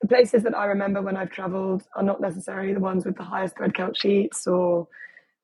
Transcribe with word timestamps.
the 0.00 0.08
places 0.08 0.42
that 0.44 0.56
I 0.56 0.66
remember 0.66 1.02
when 1.02 1.16
I've 1.16 1.30
traveled 1.30 1.82
are 1.96 2.02
not 2.02 2.20
necessarily 2.20 2.72
the 2.72 2.80
ones 2.80 3.04
with 3.04 3.16
the 3.16 3.24
highest 3.24 3.56
thread 3.56 3.74
count 3.74 3.96
sheets 3.96 4.46
or 4.46 4.86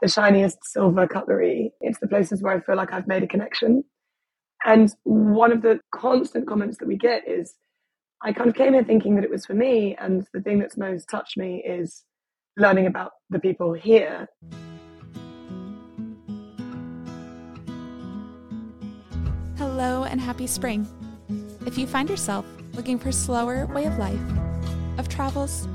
the 0.00 0.08
shiniest 0.08 0.58
silver 0.64 1.08
cutlery. 1.08 1.72
It's 1.80 1.98
the 1.98 2.06
places 2.06 2.42
where 2.42 2.54
I 2.54 2.60
feel 2.60 2.76
like 2.76 2.92
I've 2.92 3.08
made 3.08 3.22
a 3.22 3.26
connection. 3.26 3.84
And 4.64 4.94
one 5.02 5.52
of 5.52 5.62
the 5.62 5.80
constant 5.92 6.46
comments 6.46 6.78
that 6.78 6.88
we 6.88 6.96
get 6.96 7.28
is, 7.28 7.54
I 8.22 8.32
kind 8.32 8.48
of 8.48 8.54
came 8.54 8.74
here 8.74 8.84
thinking 8.84 9.16
that 9.16 9.24
it 9.24 9.30
was 9.30 9.44
for 9.44 9.54
me. 9.54 9.96
And 9.96 10.26
the 10.32 10.40
thing 10.40 10.58
that's 10.58 10.76
most 10.76 11.08
touched 11.08 11.36
me 11.36 11.62
is 11.66 12.04
learning 12.56 12.86
about 12.86 13.12
the 13.30 13.40
people 13.40 13.72
here. 13.72 14.28
Hello 19.58 20.04
and 20.04 20.20
happy 20.20 20.46
spring. 20.46 20.86
If 21.66 21.76
you 21.76 21.86
find 21.86 22.08
yourself 22.08 22.46
looking 22.74 22.98
for 22.98 23.12
slower 23.12 23.66
way 23.66 23.84
of 23.84 23.98
life, 23.98 24.20
of 24.98 25.08
travels, 25.08 25.68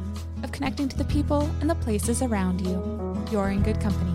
of 0.44 0.52
connecting 0.52 0.88
to 0.90 0.98
the 0.98 1.06
people 1.06 1.50
and 1.62 1.70
the 1.70 1.76
places 1.76 2.22
around 2.22 2.62
you, 2.62 3.18
you're 3.32 3.50
in 3.50 3.64
good 3.64 3.80
company. 3.80 4.14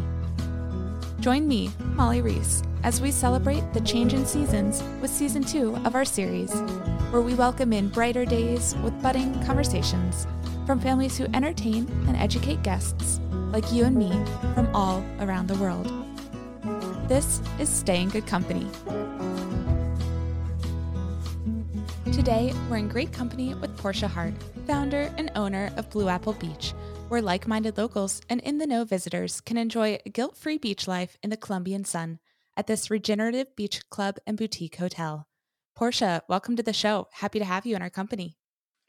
Join 1.21 1.47
me, 1.47 1.71
Molly 1.81 2.21
Reese, 2.21 2.63
as 2.83 3.01
we 3.01 3.11
celebrate 3.11 3.73
the 3.73 3.81
change 3.81 4.15
in 4.15 4.27
seasons 4.27 4.83
with 5.01 5.11
season 5.11 5.43
two 5.43 5.77
of 5.85 5.95
our 5.95 6.05
series, 6.05 6.53
where 7.11 7.23
we 7.23 7.35
welcome 7.35 7.73
in 7.73 7.89
brighter 7.89 8.25
days 8.25 8.75
with 8.83 9.01
budding 9.03 9.33
conversations 9.45 10.27
from 10.67 10.81
families 10.81 11.17
who 11.17 11.27
entertain 11.35 11.87
and 12.09 12.17
educate 12.17 12.63
guests 12.63 13.21
like 13.53 13.73
you 13.73 13.85
and 13.85 13.97
me 13.97 14.11
from 14.55 14.69
all 14.75 15.05
around 15.21 15.47
the 15.47 15.59
world. 15.59 15.91
This 17.09 17.41
is 17.59 17.69
Stay 17.69 18.03
in 18.03 18.09
Good 18.09 18.27
Company, 18.27 18.67
Today, 22.15 22.53
we're 22.71 22.77
in 22.77 22.87
great 22.87 23.13
company 23.13 23.55
with 23.55 23.74
Portia 23.85 24.09
Hart, 24.09 24.33
founder 24.67 25.13
and 25.19 25.31
owner 25.35 25.71
of 25.77 25.91
Blue 25.91 26.09
Apple 26.09 26.33
Beach, 26.33 26.73
where 27.09 27.21
like 27.21 27.47
minded 27.47 27.77
locals 27.77 28.23
and 28.31 28.41
in 28.41 28.57
the 28.57 28.67
know 28.67 28.83
visitors 28.83 29.43
can 29.43 29.59
enjoy 29.59 29.99
guilt 30.11 30.39
free 30.39 30.57
beach 30.57 30.89
life 30.89 31.19
in 31.23 31.29
the 31.29 31.37
Colombian 31.37 31.85
sun 31.85 32.19
at 32.57 32.67
this 32.67 32.91
regenerative 32.91 33.55
beach 33.57 33.83
club 33.91 34.17
and 34.27 34.39
boutique 34.39 34.77
hotel. 34.77 35.27
Portia, 35.77 36.23
welcome 36.31 36.57
to 36.57 36.63
the 36.63 36.73
show. 36.73 37.09
Happy 37.13 37.39
to 37.39 37.45
have 37.45 37.67
you 37.67 37.77
in 37.77 37.83
our 37.83 37.91
company. 37.91 38.39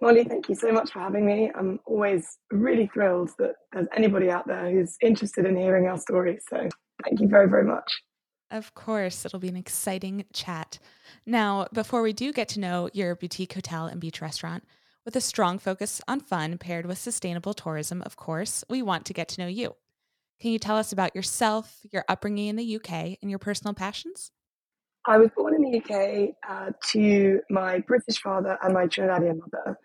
Molly, 0.01 0.23
thank 0.23 0.47
you 0.47 0.55
so 0.55 0.71
much 0.71 0.91
for 0.91 0.99
having 0.99 1.25
me. 1.25 1.51
I'm 1.53 1.77
always 1.83 2.25
really 2.49 2.87
thrilled 2.93 3.31
that 3.37 3.55
there's 3.73 3.87
anybody 3.97 4.31
out 4.31 4.47
there 4.47 4.71
who's 4.71 4.95
interested 5.01 5.45
in 5.45 5.57
hearing 5.57 5.87
our 5.87 5.97
story. 5.97 6.39
So 6.49 6.69
thank 7.03 7.19
you 7.19 7.27
very, 7.27 7.49
very 7.49 7.65
much. 7.65 7.91
Of 8.49 8.73
course, 8.75 9.25
it'll 9.25 9.39
be 9.39 9.49
an 9.49 9.57
exciting 9.57 10.23
chat. 10.31 10.79
Now, 11.25 11.67
before 11.73 12.01
we 12.01 12.13
do 12.13 12.31
get 12.31 12.47
to 12.49 12.61
know 12.61 12.89
your 12.93 13.15
boutique 13.15 13.53
hotel 13.53 13.87
and 13.87 13.99
beach 13.99 14.21
restaurant, 14.21 14.63
with 15.05 15.15
a 15.15 15.21
strong 15.21 15.59
focus 15.59 16.01
on 16.07 16.19
fun 16.19 16.57
paired 16.57 16.85
with 16.85 16.97
sustainable 16.97 17.53
tourism, 17.53 18.01
of 18.01 18.15
course, 18.15 18.63
we 18.69 18.81
want 18.81 19.05
to 19.05 19.13
get 19.13 19.27
to 19.29 19.41
know 19.41 19.47
you. 19.47 19.75
Can 20.41 20.51
you 20.51 20.59
tell 20.59 20.75
us 20.75 20.91
about 20.91 21.15
yourself, 21.15 21.79
your 21.93 22.03
upbringing 22.09 22.47
in 22.47 22.55
the 22.55 22.75
UK, 22.75 23.17
and 23.21 23.29
your 23.29 23.39
personal 23.39 23.73
passions? 23.73 24.31
I 25.07 25.17
was 25.17 25.29
born 25.37 25.53
in 25.53 25.61
the 25.61 25.77
UK 25.79 26.35
uh, 26.49 26.71
to 26.91 27.39
my 27.49 27.79
British 27.79 28.19
father 28.19 28.57
and 28.61 28.73
my 28.73 28.87
Trinidadian 28.87 29.39
mother. 29.39 29.77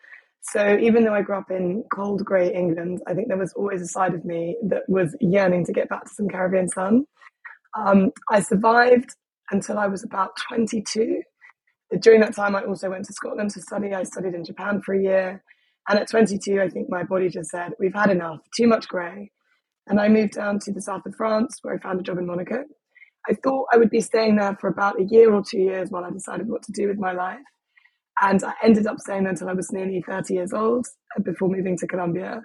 So 0.43 0.79
even 0.79 1.05
though 1.05 1.13
I 1.13 1.21
grew 1.21 1.37
up 1.37 1.51
in 1.51 1.85
cold, 1.95 2.25
grey 2.25 2.53
England, 2.53 3.03
I 3.07 3.13
think 3.13 3.29
there 3.29 3.37
was 3.37 3.53
always 3.53 3.83
a 3.83 3.87
side 3.87 4.15
of 4.15 4.25
me 4.25 4.57
that 4.69 4.89
was 4.89 5.15
yearning 5.21 5.67
to 5.67 5.73
get 5.73 5.91
back 5.91 6.05
to 6.05 6.15
some 6.15 6.29
Caribbean 6.29 6.69
sun. 6.69 7.05
Um, 7.79 8.11
I 8.31 8.41
survived 8.41 9.11
until 9.51 9.79
I 9.79 9.87
was 9.87 10.03
about 10.03 10.31
22. 10.49 11.23
During 11.99 12.21
that 12.21 12.37
time, 12.37 12.55
I 12.55 12.63
also 12.63 12.89
went 12.91 13.05
to 13.07 13.13
Scotland 13.13 13.51
to 13.51 13.61
study. 13.61 13.93
I 13.93 14.05
studied 14.05 14.35
in 14.35 14.45
Japan 14.45 14.81
for 14.81 14.95
a 14.95 15.03
year. 15.03 15.43
And 15.89 15.99
at 15.99 16.09
22, 16.09 16.61
I 16.61 16.69
think 16.69 16.89
my 16.89 17.03
body 17.03 17.29
just 17.29 17.51
said, 17.51 17.73
We've 17.81 17.95
had 17.95 18.11
enough, 18.11 18.41
too 18.57 18.69
much 18.69 18.87
grey. 18.87 19.31
And 19.89 20.01
I 20.01 20.09
moved 20.09 20.35
down 20.35 20.61
to 20.61 20.73
the 20.73 20.81
south 20.81 21.05
of 21.07 21.17
France 21.17 21.59
where 21.63 21.75
I 21.75 21.79
found 21.79 21.99
a 21.99 22.03
job 22.03 22.19
in 22.19 22.27
Monaco. 22.27 22.65
I 23.29 23.35
thought 23.35 23.67
I 23.73 23.77
would 23.77 23.91
be 23.91 24.01
staying 24.01 24.37
there 24.37 24.57
for 24.61 24.69
about 24.69 25.01
a 25.01 25.05
year 25.05 25.33
or 25.33 25.43
two 25.43 25.59
years 25.59 25.91
while 25.91 26.05
I 26.05 26.11
decided 26.11 26.49
what 26.49 26.63
to 26.63 26.73
do 26.73 26.87
with 26.87 26.99
my 26.99 27.13
life. 27.13 27.41
And 28.23 28.43
I 28.45 28.53
ended 28.63 28.87
up 28.87 29.01
staying 29.01 29.25
there 29.25 29.33
until 29.33 29.49
I 29.49 29.55
was 29.55 29.73
nearly 29.73 30.03
30 30.07 30.35
years 30.35 30.53
old 30.53 30.87
uh, 31.17 31.23
before 31.23 31.49
moving 31.49 31.77
to 31.79 31.87
Colombia. 31.87 32.43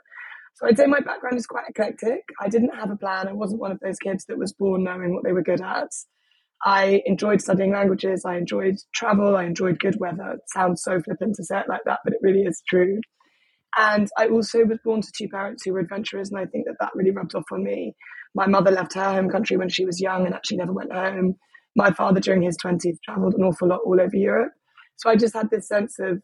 So 0.56 0.68
I'd 0.68 0.78
say 0.78 0.88
my 0.88 1.02
background 1.02 1.38
is 1.38 1.46
quite 1.46 1.66
eclectic. 1.70 2.24
I 2.42 2.48
didn't 2.48 2.76
have 2.76 2.90
a 2.90 2.96
plan. 2.96 3.28
I 3.28 3.34
wasn't 3.34 3.60
one 3.60 3.72
of 3.72 3.80
those 3.82 3.98
kids 3.98 4.26
that 4.26 4.38
was 4.38 4.54
born 4.54 4.84
knowing 4.84 5.14
what 5.14 5.24
they 5.24 5.34
were 5.34 5.44
good 5.44 5.62
at. 5.62 5.90
I 6.64 7.02
enjoyed 7.06 7.42
studying 7.42 7.72
languages. 7.74 8.24
I 8.26 8.38
enjoyed 8.38 8.76
travel. 8.94 9.36
I 9.36 9.46
enjoyed 9.46 9.80
good 9.80 10.00
weather. 10.00 10.32
It 10.34 10.42
sounds 10.54 10.84
so 10.84 11.02
flippant 11.02 11.36
to 11.36 11.44
say 11.44 11.60
it 11.60 11.70
like 11.70 11.82
that, 11.86 12.00
but 12.04 12.14
it 12.14 12.20
really 12.22 12.44
is 12.44 12.62
true. 12.68 13.00
And 13.78 14.10
I 14.18 14.28
also 14.28 14.64
was 14.64 14.80
born 14.84 15.02
to 15.02 15.12
two 15.18 15.28
parents 15.28 15.64
who 15.64 15.74
were 15.74 15.80
adventurers, 15.80 16.30
and 16.30 16.40
I 16.40 16.46
think 16.46 16.66
that 16.66 16.78
that 16.80 16.96
really 16.96 17.12
rubbed 17.12 17.36
off 17.36 17.44
on 17.52 17.64
me. 17.64 17.96
My 18.34 18.48
mother 18.48 18.72
left 18.72 18.94
her 18.94 19.14
home 19.14 19.30
country 19.30 19.58
when 19.58 19.70
she 19.70 19.86
was 19.86 20.02
young 20.02 20.26
and 20.26 20.34
actually 20.34 20.58
never 20.58 20.74
went 20.74 20.94
home. 20.94 21.36
My 21.76 21.92
father, 21.92 22.22
during 22.22 22.42
his 22.42 22.58
20s, 22.64 22.98
traveled 23.04 23.34
an 23.36 23.44
awful 23.44 23.68
lot 23.68 23.82
all 23.86 24.00
over 24.00 24.16
Europe. 24.16 24.54
So 24.96 25.10
I 25.10 25.18
just 25.18 25.34
had 25.34 25.50
this 25.50 25.68
sense 25.68 25.98
of 26.00 26.22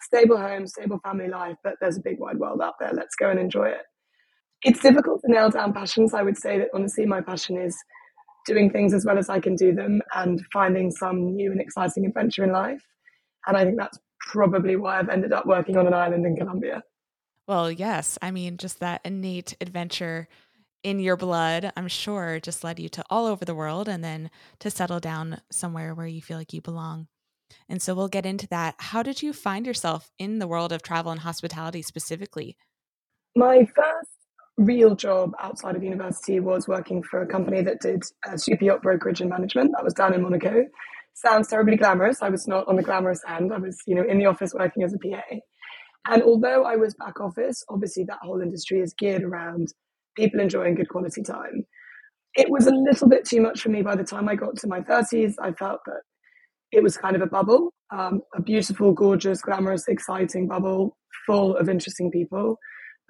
stable 0.00 0.36
home, 0.36 0.66
stable 0.66 1.00
family 1.04 1.28
life, 1.28 1.56
but 1.64 1.74
there's 1.80 1.96
a 1.96 2.02
big 2.02 2.20
wide 2.20 2.38
world 2.38 2.60
out 2.62 2.74
there. 2.78 2.92
Let's 2.92 3.16
go 3.16 3.30
and 3.30 3.38
enjoy 3.38 3.66
it. 3.68 3.82
It's 4.62 4.80
difficult 4.80 5.20
to 5.22 5.32
nail 5.32 5.50
down 5.50 5.72
passions. 5.72 6.14
I 6.14 6.22
would 6.22 6.38
say 6.38 6.58
that 6.58 6.68
honestly, 6.72 7.04
my 7.04 7.20
passion 7.20 7.56
is 7.60 7.76
doing 8.46 8.70
things 8.70 8.94
as 8.94 9.04
well 9.04 9.18
as 9.18 9.28
I 9.28 9.40
can 9.40 9.54
do 9.54 9.74
them 9.74 10.00
and 10.14 10.42
finding 10.52 10.90
some 10.90 11.34
new 11.34 11.52
and 11.52 11.60
exciting 11.60 12.06
adventure 12.06 12.44
in 12.44 12.52
life. 12.52 12.82
And 13.46 13.56
I 13.56 13.64
think 13.64 13.78
that's 13.78 13.98
probably 14.20 14.76
why 14.76 14.98
I've 14.98 15.08
ended 15.08 15.32
up 15.32 15.46
working 15.46 15.76
on 15.76 15.86
an 15.86 15.94
island 15.94 16.26
in 16.26 16.36
Colombia. 16.36 16.82
Well, 17.48 17.70
yes. 17.70 18.18
I 18.22 18.30
mean, 18.30 18.56
just 18.56 18.80
that 18.80 19.00
innate 19.04 19.56
adventure 19.60 20.28
in 20.82 21.00
your 21.00 21.16
blood, 21.16 21.72
I'm 21.76 21.88
sure, 21.88 22.40
just 22.40 22.64
led 22.64 22.80
you 22.80 22.88
to 22.90 23.04
all 23.10 23.26
over 23.26 23.44
the 23.44 23.54
world 23.54 23.88
and 23.88 24.02
then 24.02 24.30
to 24.60 24.70
settle 24.70 25.00
down 25.00 25.40
somewhere 25.50 25.94
where 25.94 26.06
you 26.06 26.22
feel 26.22 26.38
like 26.38 26.52
you 26.52 26.60
belong. 26.60 27.08
And 27.68 27.82
so 27.82 27.94
we'll 27.94 28.08
get 28.08 28.26
into 28.26 28.48
that. 28.48 28.76
How 28.78 29.02
did 29.02 29.22
you 29.22 29.32
find 29.32 29.66
yourself 29.66 30.10
in 30.18 30.38
the 30.38 30.46
world 30.46 30.72
of 30.72 30.82
travel 30.82 31.12
and 31.12 31.20
hospitality 31.20 31.82
specifically? 31.82 32.56
My 33.36 33.66
first 33.76 34.11
real 34.58 34.94
job 34.94 35.32
outside 35.40 35.76
of 35.76 35.82
university 35.82 36.40
was 36.40 36.68
working 36.68 37.02
for 37.02 37.22
a 37.22 37.26
company 37.26 37.62
that 37.62 37.80
did 37.80 38.02
uh, 38.28 38.36
super 38.36 38.64
yacht 38.64 38.82
brokerage 38.82 39.20
and 39.20 39.30
management. 39.30 39.72
That 39.74 39.84
was 39.84 39.94
down 39.94 40.14
in 40.14 40.22
Monaco. 40.22 40.64
Sounds 41.14 41.48
terribly 41.48 41.76
glamorous. 41.76 42.22
I 42.22 42.28
was 42.28 42.46
not 42.46 42.66
on 42.68 42.76
the 42.76 42.82
glamorous 42.82 43.20
end. 43.28 43.52
I 43.52 43.58
was, 43.58 43.78
you 43.86 43.94
know, 43.94 44.04
in 44.04 44.18
the 44.18 44.26
office 44.26 44.54
working 44.54 44.82
as 44.82 44.94
a 44.94 44.98
PA. 44.98 45.22
And 46.08 46.22
although 46.22 46.64
I 46.64 46.76
was 46.76 46.94
back 46.94 47.20
office, 47.20 47.62
obviously 47.68 48.04
that 48.04 48.18
whole 48.22 48.40
industry 48.40 48.80
is 48.80 48.94
geared 48.94 49.22
around 49.22 49.68
people 50.16 50.40
enjoying 50.40 50.74
good 50.74 50.88
quality 50.88 51.22
time. 51.22 51.64
It 52.34 52.50
was 52.50 52.66
a 52.66 52.74
little 52.74 53.08
bit 53.08 53.24
too 53.24 53.40
much 53.40 53.60
for 53.60 53.68
me 53.68 53.82
by 53.82 53.94
the 53.94 54.04
time 54.04 54.28
I 54.28 54.34
got 54.34 54.56
to 54.56 54.66
my 54.66 54.80
30s. 54.80 55.34
I 55.40 55.52
felt 55.52 55.80
that 55.86 56.00
it 56.72 56.82
was 56.82 56.96
kind 56.96 57.14
of 57.14 57.22
a 57.22 57.26
bubble, 57.26 57.72
um, 57.90 58.22
a 58.34 58.40
beautiful, 58.42 58.92
gorgeous, 58.92 59.42
glamorous, 59.42 59.86
exciting 59.86 60.48
bubble 60.48 60.96
full 61.26 61.56
of 61.56 61.68
interesting 61.68 62.10
people. 62.10 62.58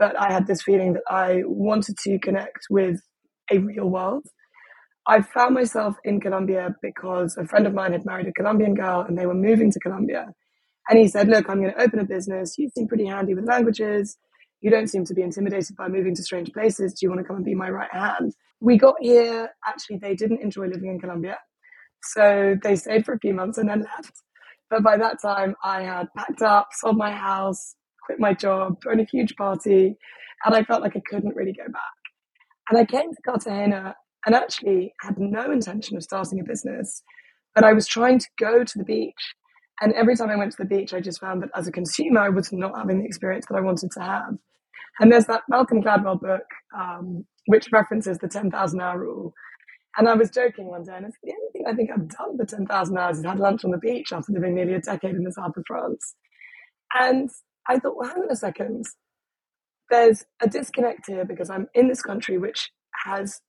But 0.02 0.18
I 0.18 0.32
had 0.32 0.48
this 0.48 0.62
feeling 0.62 0.94
that 0.94 1.04
I 1.08 1.42
wanted 1.46 1.96
to 1.98 2.18
connect 2.18 2.66
with 2.68 3.00
a 3.52 3.58
real 3.58 3.88
world. 3.88 4.24
I 5.06 5.22
found 5.22 5.54
myself 5.54 5.94
in 6.02 6.18
Colombia 6.18 6.74
because 6.82 7.36
a 7.36 7.46
friend 7.46 7.68
of 7.68 7.72
mine 7.72 7.92
had 7.92 8.04
married 8.04 8.26
a 8.26 8.32
Colombian 8.32 8.74
girl 8.74 9.02
and 9.06 9.16
they 9.16 9.26
were 9.26 9.42
moving 9.48 9.70
to 9.70 9.78
Colombia. 9.78 10.26
And 10.88 10.98
he 10.98 11.06
said, 11.06 11.28
Look, 11.28 11.48
I'm 11.48 11.60
going 11.60 11.72
to 11.72 11.80
open 11.80 12.00
a 12.00 12.04
business. 12.04 12.58
You 12.58 12.68
seem 12.70 12.88
pretty 12.88 13.06
handy 13.06 13.34
with 13.34 13.46
languages. 13.46 14.16
You 14.60 14.72
don't 14.72 14.88
seem 14.88 15.04
to 15.04 15.14
be 15.14 15.22
intimidated 15.22 15.76
by 15.76 15.86
moving 15.86 16.16
to 16.16 16.22
strange 16.24 16.52
places. 16.52 16.94
Do 16.94 17.06
you 17.06 17.10
want 17.10 17.20
to 17.20 17.24
come 17.24 17.36
and 17.36 17.44
be 17.44 17.54
my 17.54 17.70
right 17.70 17.92
hand? 17.92 18.34
We 18.60 18.78
got 18.78 18.96
here. 18.98 19.50
Actually, 19.64 19.98
they 19.98 20.16
didn't 20.16 20.42
enjoy 20.42 20.66
living 20.66 20.90
in 20.90 20.98
Colombia. 20.98 21.38
So 22.14 22.56
they 22.60 22.74
stayed 22.74 23.06
for 23.06 23.14
a 23.14 23.20
few 23.20 23.34
months 23.34 23.56
and 23.56 23.69
then 23.69 23.82
left. 23.82 24.14
But 24.69 24.82
by 24.82 24.96
that 24.96 25.22
time, 25.22 25.54
I 25.62 25.82
had 25.82 26.08
packed 26.16 26.42
up, 26.42 26.70
sold 26.72 26.96
my 26.96 27.12
house, 27.12 27.76
quit 28.12 28.21
my 28.21 28.34
job, 28.34 28.83
thrown 28.83 29.00
a 29.00 29.05
huge 29.05 29.35
party, 29.37 29.97
and 30.44 30.55
I 30.55 30.62
felt 30.64 30.82
like 30.82 30.97
I 30.97 31.03
couldn't 31.09 31.37
really 31.37 31.53
go 31.53 31.64
back. 31.64 31.82
And 32.70 32.79
I 32.79 32.85
came 32.85 33.12
to 33.12 33.23
Cartagena 33.23 33.94
and 34.26 34.35
actually 34.35 34.93
had 35.00 35.19
no 35.19 35.50
intention 35.50 35.97
of 35.97 36.03
starting 36.03 36.41
a 36.41 36.44
business, 36.44 37.03
but 37.55 37.64
I 37.64 37.73
was 37.73 37.87
trying 37.87 38.19
to 38.19 38.26
go 38.38 38.64
to 38.64 38.79
the 38.79 38.85
beach. 38.85 39.35
And 39.81 39.93
every 39.94 40.17
time 40.17 40.31
I 40.31 40.37
went 40.37 40.53
to 40.53 40.59
the 40.59 40.69
beach, 40.69 40.94
I 40.94 41.00
just 41.00 41.20
found 41.20 41.43
that 41.43 41.50
as 41.56 41.67
a 41.67 41.73
consumer, 41.73 42.20
I 42.20 42.29
was 42.29 42.53
not 42.53 42.76
having 42.76 43.00
the 43.00 43.06
experience 43.06 43.47
that 43.49 43.56
I 43.56 43.61
wanted 43.61 43.91
to 43.93 44.00
have. 44.00 44.35
And 45.00 45.11
there's 45.11 45.26
that 45.26 45.43
Malcolm 45.49 45.82
Gladwell 45.82 46.20
book, 46.20 46.44
um, 46.79 47.25
which 47.47 47.73
references 47.73 48.19
the 48.19 48.29
10,000 48.29 48.81
hour 48.81 49.00
rule. 49.00 49.32
And 49.97 50.08
I 50.08 50.15
was 50.15 50.31
joking 50.31 50.67
one 50.67 50.85
day, 50.85 50.97
and 50.97 51.06
it's 51.06 51.17
the 51.23 51.32
only 51.32 51.53
thing 51.53 51.65
I 51.67 51.75
think 51.75 51.91
I've 51.91 52.08
done 52.08 52.37
for 52.37 52.44
10,000 52.44 52.99
hours 52.99 53.19
is 53.19 53.25
had 53.25 53.41
lunch 53.41 53.65
on 53.65 53.73
the 53.73 53.79
beach 53.79 54.12
after 54.12 54.32
living 54.32 54.55
nearly 54.55 54.75
a 54.75 54.81
decade 54.81 55.15
in 55.15 55.25
the 55.25 55.32
south 55.32 55.56
of 55.56 55.65
France. 55.67 56.15
And 56.94 57.31
I 57.69 57.79
thought, 57.79 57.97
well, 57.97 58.09
hang 58.09 58.23
on 58.23 58.31
a 58.31 58.37
second. 58.37 58.85
There's 59.91 60.25
a 60.41 60.49
disconnect 60.49 61.06
here 61.06 61.25
because 61.25 61.50
I'm 61.50 61.69
in 61.75 61.88
this 61.88 62.03
country 62.03 62.38
which 62.38 62.70
has 63.05 63.41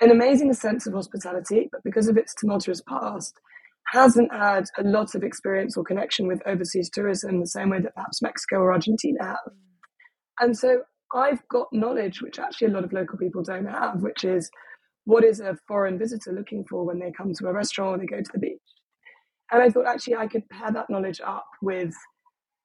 an 0.00 0.10
amazing 0.10 0.52
sense 0.52 0.86
of 0.86 0.94
hospitality, 0.94 1.68
but 1.70 1.82
because 1.84 2.08
of 2.08 2.16
its 2.16 2.34
tumultuous 2.34 2.82
past, 2.88 3.34
hasn't 3.92 4.32
had 4.32 4.64
a 4.78 4.82
lot 4.82 5.14
of 5.14 5.22
experience 5.22 5.76
or 5.76 5.84
connection 5.84 6.26
with 6.26 6.42
overseas 6.46 6.90
tourism 6.90 7.40
the 7.40 7.46
same 7.46 7.70
way 7.70 7.80
that 7.80 7.94
perhaps 7.94 8.22
Mexico 8.22 8.58
or 8.58 8.72
Argentina 8.72 9.22
have. 9.22 9.52
And 10.40 10.56
so 10.56 10.82
I've 11.14 11.46
got 11.48 11.68
knowledge 11.72 12.22
which 12.22 12.38
actually 12.38 12.68
a 12.68 12.70
lot 12.70 12.84
of 12.84 12.92
local 12.92 13.18
people 13.18 13.42
don't 13.42 13.66
have, 13.66 14.02
which 14.02 14.24
is 14.24 14.50
what 15.04 15.24
is 15.24 15.40
a 15.40 15.58
foreign 15.68 15.98
visitor 15.98 16.32
looking 16.32 16.64
for 16.68 16.84
when 16.84 16.98
they 16.98 17.12
come 17.12 17.32
to 17.34 17.46
a 17.48 17.52
restaurant 17.52 17.96
or 17.96 17.98
they 17.98 18.06
go 18.06 18.22
to 18.22 18.32
the 18.32 18.38
beach. 18.38 18.60
And 19.50 19.62
I 19.62 19.68
thought 19.68 19.86
actually 19.86 20.16
I 20.16 20.26
could 20.26 20.48
pair 20.48 20.72
that 20.72 20.88
knowledge 20.88 21.20
up 21.20 21.46
with 21.60 21.94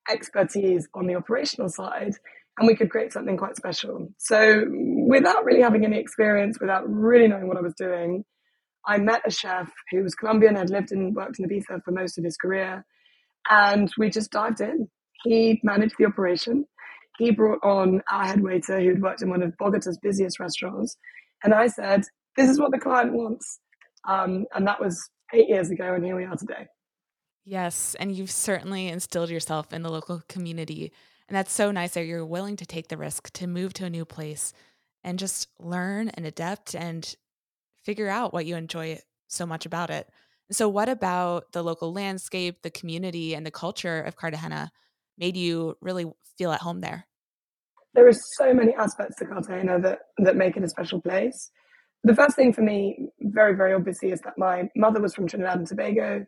expertise 0.09 0.87
on 0.93 1.07
the 1.07 1.15
operational 1.15 1.69
side 1.69 2.13
and 2.57 2.67
we 2.67 2.75
could 2.75 2.89
create 2.89 3.13
something 3.13 3.37
quite 3.37 3.55
special. 3.55 4.07
So, 4.17 4.65
without 5.07 5.45
really 5.45 5.61
having 5.61 5.85
any 5.85 5.99
experience, 5.99 6.59
without 6.59 6.83
really 6.87 7.27
knowing 7.27 7.47
what 7.47 7.57
I 7.57 7.61
was 7.61 7.75
doing, 7.75 8.23
I 8.85 8.97
met 8.97 9.21
a 9.25 9.31
chef 9.31 9.69
who 9.91 10.01
was 10.01 10.15
Colombian, 10.15 10.55
had 10.55 10.69
lived 10.69 10.91
and 10.91 11.15
worked 11.15 11.39
in 11.39 11.47
Ibiza 11.47 11.83
for 11.83 11.91
most 11.91 12.17
of 12.17 12.23
his 12.23 12.37
career, 12.37 12.85
and 13.49 13.91
we 13.97 14.09
just 14.09 14.31
dived 14.31 14.61
in. 14.61 14.87
He 15.23 15.59
managed 15.63 15.95
the 15.99 16.05
operation. 16.05 16.65
He 17.17 17.31
brought 17.31 17.59
on 17.63 18.01
our 18.11 18.25
head 18.25 18.41
waiter 18.41 18.79
who'd 18.79 19.01
worked 19.01 19.21
in 19.21 19.29
one 19.29 19.43
of 19.43 19.53
Bogota's 19.57 19.99
busiest 20.01 20.39
restaurants. 20.39 20.97
And 21.43 21.53
I 21.53 21.67
said, 21.67 22.03
This 22.35 22.49
is 22.49 22.59
what 22.59 22.71
the 22.71 22.79
client 22.79 23.13
wants. 23.13 23.59
Um, 24.07 24.45
and 24.53 24.65
that 24.67 24.79
was 24.79 25.09
eight 25.33 25.49
years 25.49 25.69
ago, 25.69 25.93
and 25.93 26.03
here 26.03 26.15
we 26.15 26.25
are 26.25 26.35
today. 26.35 26.67
Yes, 27.49 27.95
and 27.97 28.13
you've 28.13 28.29
certainly 28.29 28.89
instilled 28.89 29.29
yourself 29.29 29.71
in 29.71 29.81
the 29.81 29.89
local 29.89 30.21
community. 30.27 30.91
And 31.29 31.37
that's 31.37 31.53
so 31.53 31.71
nice 31.71 31.93
that 31.93 32.05
you're 32.05 32.25
willing 32.25 32.57
to 32.57 32.65
take 32.65 32.89
the 32.89 32.97
risk 32.97 33.31
to 33.35 33.47
move 33.47 33.71
to 33.75 33.85
a 33.85 33.89
new 33.89 34.03
place 34.03 34.51
and 35.01 35.17
just 35.17 35.47
learn 35.57 36.09
and 36.09 36.25
adapt 36.25 36.75
and 36.75 37.15
figure 37.85 38.09
out 38.09 38.33
what 38.33 38.45
you 38.45 38.57
enjoy 38.57 38.99
so 39.29 39.45
much 39.45 39.65
about 39.65 39.89
it. 39.89 40.09
So, 40.51 40.67
what 40.67 40.89
about 40.89 41.53
the 41.53 41.63
local 41.63 41.93
landscape, 41.93 42.63
the 42.63 42.69
community, 42.69 43.33
and 43.33 43.45
the 43.45 43.51
culture 43.51 44.01
of 44.01 44.17
Cartagena 44.17 44.69
made 45.17 45.37
you 45.37 45.77
really 45.79 46.05
feel 46.37 46.51
at 46.51 46.59
home 46.59 46.81
there? 46.81 47.07
There 47.93 48.09
are 48.09 48.19
so 48.35 48.53
many 48.53 48.75
aspects 48.75 49.15
to 49.19 49.25
Cartagena 49.25 49.79
that, 49.79 49.99
that 50.17 50.35
make 50.35 50.57
it 50.57 50.63
a 50.63 50.69
special 50.69 50.99
place. 50.99 51.49
The 52.03 52.13
first 52.13 52.35
thing 52.35 52.51
for 52.51 52.61
me, 52.61 53.07
very, 53.21 53.55
very 53.55 53.73
obviously, 53.73 54.11
is 54.11 54.19
that 54.25 54.37
my 54.37 54.69
mother 54.75 54.99
was 54.99 55.15
from 55.15 55.29
Trinidad 55.29 55.59
and 55.59 55.67
Tobago. 55.67 56.25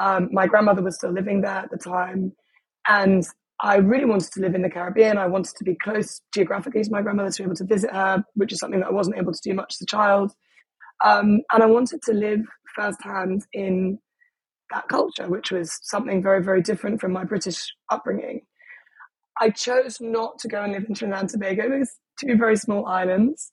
Um, 0.00 0.28
my 0.32 0.46
grandmother 0.46 0.82
was 0.82 0.96
still 0.96 1.12
living 1.12 1.42
there 1.42 1.50
at 1.50 1.70
the 1.70 1.78
time. 1.78 2.32
And 2.88 3.24
I 3.60 3.76
really 3.76 4.06
wanted 4.06 4.32
to 4.32 4.40
live 4.40 4.54
in 4.54 4.62
the 4.62 4.70
Caribbean. 4.70 5.18
I 5.18 5.26
wanted 5.26 5.54
to 5.56 5.64
be 5.64 5.76
close 5.76 6.20
geographically 6.34 6.82
to 6.82 6.90
my 6.90 7.02
grandmother 7.02 7.30
to 7.30 7.42
be 7.42 7.44
able 7.44 7.56
to 7.56 7.64
visit 7.64 7.92
her, 7.92 8.24
which 8.34 8.52
is 8.52 8.58
something 8.58 8.80
that 8.80 8.88
I 8.88 8.92
wasn't 8.92 9.18
able 9.18 9.32
to 9.32 9.40
do 9.42 9.54
much 9.54 9.74
as 9.76 9.82
a 9.82 9.86
child. 9.86 10.32
Um, 11.04 11.42
and 11.52 11.62
I 11.62 11.66
wanted 11.66 12.02
to 12.02 12.12
live 12.12 12.40
firsthand 12.74 13.44
in 13.52 13.98
that 14.72 14.88
culture, 14.88 15.28
which 15.28 15.52
was 15.52 15.78
something 15.82 16.22
very, 16.22 16.42
very 16.42 16.62
different 16.62 17.00
from 17.00 17.12
my 17.12 17.24
British 17.24 17.72
upbringing. 17.90 18.40
I 19.40 19.50
chose 19.50 20.00
not 20.00 20.38
to 20.40 20.48
go 20.48 20.62
and 20.62 20.72
live 20.72 20.84
in 20.88 20.94
Trinidad 20.94 21.20
and 21.22 21.30
Tobago. 21.30 21.68
There's 21.68 21.92
two 22.20 22.36
very 22.36 22.56
small 22.56 22.86
islands. 22.86 23.52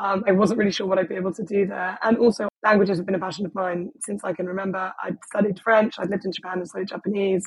Um, 0.00 0.24
I 0.26 0.32
wasn't 0.32 0.58
really 0.58 0.72
sure 0.72 0.86
what 0.86 0.98
I'd 0.98 1.08
be 1.08 1.14
able 1.14 1.32
to 1.34 1.44
do 1.44 1.66
there. 1.66 1.98
And 2.02 2.18
also, 2.18 2.48
languages 2.64 2.98
have 2.98 3.06
been 3.06 3.14
a 3.14 3.20
passion 3.20 3.46
of 3.46 3.54
mine 3.54 3.90
since 4.00 4.24
I 4.24 4.32
can 4.32 4.46
remember. 4.46 4.92
I'd 5.02 5.16
studied 5.26 5.60
French, 5.60 5.94
I'd 5.98 6.10
lived 6.10 6.24
in 6.24 6.32
Japan 6.32 6.58
and 6.58 6.68
studied 6.68 6.88
Japanese, 6.88 7.44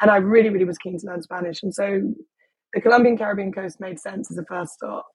and 0.00 0.10
I 0.10 0.16
really, 0.16 0.50
really 0.50 0.64
was 0.64 0.78
keen 0.78 0.98
to 0.98 1.06
learn 1.06 1.22
Spanish. 1.22 1.62
And 1.62 1.74
so 1.74 2.00
the 2.74 2.80
Colombian 2.80 3.16
Caribbean 3.16 3.52
coast 3.52 3.80
made 3.80 3.98
sense 3.98 4.30
as 4.30 4.38
a 4.38 4.44
first 4.44 4.72
stop. 4.74 5.06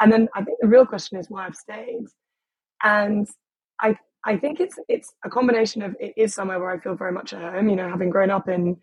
And 0.00 0.12
then 0.12 0.28
I 0.34 0.42
think 0.44 0.58
the 0.60 0.68
real 0.68 0.86
question 0.86 1.18
is 1.18 1.28
why 1.28 1.46
I've 1.46 1.56
stayed. 1.56 2.06
And 2.82 3.26
I 3.80 3.96
I 4.24 4.36
think 4.36 4.60
it's 4.60 4.78
it's 4.88 5.12
a 5.24 5.30
combination 5.30 5.82
of 5.82 5.96
it 6.00 6.14
is 6.16 6.34
somewhere 6.34 6.58
where 6.60 6.70
I 6.70 6.78
feel 6.80 6.94
very 6.94 7.12
much 7.12 7.32
at 7.32 7.40
home. 7.40 7.68
You 7.68 7.76
know, 7.76 7.88
having 7.88 8.10
grown 8.10 8.30
up 8.30 8.48
in 8.48 8.76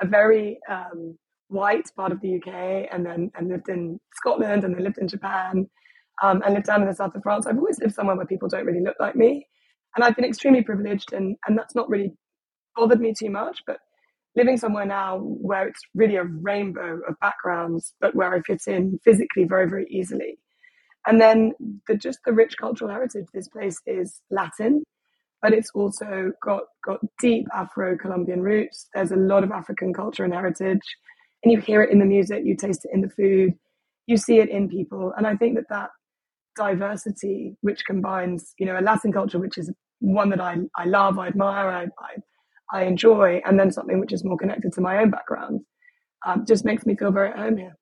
a 0.00 0.06
very 0.06 0.58
um, 0.70 1.16
white 1.48 1.88
part 1.96 2.12
of 2.12 2.20
the 2.20 2.36
UK, 2.36 2.88
and 2.92 3.04
then 3.04 3.30
and 3.34 3.48
lived 3.48 3.68
in 3.68 3.98
Scotland, 4.14 4.64
and 4.64 4.74
then 4.74 4.82
lived 4.82 4.98
in 4.98 5.08
Japan, 5.08 5.68
um, 6.22 6.42
and 6.44 6.54
lived 6.54 6.66
down 6.66 6.82
in 6.82 6.88
the 6.88 6.94
south 6.94 7.14
of 7.14 7.22
France. 7.22 7.46
I've 7.46 7.58
always 7.58 7.78
lived 7.80 7.94
somewhere 7.94 8.16
where 8.16 8.26
people 8.26 8.48
don't 8.48 8.66
really 8.66 8.82
look 8.82 8.96
like 9.00 9.16
me, 9.16 9.46
and 9.94 10.04
I've 10.04 10.16
been 10.16 10.24
extremely 10.24 10.62
privileged, 10.62 11.12
and 11.12 11.36
and 11.46 11.56
that's 11.58 11.74
not 11.74 11.88
really 11.88 12.12
bothered 12.76 13.00
me 13.00 13.14
too 13.18 13.30
much. 13.30 13.60
But 13.66 13.78
living 14.36 14.58
somewhere 14.58 14.86
now 14.86 15.18
where 15.18 15.66
it's 15.68 15.80
really 15.94 16.16
a 16.16 16.24
rainbow 16.24 17.00
of 17.08 17.14
backgrounds, 17.20 17.94
but 18.00 18.14
where 18.14 18.34
I 18.34 18.40
fit 18.42 18.62
in 18.66 18.98
physically 19.04 19.44
very 19.44 19.68
very 19.68 19.86
easily. 19.90 20.38
And 21.06 21.20
then 21.20 21.52
the 21.88 21.96
just 21.96 22.18
the 22.26 22.32
rich 22.32 22.56
cultural 22.58 22.90
heritage. 22.90 23.26
This 23.32 23.48
place 23.48 23.80
is 23.86 24.20
Latin, 24.30 24.82
but 25.42 25.52
it's 25.52 25.70
also 25.74 26.32
got 26.42 26.62
got 26.84 27.00
deep 27.20 27.46
Afro-Colombian 27.54 28.42
roots. 28.42 28.88
There's 28.94 29.12
a 29.12 29.16
lot 29.16 29.44
of 29.44 29.52
African 29.52 29.94
culture 29.94 30.24
and 30.24 30.34
heritage, 30.34 30.82
and 31.44 31.52
you 31.52 31.60
hear 31.60 31.82
it 31.82 31.90
in 31.92 32.00
the 32.00 32.04
music, 32.04 32.42
you 32.44 32.56
taste 32.56 32.84
it 32.84 32.90
in 32.92 33.02
the 33.02 33.10
food, 33.10 33.52
you 34.06 34.16
see 34.16 34.38
it 34.40 34.48
in 34.48 34.68
people, 34.68 35.12
and 35.16 35.26
I 35.26 35.36
think 35.36 35.54
that 35.56 35.68
that 35.70 35.90
diversity, 36.56 37.56
which 37.60 37.84
combines, 37.84 38.54
you 38.58 38.66
know, 38.66 38.78
a 38.78 38.80
Latin 38.80 39.12
culture, 39.12 39.38
which 39.38 39.58
is 39.58 39.70
one 40.00 40.30
that 40.30 40.40
I, 40.40 40.56
I 40.76 40.84
love, 40.84 41.18
I 41.18 41.28
admire, 41.28 41.68
I, 41.68 41.82
I, 41.84 42.80
I 42.80 42.84
enjoy, 42.84 43.40
and 43.44 43.58
then 43.58 43.70
something 43.70 44.00
which 44.00 44.12
is 44.12 44.24
more 44.24 44.36
connected 44.36 44.72
to 44.72 44.80
my 44.80 44.98
own 44.98 45.10
background, 45.10 45.60
um, 46.24 46.44
just 46.46 46.64
makes 46.64 46.84
me 46.86 46.96
feel 46.96 47.12
very 47.12 47.30
at 47.30 47.38
home 47.38 47.56
here. 47.56 47.76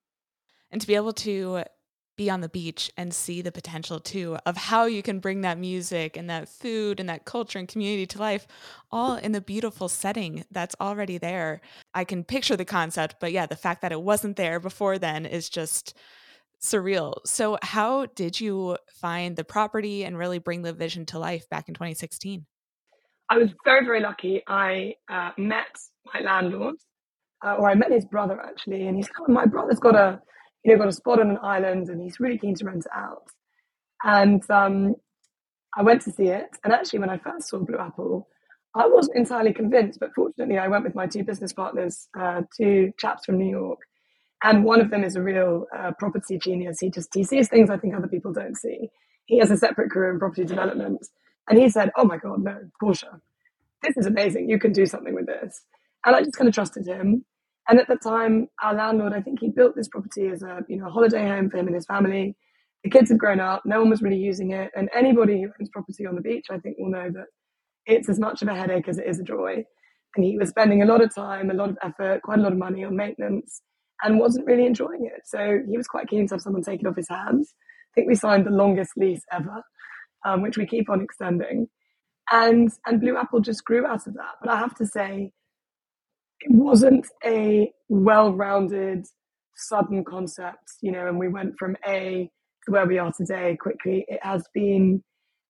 And 0.71 0.81
to 0.81 0.87
be 0.87 0.95
able 0.95 1.13
to 1.13 1.65
be 2.17 2.31
on 2.31 2.41
the 2.41 2.49
beach 2.49 2.93
and 2.97 3.13
see 3.13 3.43
the 3.43 3.51
potential 3.51 3.99
too 3.99 4.37
of 4.47 4.57
how 4.57 4.85
you 4.85 5.03
can 5.03 5.19
bring 5.19 5.41
that 5.41 5.59
music 5.59 6.17
and 6.17 6.31
that 6.31 6.49
food 6.49 7.01
and 7.01 7.09
that 7.09 7.25
culture 7.25 7.59
and 7.59 7.67
community 7.69 8.07
to 8.07 8.19
life 8.19 8.47
all 8.93 9.17
in 9.17 9.33
the 9.33 9.41
beautiful 9.41 9.89
setting 9.89 10.45
that's 10.51 10.77
already 10.81 11.19
there. 11.19 11.61
I 11.93 12.05
can 12.05 12.23
picture 12.23 12.57
the 12.57 12.65
concept, 12.65 13.17
but 13.21 13.33
yeah, 13.33 13.47
the 13.47 13.57
fact 13.57 13.83
that 13.83 13.93
it 13.93 14.01
wasn't 14.01 14.37
there 14.37 14.61
before 14.61 14.99
then 14.99 15.27
is 15.27 15.49
just 15.49 15.97
surreal. 16.65 17.15
So, 17.27 17.59
how 17.63 18.07
did 18.07 18.41
you 18.41 18.79
find 18.89 19.37
the 19.37 19.45
property 19.45 20.05
and 20.05 20.19
really 20.19 20.39
bring 20.39 20.63
the 20.63 20.73
vision 20.73 21.07
to 21.07 21.19
life 21.19 21.49
back 21.51 21.69
in 21.69 21.75
2016? 21.75 22.47
I 23.31 23.39
was 23.39 23.51
very, 23.65 23.85
very 23.85 24.01
lucky. 24.01 24.43
I 24.49 24.95
uh, 25.11 25.31
met 25.37 25.77
my 26.13 26.21
landlord, 26.21 26.77
uh, 27.45 27.55
or 27.55 27.71
I 27.71 27.75
met 27.75 27.93
his 27.93 28.05
brother 28.05 28.41
actually, 28.41 28.87
and 28.87 28.97
he's 28.97 29.09
like, 29.19 29.29
my 29.29 29.47
brother's 29.47 29.79
got 29.79 29.95
a, 29.95 30.21
you 30.65 30.73
know, 30.73 30.79
got 30.79 30.89
a 30.89 30.93
spot 30.93 31.21
on 31.21 31.31
an 31.31 31.39
island, 31.43 31.89
and 31.89 32.01
he's 32.01 32.19
really 32.19 32.39
keen 32.39 32.55
to 32.57 32.65
rent 32.65 32.87
it 32.87 32.93
out. 32.95 33.29
And 34.03 34.43
um, 34.51 34.95
I 35.77 35.83
went 35.83 36.03
to 36.03 36.13
see 36.13 36.29
it, 36.29 36.49
and 36.65 36.73
actually, 36.73 37.01
when 37.01 37.11
I 37.11 37.19
first 37.19 37.49
saw 37.49 37.59
Blue 37.59 37.79
Apple, 37.79 38.29
I 38.75 38.87
wasn't 38.89 39.19
entirely 39.19 39.53
convinced, 39.53 40.01
but 40.01 40.15
fortunately, 40.15 40.59
I 40.59 40.69
went 40.69 40.85
with 40.85 40.95
my 40.95 41.07
two 41.07 41.25
business 41.25 41.53
partners, 41.53 42.09
uh, 42.19 42.43
two 42.57 42.93
chaps 42.99 43.27
from 43.27 43.39
New 43.39 43.51
York, 43.51 43.79
and 44.45 44.65
one 44.65 44.83
of 44.83 44.91
them 44.93 45.05
is 45.05 45.17
a 45.17 45.23
real 45.23 45.67
uh, 45.79 45.93
property 45.99 46.39
genius. 46.39 46.81
He 46.81 46.91
just 46.91 47.15
he 47.15 47.25
sees 47.25 47.49
things 47.51 47.71
I 47.71 47.79
think 47.79 47.97
other 47.97 48.09
people 48.09 48.33
don't 48.35 48.59
see. 48.59 48.91
He 49.27 49.41
has 49.41 49.53
a 49.53 49.59
separate 49.59 49.93
career 49.93 50.13
in 50.13 50.21
property 50.21 50.45
development, 50.47 51.07
and 51.51 51.61
he 51.61 51.71
said, 51.71 51.91
"Oh 51.99 52.07
my 52.07 52.19
God, 52.19 52.45
no, 52.45 52.59
Portia, 52.81 53.21
this 53.83 53.97
is 53.97 54.07
amazing. 54.07 54.51
You 54.51 54.59
can 54.59 54.73
do 54.73 54.87
something 54.87 55.15
with 55.15 55.27
this." 55.27 55.63
And 56.07 56.17
I 56.17 56.21
just 56.23 56.37
kind 56.37 56.49
of 56.49 56.55
trusted 56.55 56.87
him. 56.87 57.25
And 57.69 57.81
at 57.81 57.89
the 57.89 57.97
time, 57.97 58.49
our 58.63 58.75
landlord, 58.75 59.15
I 59.15 59.23
think 59.23 59.41
he 59.41 59.51
built 59.51 59.77
this 59.77 59.89
property 59.89 60.29
as 60.29 60.43
a 60.43 60.61
you 60.69 60.79
know 60.79 60.89
a 60.89 60.93
holiday 60.93 61.29
home 61.29 61.51
for 61.51 61.59
him 61.59 61.69
and 61.69 61.77
his 61.77 61.87
family. 61.87 62.37
The 62.85 62.91
kids 62.91 63.11
had 63.11 63.19
grown 63.19 63.41
up, 63.41 63.63
no 63.67 63.81
one 63.81 63.91
was 63.91 64.03
really 64.03 64.19
using 64.19 64.53
it, 64.53 64.71
and 64.77 64.91
anybody 64.97 65.43
who 65.43 65.51
owns 65.61 65.71
property 65.71 66.07
on 66.07 66.17
the 66.17 66.23
beach, 66.23 66.47
I 66.51 66.59
think, 66.59 66.79
will 66.79 66.91
know 66.91 67.11
that 67.13 67.27
it's 67.87 68.09
as 68.09 68.21
much 68.21 68.43
of 68.43 68.49
a 68.49 68.55
headache 68.55 68.89
as 68.89 68.99
it 68.99 69.07
is 69.09 69.21
a 69.21 69.25
joy. 69.25 69.65
And 70.17 70.25
he 70.25 70.39
was 70.39 70.51
spending 70.51 70.83
a 70.83 70.87
lot 70.87 71.03
of 71.03 71.15
time, 71.15 71.51
a 71.51 71.55
lot 71.55 71.71
of 71.71 71.79
effort, 71.83 72.23
quite 72.23 72.39
a 72.39 72.43
lot 72.43 72.53
of 72.53 72.59
money 72.59 72.85
on 72.85 72.97
maintenance 72.97 73.61
and 74.03 74.19
wasn't 74.19 74.47
really 74.47 74.67
enjoying 74.67 75.07
it. 75.07 75.23
So 75.25 75.61
he 75.69 75.77
was 75.77 75.87
quite 75.87 76.09
keen 76.09 76.27
to 76.29 76.35
have 76.35 76.43
someone 76.43 76.63
take 76.63 76.81
it 76.81 76.87
off 76.87 76.97
his 76.97 77.09
hands. 77.09 77.55
I 77.55 77.95
think 77.95 78.09
we 78.09 78.15
signed 78.15 78.47
the 78.47 78.51
longest 78.51 78.93
lease 78.97 79.23
ever, 79.33 79.63
um, 80.27 80.43
which 80.43 80.59
we 80.59 80.67
keep 80.67 80.91
on 80.91 81.01
extending. 81.01 81.69
And 82.31 82.71
and 82.87 83.01
Blue 83.01 83.17
Apple 83.17 83.41
just 83.41 83.65
grew 83.65 83.87
out 83.87 84.07
of 84.07 84.15
that. 84.15 84.35
But 84.43 84.51
I 84.51 84.57
have 84.59 84.75
to 84.77 84.87
say, 84.87 85.33
it 86.41 86.51
wasn't 86.53 87.07
a 87.25 87.71
well-rounded, 87.89 89.07
sudden 89.57 90.05
concept, 90.05 90.73
you 90.81 90.91
know, 90.91 91.07
and 91.07 91.19
we 91.19 91.29
went 91.29 91.55
from 91.59 91.77
A 91.87 92.31
to 92.65 92.73
where 92.73 92.87
we 92.87 92.99
are 92.99 93.13
today 93.17 93.57
quickly. 93.61 94.05
It 94.09 94.21
has 94.23 94.45
been 94.53 95.03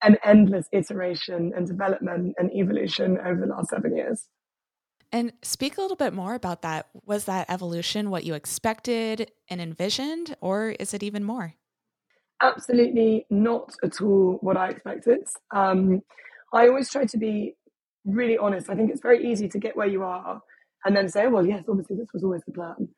an 0.03 0.19
endless 0.25 0.67
iteration 0.73 1.53
and 1.57 1.67
development 1.67 2.35
and 2.39 2.53
evolution 2.53 3.19
over 3.25 3.41
the 3.41 3.47
last 3.47 3.71
seven 3.71 3.97
years. 3.97 4.29
And 5.15 5.33
speak 5.43 5.79
a 5.79 5.81
little 5.81 5.97
bit 5.97 6.13
more 6.13 6.35
about 6.35 6.63
that. 6.63 6.89
Was 7.07 7.27
that 7.27 7.49
evolution 7.49 8.11
what 8.11 8.25
you 8.25 8.35
expected 8.35 9.31
and 9.49 9.61
envisioned, 9.61 10.35
or 10.41 10.71
is 10.81 10.93
it 10.93 11.05
even 11.05 11.23
more? 11.23 11.55
Absolutely 12.43 13.25
not 13.31 13.73
at 13.85 14.01
all 14.01 14.39
what 14.41 14.57
I 14.57 14.71
expected. 14.71 15.21
Um, 15.55 16.03
I 16.53 16.67
always 16.67 16.91
try 16.91 17.05
to 17.05 17.17
be 17.17 17.55
really 18.05 18.37
honest. 18.37 18.69
I 18.69 18.75
think 18.75 18.91
it's 18.91 19.03
very 19.03 19.25
easy 19.25 19.49
to 19.51 19.59
get 19.61 19.77
where 19.77 19.87
you 19.87 20.03
are 20.03 20.41
and 20.85 20.97
then 20.97 21.09
say, 21.09 21.29
well, 21.29 21.47
yes, 21.47 21.63
obviously 21.69 21.95
this 21.95 22.09
was 22.13 22.25
always 22.25 22.43
the 22.45 22.53
plan. 22.53 22.89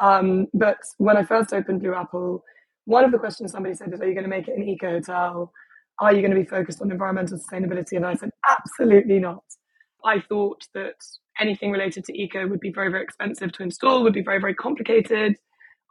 Um, 0.00 0.46
but 0.54 0.78
when 0.96 1.18
I 1.18 1.22
first 1.22 1.52
opened 1.52 1.80
Blue 1.82 1.94
Apple, 1.94 2.42
one 2.86 3.04
of 3.04 3.12
the 3.12 3.18
questions 3.18 3.52
somebody 3.52 3.74
said 3.74 3.92
is, 3.92 4.00
are 4.00 4.08
you 4.08 4.14
going 4.14 4.24
to 4.24 4.30
make 4.30 4.48
it 4.48 4.56
an 4.56 4.66
eco 4.66 4.92
hotel? 4.92 5.52
Are 6.00 6.14
you 6.14 6.22
going 6.22 6.34
to 6.34 6.40
be 6.40 6.46
focused 6.46 6.80
on 6.80 6.90
environmental 6.90 7.38
sustainability? 7.38 7.92
And 7.92 8.06
I 8.06 8.14
said, 8.14 8.30
absolutely 8.48 9.18
not. 9.18 9.42
I 10.04 10.20
thought 10.20 10.66
that 10.74 10.94
anything 11.40 11.70
related 11.70 12.04
to 12.04 12.20
eco 12.20 12.46
would 12.46 12.60
be 12.60 12.72
very, 12.72 12.90
very 12.90 13.02
expensive 13.02 13.52
to 13.52 13.62
install, 13.62 14.02
would 14.02 14.12
be 14.12 14.22
very, 14.22 14.40
very 14.40 14.54
complicated. 14.54 15.36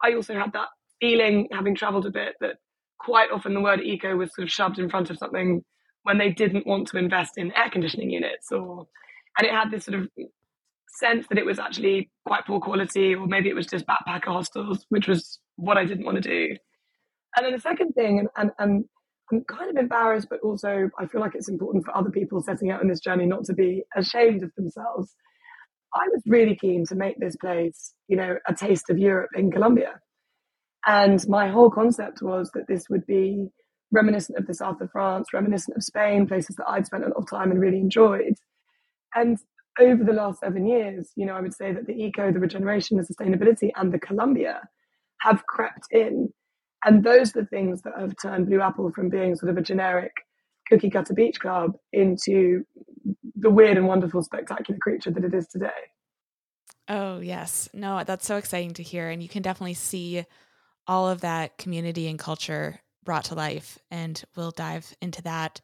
I 0.03 0.13
also 0.13 0.33
had 0.33 0.53
that 0.53 0.67
feeling, 0.99 1.47
having 1.51 1.75
traveled 1.75 2.05
a 2.05 2.11
bit, 2.11 2.35
that 2.41 2.57
quite 2.99 3.31
often 3.31 3.53
the 3.53 3.61
word 3.61 3.81
eco 3.81 4.15
was 4.15 4.33
sort 4.33 4.47
of 4.47 4.51
shoved 4.51 4.79
in 4.79 4.89
front 4.89 5.09
of 5.09 5.17
something 5.17 5.63
when 6.03 6.17
they 6.17 6.29
didn't 6.31 6.65
want 6.65 6.87
to 6.87 6.97
invest 6.97 7.37
in 7.37 7.51
air 7.55 7.69
conditioning 7.69 8.09
units 8.09 8.51
or 8.51 8.87
and 9.37 9.47
it 9.47 9.53
had 9.53 9.69
this 9.69 9.85
sort 9.85 9.99
of 9.99 10.09
sense 10.87 11.27
that 11.27 11.37
it 11.37 11.45
was 11.45 11.59
actually 11.59 12.09
quite 12.25 12.45
poor 12.45 12.59
quality 12.59 13.13
or 13.13 13.27
maybe 13.27 13.49
it 13.49 13.55
was 13.55 13.67
just 13.67 13.85
backpacker 13.85 14.25
hostels 14.25 14.85
which 14.89 15.07
was 15.07 15.39
what 15.57 15.77
i 15.77 15.85
didn't 15.85 16.05
want 16.05 16.15
to 16.15 16.21
do 16.21 16.55
and 17.35 17.45
then 17.45 17.53
the 17.53 17.59
second 17.59 17.91
thing 17.93 18.19
and, 18.19 18.29
and, 18.37 18.51
and 18.57 18.85
i'm 19.31 19.43
kind 19.45 19.69
of 19.69 19.77
embarrassed 19.77 20.27
but 20.29 20.39
also 20.41 20.89
i 20.99 21.05
feel 21.05 21.21
like 21.21 21.35
it's 21.35 21.49
important 21.49 21.85
for 21.85 21.95
other 21.95 22.09
people 22.09 22.41
setting 22.41 22.71
out 22.71 22.81
on 22.81 22.87
this 22.87 22.99
journey 22.99 23.25
not 23.25 23.43
to 23.43 23.53
be 23.53 23.83
ashamed 23.95 24.43
of 24.43 24.51
themselves 24.55 25.15
i 25.93 26.07
was 26.11 26.21
really 26.27 26.55
keen 26.55 26.85
to 26.85 26.95
make 26.95 27.19
this 27.19 27.35
place 27.37 27.93
you 28.07 28.17
know 28.17 28.37
a 28.47 28.53
taste 28.53 28.89
of 28.89 28.97
europe 28.97 29.29
in 29.35 29.51
colombia 29.51 29.99
and 30.85 31.27
my 31.27 31.49
whole 31.49 31.69
concept 31.69 32.21
was 32.21 32.49
that 32.53 32.67
this 32.67 32.85
would 32.89 33.05
be 33.05 33.49
reminiscent 33.91 34.37
of 34.37 34.47
the 34.47 34.53
south 34.53 34.81
of 34.81 34.91
France, 34.91 35.27
reminiscent 35.33 35.75
of 35.75 35.83
Spain, 35.83 36.27
places 36.27 36.55
that 36.55 36.69
I'd 36.69 36.85
spent 36.85 37.03
a 37.03 37.07
lot 37.07 37.17
of 37.17 37.29
time 37.29 37.51
and 37.51 37.59
really 37.59 37.79
enjoyed. 37.79 38.33
And 39.15 39.37
over 39.79 40.03
the 40.03 40.13
last 40.13 40.39
seven 40.39 40.65
years, 40.65 41.11
you 41.15 41.25
know, 41.25 41.33
I 41.33 41.41
would 41.41 41.53
say 41.53 41.73
that 41.73 41.87
the 41.87 41.93
eco, 41.93 42.31
the 42.31 42.39
regeneration, 42.39 42.97
the 42.97 43.03
sustainability, 43.03 43.71
and 43.75 43.93
the 43.93 43.99
Colombia 43.99 44.61
have 45.21 45.45
crept 45.45 45.87
in. 45.91 46.29
And 46.87 47.03
those 47.03 47.35
are 47.35 47.41
the 47.41 47.47
things 47.47 47.81
that 47.81 47.99
have 47.99 48.15
turned 48.21 48.45
Blue 48.45 48.61
Apple 48.61 48.93
from 48.93 49.09
being 49.09 49.35
sort 49.35 49.49
of 49.49 49.57
a 49.57 49.61
generic 49.61 50.13
cookie 50.69 50.89
cutter 50.89 51.13
beach 51.13 51.37
club 51.37 51.73
into 51.91 52.63
the 53.35 53.49
weird 53.49 53.75
and 53.75 53.89
wonderful, 53.89 54.23
spectacular 54.23 54.79
creature 54.81 55.11
that 55.11 55.25
it 55.25 55.33
is 55.33 55.47
today. 55.47 55.69
Oh, 56.87 57.19
yes. 57.19 57.67
No, 57.73 58.05
that's 58.05 58.25
so 58.25 58.37
exciting 58.37 58.73
to 58.75 58.83
hear. 58.83 59.09
And 59.09 59.21
you 59.21 59.27
can 59.27 59.41
definitely 59.41 59.73
see 59.73 60.23
all 60.87 61.09
of 61.09 61.19
that 61.21 61.57
community 61.57 62.07
and 62.07 62.17
culture 62.17 62.79
brought 63.03 63.25
to 63.25 63.35
life, 63.35 63.77
and 63.91 64.23
we'll 64.37 64.51
dive 64.51 64.95
into 65.01 65.21
that. 65.23 65.59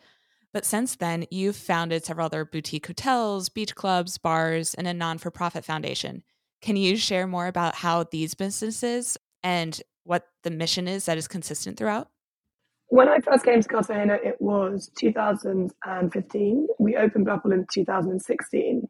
But 0.52 0.66
since 0.66 0.98
then, 0.98 1.26
you've 1.32 1.56
founded 1.56 2.04
several 2.04 2.26
other 2.26 2.44
boutique 2.44 2.88
hotels, 2.88 3.48
beach 3.48 3.76
clubs, 3.76 4.18
bars, 4.18 4.74
and 4.74 4.88
a 4.88 4.94
non 4.94 5.20
for 5.20 5.32
profit 5.32 5.64
foundation. 5.64 6.24
Can 6.62 6.76
you 6.76 6.98
share 6.98 7.28
more 7.28 7.48
about 7.48 7.76
how 7.76 8.04
these 8.04 8.34
businesses 8.34 9.18
and 9.42 9.82
what 10.04 10.28
the 10.44 10.52
mission 10.52 10.88
is 10.88 11.06
that 11.06 11.18
is 11.18 11.28
consistent 11.28 11.78
throughout? 11.78 12.10
When 12.88 13.10
I 13.10 13.20
first 13.20 13.46
came 13.46 13.62
to 13.62 13.68
Cartagena, 13.68 14.20
it 14.24 14.36
was 14.40 14.92
2015. 14.98 16.68
We 16.80 16.96
opened 16.96 17.26
Blue 17.26 17.34
Apple 17.34 17.52
in 17.52 17.66
2016. 17.74 18.88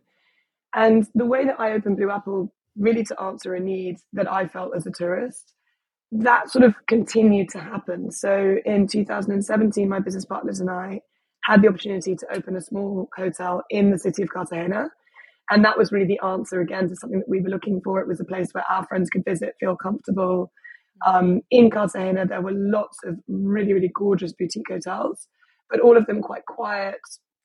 And 0.75 1.07
the 1.13 1.25
way 1.25 1.45
that 1.45 1.59
I 1.59 1.73
opened 1.73 1.97
Blue 1.97 2.11
Apple 2.11 2.53
really 2.75 3.03
to 3.05 3.21
answer 3.21 3.53
a 3.53 3.59
need 3.59 3.97
that 4.13 4.31
I 4.31 4.47
felt 4.47 4.75
as 4.75 4.87
a 4.87 4.91
tourist 4.91 5.53
that 6.13 6.49
sort 6.49 6.63
of 6.63 6.75
continued 6.87 7.49
to 7.49 7.59
happen. 7.59 8.11
So 8.11 8.57
in 8.65 8.87
2017, 8.87 9.89
my 9.89 9.99
business 9.99 10.25
partners 10.25 10.59
and 10.59 10.69
I 10.69 11.01
had 11.43 11.61
the 11.61 11.67
opportunity 11.67 12.15
to 12.15 12.27
open 12.33 12.55
a 12.55 12.61
small 12.61 13.09
hotel 13.17 13.63
in 13.69 13.89
the 13.89 13.97
city 13.97 14.21
of 14.21 14.29
Cartagena. 14.29 14.89
And 15.49 15.65
that 15.65 15.77
was 15.77 15.91
really 15.91 16.05
the 16.05 16.19
answer 16.25 16.61
again 16.61 16.87
to 16.87 16.95
something 16.95 17.19
that 17.19 17.29
we 17.29 17.41
were 17.41 17.49
looking 17.49 17.81
for. 17.81 17.99
It 17.99 18.07
was 18.07 18.19
a 18.19 18.25
place 18.25 18.49
where 18.51 18.63
our 18.69 18.85
friends 18.85 19.09
could 19.09 19.25
visit, 19.25 19.55
feel 19.59 19.75
comfortable. 19.75 20.51
Um, 21.05 21.41
in 21.51 21.69
Cartagena, 21.69 22.25
there 22.25 22.41
were 22.41 22.53
lots 22.53 22.97
of 23.05 23.17
really, 23.27 23.73
really 23.73 23.91
gorgeous 23.93 24.33
boutique 24.33 24.69
hotels, 24.69 25.27
but 25.69 25.79
all 25.79 25.97
of 25.97 26.05
them 26.05 26.21
quite 26.21 26.45
quiet, 26.45 26.99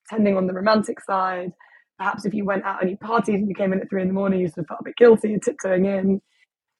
tending 0.08 0.36
on 0.36 0.46
the 0.46 0.52
romantic 0.52 1.00
side. 1.00 1.52
Perhaps 1.98 2.24
if 2.24 2.34
you 2.34 2.44
went 2.44 2.64
out 2.64 2.80
and 2.80 2.90
you 2.90 2.96
partied 2.96 3.34
and 3.34 3.48
you 3.48 3.54
came 3.54 3.72
in 3.72 3.80
at 3.80 3.90
three 3.90 4.02
in 4.02 4.08
the 4.08 4.14
morning, 4.14 4.40
you 4.40 4.48
sort 4.48 4.58
of 4.58 4.66
felt 4.68 4.80
a 4.80 4.84
bit 4.84 4.96
guilty, 4.96 5.36
tiptoeing 5.42 5.86
in. 5.86 6.20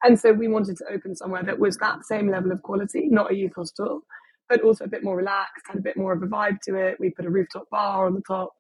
And 0.04 0.18
so 0.18 0.32
we 0.32 0.47
wanted 0.47 0.76
to 0.76 0.85
open 0.92 1.16
somewhere 1.16 1.42
that 1.42 1.58
was 1.58 1.76
that 1.78 2.04
same 2.04 2.30
level 2.30 2.52
of 2.52 2.62
quality, 2.62 3.08
not 3.11 3.32
a 3.32 3.35
youth 3.35 3.52
hostel, 3.56 4.02
but 4.49 4.62
also 4.62 4.85
a 4.85 4.88
bit 4.88 5.02
more 5.02 5.16
relaxed, 5.16 5.64
had 5.66 5.78
a 5.78 5.82
bit 5.82 5.97
more 5.97 6.12
of 6.12 6.23
a 6.23 6.26
vibe 6.26 6.61
to 6.62 6.76
it. 6.76 6.99
We 7.00 7.11
put 7.11 7.26
a 7.26 7.30
rooftop 7.30 7.64
bar 7.70 8.06
on 8.06 8.14
the 8.14 8.23
top 8.23 8.52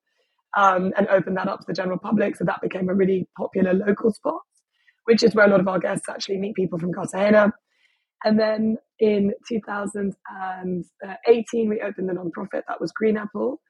um, 0.56 0.92
and 0.96 1.06
opened 1.08 1.36
that 1.36 1.48
up 1.48 1.60
to 1.60 1.66
the 1.68 1.74
general 1.74 1.98
public. 1.98 2.34
So 2.34 2.44
that 2.44 2.60
became 2.60 2.88
a 2.88 2.94
really 2.94 3.28
popular 3.36 3.72
local 3.72 4.12
spot, 4.12 4.40
which 5.04 5.22
is 5.22 5.34
where 5.34 5.46
a 5.46 5.50
lot 5.50 5.60
of 5.60 5.68
our 5.68 5.78
guests 5.78 6.08
actually 6.08 6.38
meet 6.38 6.56
people 6.56 6.80
from 6.80 6.92
Cartagena. 6.92 7.52
And 8.24 8.38
then 8.38 8.78
in 8.98 9.32
2018, 9.48 11.68
we 11.68 11.80
opened 11.80 12.08
the 12.08 12.14
nonprofit 12.14 12.62
that 12.66 12.80
was 12.80 12.90
Green 12.92 13.16
Apple. 13.16 13.60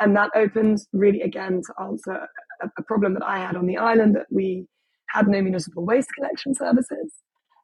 And 0.00 0.14
that 0.16 0.30
opened 0.36 0.78
really 0.92 1.22
again 1.22 1.60
to 1.66 1.74
answer 1.82 2.28
a, 2.62 2.70
a 2.78 2.82
problem 2.84 3.14
that 3.14 3.24
I 3.24 3.38
had 3.38 3.56
on 3.56 3.66
the 3.66 3.78
island 3.78 4.14
that 4.14 4.26
we 4.30 4.68
had 5.08 5.26
no 5.26 5.42
municipal 5.42 5.84
waste 5.84 6.10
collection 6.14 6.54
services. 6.54 7.12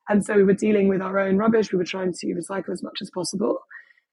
And 0.09 0.25
so 0.25 0.35
we 0.35 0.43
were 0.43 0.55
dealing 0.55 0.88
with 0.88 1.00
our 1.00 1.19
own 1.19 1.37
rubbish. 1.37 1.73
We 1.73 1.79
were 1.79 1.85
trying 1.85 2.12
to 2.12 2.35
recycle 2.35 2.73
as 2.73 2.83
much 2.83 2.99
as 3.00 3.11
possible. 3.11 3.59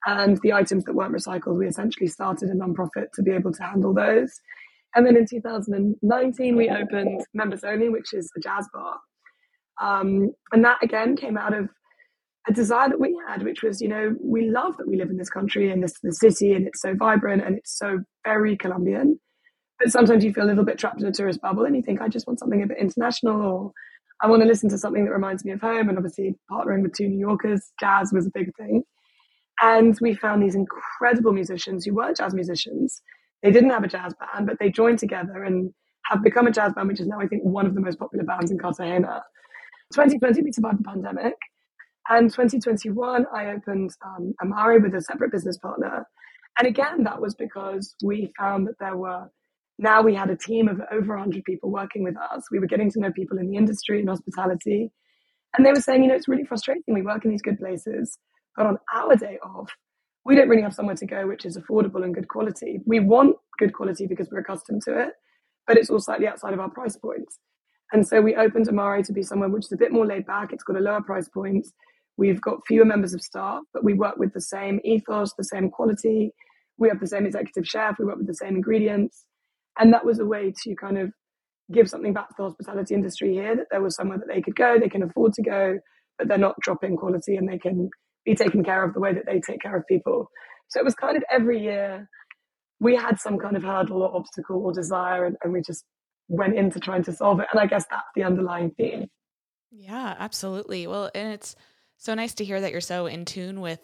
And 0.05 0.39
the 0.41 0.53
items 0.53 0.83
that 0.85 0.95
weren't 0.95 1.13
recycled, 1.13 1.57
we 1.57 1.67
essentially 1.67 2.07
started 2.07 2.49
a 2.49 2.55
nonprofit 2.55 3.11
to 3.15 3.23
be 3.23 3.31
able 3.31 3.51
to 3.53 3.63
handle 3.63 3.93
those. 3.93 4.31
And 4.95 5.05
then 5.05 5.15
in 5.15 5.25
2019, 5.25 6.55
we 6.55 6.69
opened 6.69 7.23
Members 7.33 7.63
Only, 7.63 7.89
which 7.89 8.13
is 8.13 8.29
a 8.37 8.39
jazz 8.39 8.67
bar. 8.73 8.99
Um, 9.81 10.33
and 10.51 10.63
that 10.65 10.77
again 10.83 11.15
came 11.15 11.37
out 11.37 11.53
of 11.53 11.69
a 12.47 12.53
desire 12.53 12.89
that 12.89 12.99
we 12.99 13.15
had, 13.27 13.43
which 13.43 13.61
was, 13.61 13.81
you 13.81 13.87
know, 13.87 14.15
we 14.21 14.49
love 14.49 14.77
that 14.77 14.87
we 14.87 14.97
live 14.97 15.09
in 15.09 15.17
this 15.17 15.29
country 15.29 15.71
and 15.71 15.83
this 15.83 15.93
the 16.01 16.13
city, 16.13 16.53
and 16.53 16.67
it's 16.67 16.81
so 16.81 16.95
vibrant 16.95 17.43
and 17.43 17.57
it's 17.57 17.77
so 17.77 17.99
very 18.25 18.57
Colombian. 18.57 19.19
But 19.79 19.91
sometimes 19.91 20.23
you 20.23 20.33
feel 20.33 20.45
a 20.45 20.45
little 20.45 20.65
bit 20.65 20.77
trapped 20.77 21.01
in 21.01 21.07
a 21.07 21.11
tourist 21.11 21.41
bubble 21.41 21.65
and 21.65 21.75
you 21.75 21.81
think, 21.81 22.01
I 22.01 22.07
just 22.07 22.27
want 22.27 22.39
something 22.39 22.61
a 22.61 22.67
bit 22.67 22.77
international 22.79 23.41
or 23.41 23.71
I 24.21 24.27
want 24.27 24.43
to 24.43 24.47
listen 24.47 24.69
to 24.69 24.77
something 24.77 25.05
that 25.05 25.11
reminds 25.11 25.43
me 25.43 25.51
of 25.51 25.61
home. 25.61 25.89
And 25.89 25.97
obviously, 25.97 26.35
partnering 26.51 26.83
with 26.83 26.93
two 26.93 27.07
New 27.07 27.19
Yorkers, 27.19 27.71
jazz 27.79 28.11
was 28.13 28.27
a 28.27 28.31
big 28.31 28.55
thing. 28.57 28.83
And 29.61 29.97
we 30.01 30.13
found 30.13 30.41
these 30.41 30.55
incredible 30.55 31.33
musicians 31.33 31.85
who 31.85 31.95
weren't 31.95 32.17
jazz 32.17 32.33
musicians. 32.33 33.01
They 33.43 33.51
didn't 33.51 33.71
have 33.71 33.83
a 33.83 33.87
jazz 33.87 34.13
band, 34.13 34.47
but 34.47 34.57
they 34.59 34.69
joined 34.69 34.99
together 34.99 35.43
and 35.43 35.73
have 36.05 36.23
become 36.23 36.47
a 36.47 36.51
jazz 36.51 36.73
band, 36.73 36.87
which 36.87 36.99
is 36.99 37.07
now, 37.07 37.19
I 37.19 37.27
think, 37.27 37.43
one 37.43 37.65
of 37.65 37.73
the 37.73 37.81
most 37.81 37.97
popular 37.97 38.23
bands 38.23 38.51
in 38.51 38.59
Cartagena. 38.59 39.23
2020, 39.93 40.43
we 40.43 40.51
survived 40.51 40.79
the 40.79 40.83
pandemic. 40.83 41.33
And 42.11 42.29
2021, 42.29 43.25
I 43.33 43.51
opened 43.51 43.91
um, 44.05 44.33
Amare 44.41 44.81
with 44.81 44.93
a 44.95 45.01
separate 45.01 45.31
business 45.31 45.57
partner. 45.57 46.05
And 46.59 46.67
again, 46.67 47.05
that 47.05 47.21
was 47.21 47.33
because 47.35 47.95
we 48.03 48.33
found 48.37 48.67
that 48.67 48.77
there 48.81 48.97
were 48.97 49.29
now 49.79 50.01
we 50.01 50.13
had 50.13 50.29
a 50.29 50.35
team 50.35 50.67
of 50.67 50.81
over 50.91 51.15
100 51.15 51.45
people 51.45 51.71
working 51.71 52.03
with 52.03 52.15
us. 52.17 52.43
We 52.51 52.59
were 52.59 52.67
getting 52.67 52.91
to 52.91 52.99
know 52.99 53.13
people 53.13 53.37
in 53.39 53.49
the 53.49 53.55
industry 53.55 54.01
and 54.01 54.09
hospitality. 54.09 54.91
And 55.55 55.65
they 55.65 55.71
were 55.71 55.79
saying, 55.79 56.03
you 56.03 56.09
know, 56.09 56.15
it's 56.15 56.27
really 56.27 56.43
frustrating. 56.43 56.93
We 56.93 57.01
work 57.01 57.23
in 57.23 57.31
these 57.31 57.41
good 57.41 57.57
places, 57.57 58.19
but 58.57 58.65
on 58.65 58.77
our 58.93 59.15
day 59.15 59.39
off, 59.41 59.71
we 60.25 60.35
don't 60.35 60.49
really 60.49 60.61
have 60.63 60.75
somewhere 60.75 60.95
to 60.95 61.05
go 61.05 61.25
which 61.25 61.45
is 61.45 61.57
affordable 61.57 62.03
and 62.03 62.13
good 62.13 62.27
quality. 62.27 62.81
We 62.85 62.99
want 62.99 63.37
good 63.57 63.73
quality 63.73 64.05
because 64.05 64.27
we're 64.29 64.39
accustomed 64.39 64.81
to 64.83 64.99
it, 64.99 65.13
but 65.65 65.77
it's 65.77 65.89
all 65.89 65.99
slightly 66.01 66.27
outside 66.27 66.53
of 66.53 66.59
our 66.59 66.69
price 66.69 66.97
points. 66.97 67.39
And 67.93 68.05
so 68.05 68.21
we 68.21 68.35
opened 68.35 68.67
Amare 68.67 69.01
to 69.03 69.13
be 69.13 69.23
somewhere 69.23 69.49
which 69.49 69.65
is 69.65 69.71
a 69.71 69.77
bit 69.77 69.93
more 69.93 70.05
laid 70.05 70.25
back. 70.25 70.51
It's 70.51 70.63
got 70.63 70.75
a 70.77 70.81
lower 70.81 71.01
price 71.01 71.29
point. 71.29 71.65
We've 72.17 72.41
got 72.41 72.59
fewer 72.67 72.85
members 72.85 73.13
of 73.13 73.21
staff, 73.21 73.63
but 73.73 73.83
we 73.83 73.93
work 73.93 74.17
with 74.17 74.33
the 74.33 74.41
same 74.41 74.79
ethos, 74.83 75.33
the 75.37 75.43
same 75.43 75.69
quality. 75.69 76.31
We 76.77 76.89
have 76.89 76.99
the 76.99 77.07
same 77.07 77.25
executive 77.25 77.65
chef. 77.65 77.95
We 77.99 78.05
work 78.05 78.17
with 78.17 78.27
the 78.27 78.35
same 78.35 78.55
ingredients. 78.55 79.25
And 79.79 79.93
that 79.93 80.05
was 80.05 80.19
a 80.19 80.25
way 80.25 80.53
to 80.63 80.75
kind 80.75 80.97
of 80.97 81.11
give 81.71 81.89
something 81.89 82.13
back 82.13 82.29
to 82.29 82.35
the 82.37 82.43
hospitality 82.43 82.93
industry 82.93 83.33
here 83.33 83.55
that 83.55 83.67
there 83.71 83.81
was 83.81 83.95
somewhere 83.95 84.17
that 84.17 84.27
they 84.27 84.41
could 84.41 84.55
go, 84.55 84.77
they 84.79 84.89
can 84.89 85.03
afford 85.03 85.33
to 85.33 85.41
go, 85.41 85.79
but 86.17 86.27
they're 86.27 86.37
not 86.37 86.55
dropping 86.61 86.97
quality 86.97 87.35
and 87.35 87.47
they 87.47 87.57
can 87.57 87.89
be 88.25 88.35
taken 88.35 88.63
care 88.63 88.83
of 88.83 88.93
the 88.93 88.99
way 88.99 89.13
that 89.13 89.25
they 89.25 89.39
take 89.39 89.61
care 89.61 89.77
of 89.77 89.87
people. 89.87 90.29
So 90.69 90.79
it 90.79 90.83
was 90.83 90.95
kind 90.95 91.17
of 91.17 91.23
every 91.31 91.61
year 91.61 92.07
we 92.79 92.95
had 92.95 93.19
some 93.19 93.37
kind 93.37 93.55
of 93.55 93.63
hurdle 93.63 94.01
or 94.01 94.15
obstacle 94.15 94.63
or 94.65 94.73
desire 94.73 95.25
and, 95.25 95.37
and 95.43 95.53
we 95.53 95.61
just 95.61 95.85
went 96.27 96.57
into 96.57 96.79
trying 96.79 97.03
to 97.03 97.13
solve 97.13 97.39
it. 97.39 97.47
And 97.51 97.59
I 97.59 97.67
guess 97.67 97.85
that's 97.89 98.07
the 98.15 98.23
underlying 98.23 98.71
theme. 98.71 99.07
Yeah, 99.71 100.15
absolutely. 100.17 100.87
Well, 100.87 101.09
and 101.15 101.31
it's 101.31 101.55
so 102.01 102.15
nice 102.15 102.33
to 102.33 102.43
hear 102.43 102.59
that 102.59 102.71
you're 102.71 102.81
so 102.81 103.05
in 103.05 103.25
tune 103.25 103.61
with, 103.61 103.79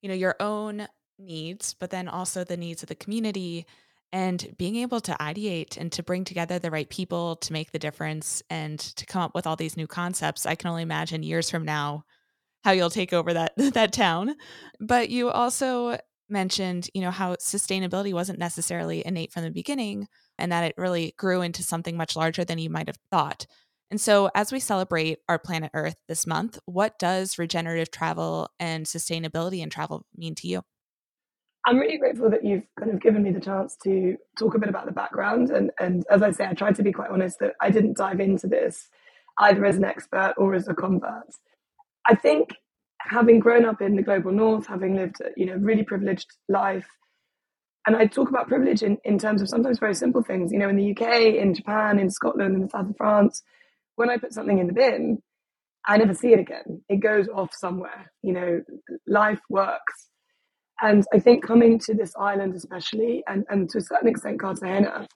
you 0.00 0.08
know, 0.08 0.14
your 0.14 0.36
own 0.38 0.86
needs, 1.18 1.74
but 1.74 1.90
then 1.90 2.06
also 2.06 2.44
the 2.44 2.56
needs 2.56 2.84
of 2.84 2.88
the 2.88 2.94
community 2.94 3.66
and 4.12 4.54
being 4.56 4.76
able 4.76 5.00
to 5.00 5.16
ideate 5.20 5.76
and 5.76 5.90
to 5.90 6.04
bring 6.04 6.22
together 6.22 6.60
the 6.60 6.70
right 6.70 6.88
people 6.88 7.34
to 7.34 7.52
make 7.52 7.72
the 7.72 7.78
difference 7.80 8.40
and 8.50 8.78
to 8.78 9.04
come 9.04 9.20
up 9.20 9.34
with 9.34 9.48
all 9.48 9.56
these 9.56 9.76
new 9.76 9.88
concepts. 9.88 10.46
I 10.46 10.54
can 10.54 10.70
only 10.70 10.82
imagine 10.84 11.24
years 11.24 11.50
from 11.50 11.64
now 11.64 12.04
how 12.62 12.70
you'll 12.70 12.88
take 12.88 13.12
over 13.12 13.34
that 13.34 13.52
that 13.74 13.92
town. 13.92 14.36
But 14.78 15.10
you 15.10 15.30
also 15.30 15.98
mentioned 16.28 16.88
you 16.94 17.00
know 17.00 17.10
how 17.10 17.34
sustainability 17.34 18.12
wasn't 18.12 18.38
necessarily 18.38 19.04
innate 19.04 19.32
from 19.32 19.42
the 19.42 19.50
beginning 19.50 20.06
and 20.38 20.52
that 20.52 20.64
it 20.64 20.74
really 20.76 21.14
grew 21.18 21.42
into 21.42 21.64
something 21.64 21.96
much 21.96 22.14
larger 22.14 22.44
than 22.44 22.58
you 22.58 22.70
might 22.70 22.88
have 22.88 22.98
thought 23.10 23.46
and 23.90 24.00
so 24.00 24.30
as 24.34 24.52
we 24.52 24.60
celebrate 24.60 25.18
our 25.28 25.38
planet 25.38 25.70
earth 25.74 25.96
this 26.08 26.26
month 26.26 26.58
what 26.66 26.98
does 26.98 27.38
regenerative 27.38 27.90
travel 27.90 28.48
and 28.58 28.86
sustainability 28.86 29.60
in 29.60 29.70
travel 29.70 30.04
mean 30.16 30.34
to 30.34 30.48
you 30.48 30.62
I'm 31.68 31.78
really 31.78 31.98
grateful 31.98 32.30
that 32.30 32.44
you've 32.44 32.66
kind 32.78 32.92
of 32.92 33.00
given 33.00 33.24
me 33.24 33.32
the 33.32 33.40
chance 33.40 33.76
to 33.82 34.16
talk 34.38 34.54
a 34.54 34.58
bit 34.60 34.68
about 34.68 34.86
the 34.86 34.92
background. 34.92 35.50
And, 35.50 35.72
and 35.80 36.04
as 36.08 36.22
I 36.22 36.30
say, 36.30 36.46
I 36.46 36.54
tried 36.54 36.76
to 36.76 36.84
be 36.84 36.92
quite 36.92 37.10
honest 37.10 37.40
that 37.40 37.54
I 37.60 37.70
didn't 37.70 37.96
dive 37.96 38.20
into 38.20 38.46
this 38.46 38.88
either 39.38 39.64
as 39.64 39.76
an 39.76 39.84
expert 39.84 40.34
or 40.36 40.54
as 40.54 40.68
a 40.68 40.74
convert. 40.74 41.26
I 42.06 42.14
think 42.14 42.50
having 43.00 43.40
grown 43.40 43.64
up 43.64 43.80
in 43.80 43.96
the 43.96 44.02
global 44.02 44.32
north, 44.32 44.66
having 44.66 44.94
lived 44.94 45.16
a 45.20 45.30
you 45.36 45.46
know 45.46 45.54
really 45.54 45.82
privileged 45.82 46.26
life, 46.48 46.86
and 47.86 47.96
I 47.96 48.06
talk 48.06 48.28
about 48.28 48.48
privilege 48.48 48.82
in, 48.82 48.98
in 49.04 49.18
terms 49.18 49.42
of 49.42 49.48
sometimes 49.48 49.78
very 49.78 49.94
simple 49.94 50.22
things. 50.22 50.52
You 50.52 50.58
know, 50.58 50.68
in 50.68 50.76
the 50.76 50.90
UK, 50.92 51.34
in 51.34 51.54
Japan, 51.54 51.98
in 51.98 52.10
Scotland, 52.10 52.54
in 52.54 52.62
the 52.62 52.68
south 52.68 52.90
of 52.90 52.96
France, 52.96 53.42
when 53.96 54.10
I 54.10 54.18
put 54.18 54.32
something 54.32 54.58
in 54.58 54.66
the 54.68 54.72
bin, 54.72 55.18
I 55.86 55.98
never 55.98 56.14
see 56.14 56.32
it 56.32 56.40
again. 56.40 56.82
It 56.88 56.98
goes 56.98 57.28
off 57.28 57.50
somewhere. 57.54 58.12
You 58.22 58.32
know, 58.32 58.62
life 59.06 59.40
works. 59.50 60.08
And 60.80 61.04
I 61.14 61.18
think 61.20 61.46
coming 61.46 61.78
to 61.80 61.94
this 61.94 62.12
island, 62.20 62.54
especially, 62.54 63.24
and, 63.28 63.44
and 63.48 63.68
to 63.70 63.78
a 63.78 63.82
certain 63.82 64.08
extent, 64.08 64.40
Cartagena, 64.40 65.08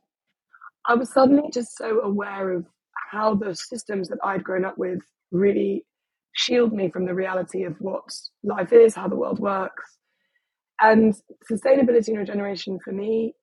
I 0.86 0.94
was 0.94 1.12
suddenly 1.12 1.50
just 1.52 1.76
so 1.76 2.00
aware 2.00 2.52
of 2.52 2.66
how 3.10 3.34
the 3.34 3.54
systems 3.54 4.08
that 4.08 4.18
I'd 4.24 4.44
grown 4.44 4.64
up 4.64 4.78
with 4.78 5.00
really 5.30 5.84
shield 6.32 6.72
me 6.72 6.88
from 6.90 7.06
the 7.06 7.14
reality 7.14 7.64
of 7.64 7.76
what 7.80 8.04
life 8.42 8.72
is, 8.72 8.94
how 8.94 9.08
the 9.08 9.16
world 9.16 9.38
works. 9.38 9.98
And 10.80 11.14
sustainability 11.50 12.08
and 12.08 12.18
regeneration 12.18 12.78
for 12.82 12.92
me 12.92 13.34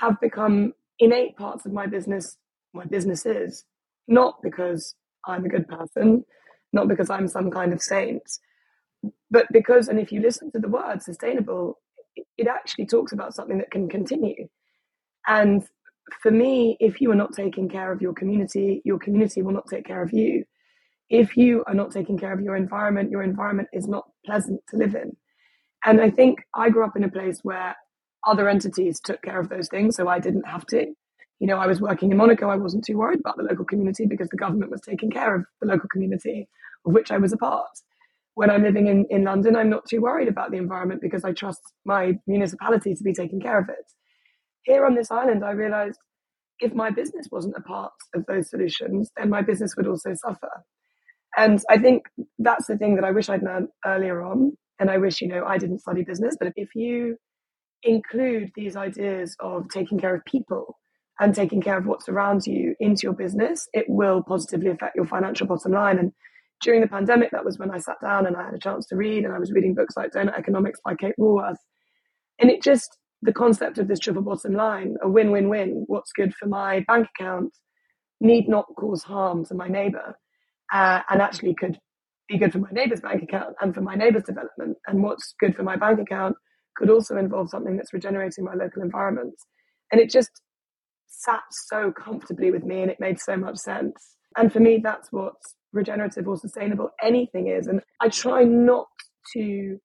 have 0.00 0.20
become 0.20 0.74
innate 0.98 1.36
parts 1.36 1.64
of 1.64 1.72
my 1.72 1.86
business, 1.86 2.36
my 2.74 2.84
businesses, 2.84 3.64
not 4.08 4.36
because 4.42 4.94
I'm 5.26 5.44
a 5.44 5.48
good 5.48 5.68
person, 5.68 6.24
not 6.72 6.88
because 6.88 7.10
I'm 7.10 7.28
some 7.28 7.50
kind 7.50 7.72
of 7.72 7.82
saint, 7.82 8.22
but 9.30 9.46
because, 9.52 9.88
and 9.88 9.98
if 9.98 10.12
you 10.12 10.20
listen 10.20 10.50
to 10.52 10.58
the 10.58 10.68
word 10.68 11.02
sustainable, 11.02 11.80
it 12.38 12.46
actually 12.46 12.86
talks 12.86 13.12
about 13.12 13.34
something 13.34 13.58
that 13.58 13.70
can 13.70 13.88
continue. 13.88 14.48
And 15.26 15.64
for 16.22 16.30
me, 16.30 16.76
if 16.80 17.00
you 17.00 17.10
are 17.10 17.16
not 17.16 17.34
taking 17.34 17.68
care 17.68 17.92
of 17.92 18.00
your 18.00 18.14
community, 18.14 18.82
your 18.84 18.98
community 18.98 19.42
will 19.42 19.52
not 19.52 19.68
take 19.68 19.86
care 19.86 20.02
of 20.02 20.12
you. 20.12 20.44
If 21.10 21.36
you 21.36 21.64
are 21.66 21.74
not 21.74 21.92
taking 21.92 22.18
care 22.18 22.32
of 22.32 22.40
your 22.40 22.56
environment, 22.56 23.10
your 23.10 23.22
environment 23.22 23.68
is 23.72 23.88
not 23.88 24.08
pleasant 24.24 24.60
to 24.70 24.76
live 24.76 24.94
in. 24.94 25.16
And 25.84 26.00
I 26.00 26.10
think 26.10 26.40
I 26.54 26.70
grew 26.70 26.84
up 26.84 26.96
in 26.96 27.04
a 27.04 27.10
place 27.10 27.40
where 27.42 27.76
other 28.26 28.48
entities 28.48 29.00
took 29.00 29.22
care 29.22 29.40
of 29.40 29.48
those 29.48 29.68
things, 29.68 29.96
so 29.96 30.08
I 30.08 30.18
didn't 30.18 30.46
have 30.46 30.66
to. 30.66 30.86
You 31.38 31.46
know, 31.46 31.58
I 31.58 31.66
was 31.66 31.80
working 31.80 32.10
in 32.10 32.16
Monaco, 32.16 32.48
I 32.48 32.56
wasn't 32.56 32.84
too 32.84 32.96
worried 32.96 33.20
about 33.20 33.36
the 33.36 33.42
local 33.42 33.64
community 33.64 34.06
because 34.06 34.28
the 34.28 34.36
government 34.36 34.70
was 34.70 34.80
taking 34.80 35.10
care 35.10 35.34
of 35.34 35.44
the 35.60 35.68
local 35.68 35.88
community 35.88 36.48
of 36.86 36.92
which 36.92 37.10
I 37.10 37.18
was 37.18 37.32
a 37.32 37.36
part. 37.36 37.68
When 38.34 38.50
I'm 38.50 38.62
living 38.62 38.86
in, 38.86 39.06
in 39.10 39.24
London, 39.24 39.56
I'm 39.56 39.70
not 39.70 39.86
too 39.88 40.00
worried 40.00 40.28
about 40.28 40.50
the 40.50 40.58
environment 40.58 41.00
because 41.02 41.24
I 41.24 41.32
trust 41.32 41.60
my 41.84 42.14
municipality 42.26 42.94
to 42.94 43.02
be 43.02 43.12
taking 43.12 43.40
care 43.40 43.58
of 43.58 43.68
it. 43.68 43.84
Here 44.64 44.84
on 44.84 44.94
this 44.94 45.10
island, 45.10 45.44
I 45.44 45.52
realized 45.52 45.98
if 46.58 46.74
my 46.74 46.90
business 46.90 47.28
wasn't 47.30 47.54
a 47.56 47.62
part 47.62 47.92
of 48.14 48.24
those 48.26 48.50
solutions, 48.50 49.10
then 49.16 49.30
my 49.30 49.42
business 49.42 49.74
would 49.76 49.86
also 49.86 50.14
suffer. 50.14 50.50
And 51.36 51.60
I 51.70 51.78
think 51.78 52.04
that's 52.38 52.66
the 52.66 52.78
thing 52.78 52.96
that 52.96 53.04
I 53.04 53.10
wish 53.10 53.28
I'd 53.28 53.42
learned 53.42 53.68
earlier 53.84 54.22
on. 54.22 54.56
And 54.78 54.90
I 54.90 54.98
wish, 54.98 55.20
you 55.20 55.28
know, 55.28 55.44
I 55.44 55.58
didn't 55.58 55.80
study 55.80 56.02
business, 56.02 56.36
but 56.38 56.52
if 56.56 56.74
you 56.74 57.16
include 57.82 58.50
these 58.54 58.76
ideas 58.76 59.36
of 59.40 59.68
taking 59.68 59.98
care 59.98 60.14
of 60.14 60.24
people 60.24 60.78
and 61.20 61.34
taking 61.34 61.62
care 61.62 61.78
of 61.78 61.86
what's 61.86 62.08
around 62.08 62.46
you 62.46 62.74
into 62.78 63.02
your 63.04 63.12
business, 63.12 63.68
it 63.72 63.86
will 63.88 64.22
positively 64.22 64.70
affect 64.70 64.96
your 64.96 65.06
financial 65.06 65.46
bottom 65.46 65.72
line. 65.72 65.98
And 65.98 66.12
during 66.62 66.80
the 66.80 66.88
pandemic, 66.88 67.30
that 67.32 67.44
was 67.44 67.58
when 67.58 67.70
I 67.70 67.78
sat 67.78 67.96
down 68.02 68.26
and 68.26 68.36
I 68.36 68.44
had 68.44 68.54
a 68.54 68.58
chance 68.58 68.86
to 68.86 68.96
read, 68.96 69.24
and 69.24 69.34
I 69.34 69.38
was 69.38 69.52
reading 69.52 69.74
books 69.74 69.96
like 69.96 70.12
Doughnut 70.12 70.38
Economics 70.38 70.80
by 70.84 70.94
Kate 70.94 71.14
Raworth. 71.18 71.56
And 72.38 72.50
it 72.50 72.62
just, 72.62 72.98
the 73.22 73.32
concept 73.32 73.78
of 73.78 73.88
this 73.88 73.98
triple 73.98 74.22
bottom 74.22 74.54
line, 74.54 74.96
a 75.02 75.08
win 75.08 75.30
win 75.30 75.48
win, 75.48 75.84
what's 75.86 76.12
good 76.12 76.34
for 76.34 76.46
my 76.46 76.84
bank 76.86 77.08
account 77.18 77.52
need 78.20 78.48
not 78.48 78.66
cause 78.78 79.02
harm 79.02 79.44
to 79.44 79.54
my 79.54 79.68
neighbor 79.68 80.16
uh, 80.72 81.00
and 81.10 81.20
actually 81.20 81.54
could 81.54 81.78
be 82.28 82.38
good 82.38 82.52
for 82.52 82.58
my 82.58 82.70
neighbor's 82.72 83.00
bank 83.00 83.22
account 83.22 83.54
and 83.60 83.74
for 83.74 83.80
my 83.80 83.94
neighbor's 83.94 84.24
development. 84.24 84.76
And 84.86 85.02
what's 85.02 85.34
good 85.38 85.54
for 85.54 85.62
my 85.62 85.76
bank 85.76 86.00
account 86.00 86.36
could 86.76 86.90
also 86.90 87.16
involve 87.16 87.50
something 87.50 87.76
that's 87.76 87.92
regenerating 87.92 88.44
my 88.44 88.54
local 88.54 88.82
environment. 88.82 89.34
And 89.92 90.00
it 90.00 90.10
just 90.10 90.30
sat 91.16 91.42
so 91.50 91.90
comfortably 91.90 92.50
with 92.50 92.64
me 92.64 92.82
and 92.82 92.90
it 92.90 93.00
made 93.00 93.18
so 93.18 93.36
much 93.36 93.56
sense. 93.56 94.16
And 94.36 94.52
for 94.52 94.60
me, 94.60 94.80
that's 94.82 95.10
what 95.10 95.34
regenerative 95.72 96.28
or 96.28 96.36
sustainable 96.36 96.90
anything 97.02 97.48
is. 97.48 97.66
And 97.66 97.80
I 98.00 98.08
try 98.08 98.44
not 98.44 98.86
to 99.32 99.78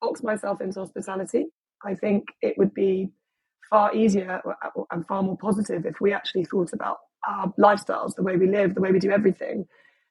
box 0.00 0.22
myself 0.22 0.60
into 0.60 0.80
hospitality. 0.80 1.46
I 1.84 1.94
think 1.94 2.24
it 2.42 2.58
would 2.58 2.74
be 2.74 3.10
far 3.70 3.94
easier 3.94 4.42
uh, 4.44 4.68
uh, 4.78 4.82
and 4.90 5.06
far 5.06 5.22
more 5.22 5.38
positive 5.38 5.86
if 5.86 6.00
we 6.00 6.12
actually 6.12 6.44
thought 6.44 6.72
about 6.72 6.98
our 7.28 7.52
lifestyles, 7.58 8.14
the 8.16 8.22
way 8.22 8.36
we 8.36 8.48
live, 8.48 8.74
the 8.74 8.80
way 8.80 8.90
we 8.90 8.98
do 8.98 9.12
everything, 9.12 9.66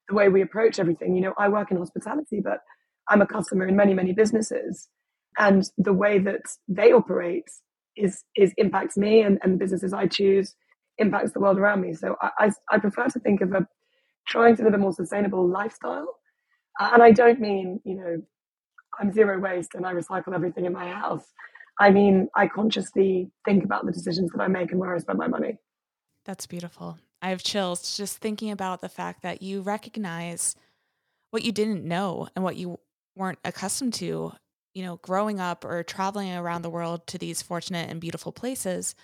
the 0.08 0.16
way 0.16 0.30
we 0.30 0.42
approach 0.42 0.80
everything. 0.80 1.16
You 1.16 1.22
know, 1.22 1.34
I 1.38 1.50
work 1.50 1.70
in 1.72 1.78
hospitality, 1.78 2.40
but 2.42 2.60
I'm 3.10 3.22
a 3.22 3.28
customer 3.28 3.68
in 3.68 3.76
many, 3.76 3.94
many 3.94 4.14
businesses. 4.14 4.88
And 5.38 5.70
the 5.78 5.94
way 5.94 6.18
that 6.20 6.44
they 6.68 6.94
operate 6.94 7.50
is 7.98 8.24
is 8.38 8.54
impacts 8.58 8.96
me 8.98 9.22
and, 9.22 9.38
and 9.44 9.54
the 9.54 9.58
businesses 9.58 9.92
I 9.92 10.08
choose 10.08 10.56
impacts 11.02 11.32
the 11.34 11.40
world 11.40 11.58
around 11.58 11.82
me. 11.82 11.94
So 11.94 12.16
I, 12.22 12.30
I, 12.40 12.52
I 12.72 12.80
prefer 12.80 13.08
to 13.08 13.20
think 13.20 13.42
of 13.42 13.52
a 13.54 13.68
trying 14.28 14.56
to 14.56 14.64
live 14.64 14.74
a 14.74 14.78
more 14.78 14.94
sustainable 14.94 15.48
lifestyle. 15.48 16.08
Uh, 16.80 16.92
and 16.94 17.04
I 17.04 17.12
don't 17.12 17.40
mean, 17.40 17.82
you 17.84 17.96
know, 17.96 18.22
I'm 19.00 19.12
zero 19.12 19.40
waste 19.40 19.76
and 19.76 19.86
I 19.86 19.94
recycle 19.94 20.34
everything 20.34 20.66
in 20.66 20.74
my 20.74 20.88
house. 20.90 21.26
I 21.80 21.90
mean, 21.90 22.30
I 22.36 22.48
consciously 22.48 23.32
think 23.46 23.64
about 23.64 23.86
the 23.86 23.92
decisions 23.92 24.32
that 24.32 24.42
I 24.42 24.48
make 24.48 24.72
and 24.72 24.80
where 24.80 24.96
I 24.96 25.00
spend 25.00 25.18
my 25.18 25.28
money. 25.28 25.58
That's 26.26 26.46
beautiful. 26.46 27.00
I 27.22 27.30
have 27.30 27.44
chills 27.44 27.98
just 27.98 28.18
thinking 28.18 28.52
about 28.52 28.82
the 28.82 28.90
fact 28.90 29.24
that 29.24 29.42
you 29.42 29.62
recognize 29.62 30.56
what 31.32 31.44
you 31.44 31.52
didn't 31.52 31.86
know 31.86 32.28
and 32.36 32.44
what 32.44 32.58
you 32.58 32.80
weren't 33.16 33.40
accustomed 33.44 33.94
to, 33.96 34.34
you 34.74 34.84
know, 34.84 34.98
growing 34.98 35.40
up 35.40 35.66
or 35.66 35.84
traveling 35.84 36.34
around 36.34 36.62
the 36.62 36.70
world 36.70 37.08
to 37.08 37.18
these 37.18 37.42
fortunate 37.42 37.90
and 37.90 38.02
beautiful 38.02 38.32
places. 38.32 38.96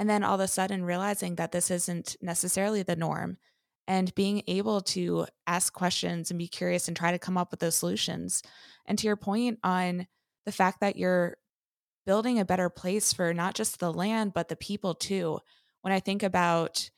And 0.00 0.08
then 0.08 0.24
all 0.24 0.36
of 0.36 0.40
a 0.40 0.48
sudden 0.48 0.82
realizing 0.82 1.34
that 1.34 1.52
this 1.52 1.70
isn't 1.70 2.16
necessarily 2.22 2.82
the 2.82 2.96
norm 2.96 3.36
and 3.86 4.14
being 4.14 4.42
able 4.46 4.80
to 4.80 5.26
ask 5.46 5.74
questions 5.74 6.30
and 6.30 6.38
be 6.38 6.48
curious 6.48 6.88
and 6.88 6.96
try 6.96 7.12
to 7.12 7.18
come 7.18 7.36
up 7.36 7.50
with 7.50 7.60
those 7.60 7.74
solutions. 7.74 8.42
And 8.86 8.98
to 8.98 9.06
your 9.06 9.16
point 9.16 9.58
on 9.62 10.06
the 10.46 10.52
fact 10.52 10.80
that 10.80 10.96
you're 10.96 11.36
building 12.06 12.38
a 12.38 12.46
better 12.46 12.70
place 12.70 13.12
for 13.12 13.34
not 13.34 13.54
just 13.54 13.78
the 13.78 13.92
land, 13.92 14.32
but 14.32 14.48
the 14.48 14.56
people 14.56 14.94
too. 14.94 15.38
When 15.82 15.92
I 15.92 16.00
think 16.00 16.22
about 16.22 16.88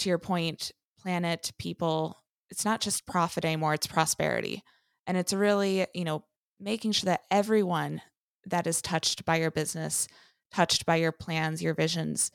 to 0.00 0.10
your 0.10 0.18
point, 0.18 0.70
planet, 1.00 1.52
people, 1.58 2.22
it's 2.50 2.64
not 2.64 2.82
just 2.82 3.06
profit 3.06 3.46
anymore, 3.46 3.72
it's 3.72 3.86
prosperity. 3.86 4.62
And 5.06 5.16
it's 5.16 5.32
really, 5.32 5.86
you 5.94 6.04
know, 6.04 6.24
making 6.60 6.92
sure 6.92 7.06
that 7.06 7.22
everyone 7.30 8.02
that 8.44 8.66
is 8.66 8.82
touched 8.82 9.24
by 9.24 9.36
your 9.36 9.50
business, 9.50 10.08
touched 10.52 10.86
by 10.86 10.96
your 10.96 11.12
plans, 11.12 11.62
your 11.62 11.74
visions, 11.74 12.30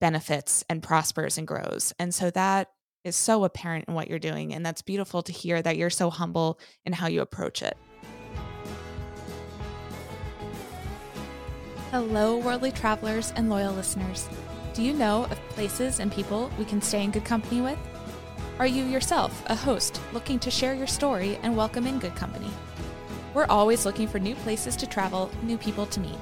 benefits 0.00 0.64
and 0.68 0.82
prospers 0.82 1.38
and 1.38 1.46
grows. 1.46 1.92
And 1.98 2.14
so 2.14 2.30
that 2.30 2.70
is 3.04 3.16
so 3.16 3.44
apparent 3.44 3.86
in 3.88 3.94
what 3.94 4.08
you're 4.08 4.18
doing. 4.18 4.52
And 4.52 4.66
that's 4.66 4.82
beautiful 4.82 5.22
to 5.22 5.32
hear 5.32 5.62
that 5.62 5.76
you're 5.76 5.90
so 5.90 6.10
humble 6.10 6.58
in 6.84 6.92
how 6.92 7.06
you 7.06 7.20
approach 7.20 7.62
it. 7.62 7.76
Hello, 11.92 12.36
worldly 12.36 12.72
travelers 12.72 13.32
and 13.36 13.48
loyal 13.48 13.72
listeners. 13.72 14.28
Do 14.74 14.82
you 14.82 14.92
know 14.92 15.24
of 15.24 15.40
places 15.50 16.00
and 16.00 16.12
people 16.12 16.50
we 16.58 16.64
can 16.64 16.82
stay 16.82 17.04
in 17.04 17.10
good 17.10 17.24
company 17.24 17.60
with? 17.60 17.78
Are 18.58 18.66
you 18.66 18.84
yourself 18.84 19.42
a 19.46 19.54
host 19.54 20.00
looking 20.12 20.38
to 20.40 20.50
share 20.50 20.74
your 20.74 20.86
story 20.86 21.38
and 21.42 21.56
welcome 21.56 21.86
in 21.86 21.98
good 21.98 22.16
company? 22.16 22.50
We're 23.34 23.46
always 23.46 23.86
looking 23.86 24.08
for 24.08 24.18
new 24.18 24.34
places 24.34 24.76
to 24.76 24.86
travel, 24.86 25.30
new 25.42 25.56
people 25.56 25.86
to 25.86 26.00
meet. 26.00 26.18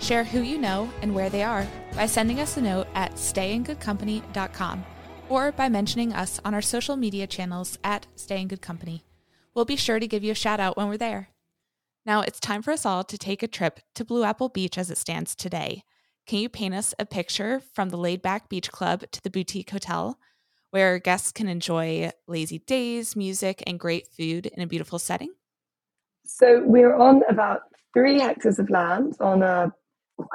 Share 0.00 0.24
who 0.24 0.40
you 0.40 0.58
know 0.58 0.90
and 1.02 1.14
where 1.14 1.30
they 1.30 1.42
are 1.42 1.66
by 1.94 2.06
sending 2.06 2.40
us 2.40 2.56
a 2.56 2.60
note 2.60 2.86
at 2.94 3.14
stayingoodcompany.com 3.14 4.84
or 5.28 5.52
by 5.52 5.68
mentioning 5.68 6.12
us 6.12 6.40
on 6.44 6.54
our 6.54 6.62
social 6.62 6.96
media 6.96 7.26
channels 7.26 7.78
at 7.84 8.06
Stay 8.14 8.40
in 8.40 8.48
Good 8.48 8.62
Company. 8.62 9.04
We'll 9.54 9.64
be 9.64 9.76
sure 9.76 9.98
to 9.98 10.06
give 10.06 10.24
you 10.24 10.32
a 10.32 10.36
shout 10.36 10.60
out 10.60 10.76
when 10.76 10.88
we're 10.88 10.96
there. 10.96 11.30
Now 12.06 12.20
it's 12.22 12.40
time 12.40 12.62
for 12.62 12.70
us 12.70 12.86
all 12.86 13.04
to 13.04 13.18
take 13.18 13.42
a 13.42 13.48
trip 13.48 13.80
to 13.96 14.04
Blue 14.04 14.24
Apple 14.24 14.48
Beach 14.48 14.78
as 14.78 14.90
it 14.90 14.98
stands 14.98 15.34
today. 15.34 15.82
Can 16.26 16.38
you 16.38 16.48
paint 16.48 16.74
us 16.74 16.94
a 16.98 17.06
picture 17.06 17.60
from 17.72 17.88
the 17.88 17.96
laid 17.96 18.22
back 18.22 18.48
beach 18.48 18.70
club 18.70 19.04
to 19.12 19.22
the 19.22 19.30
boutique 19.30 19.70
hotel, 19.70 20.18
where 20.70 20.98
guests 20.98 21.32
can 21.32 21.48
enjoy 21.48 22.10
lazy 22.26 22.58
days, 22.60 23.16
music, 23.16 23.62
and 23.66 23.80
great 23.80 24.06
food 24.06 24.46
in 24.46 24.62
a 24.62 24.66
beautiful 24.66 24.98
setting? 24.98 25.32
So 26.24 26.62
we're 26.64 26.94
on 26.94 27.22
about 27.28 27.62
three 27.94 28.20
hectares 28.20 28.58
of 28.58 28.70
land 28.70 29.16
on 29.20 29.42
a 29.42 29.72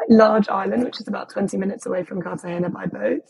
large 0.10 0.50
island, 0.50 0.84
which 0.84 1.00
is 1.00 1.08
about 1.08 1.30
20 1.30 1.58
minutes 1.58 1.86
away 1.86 2.04
from 2.04 2.22
Cartagena 2.22 2.70
by 2.70 2.86
boat. 2.86 3.22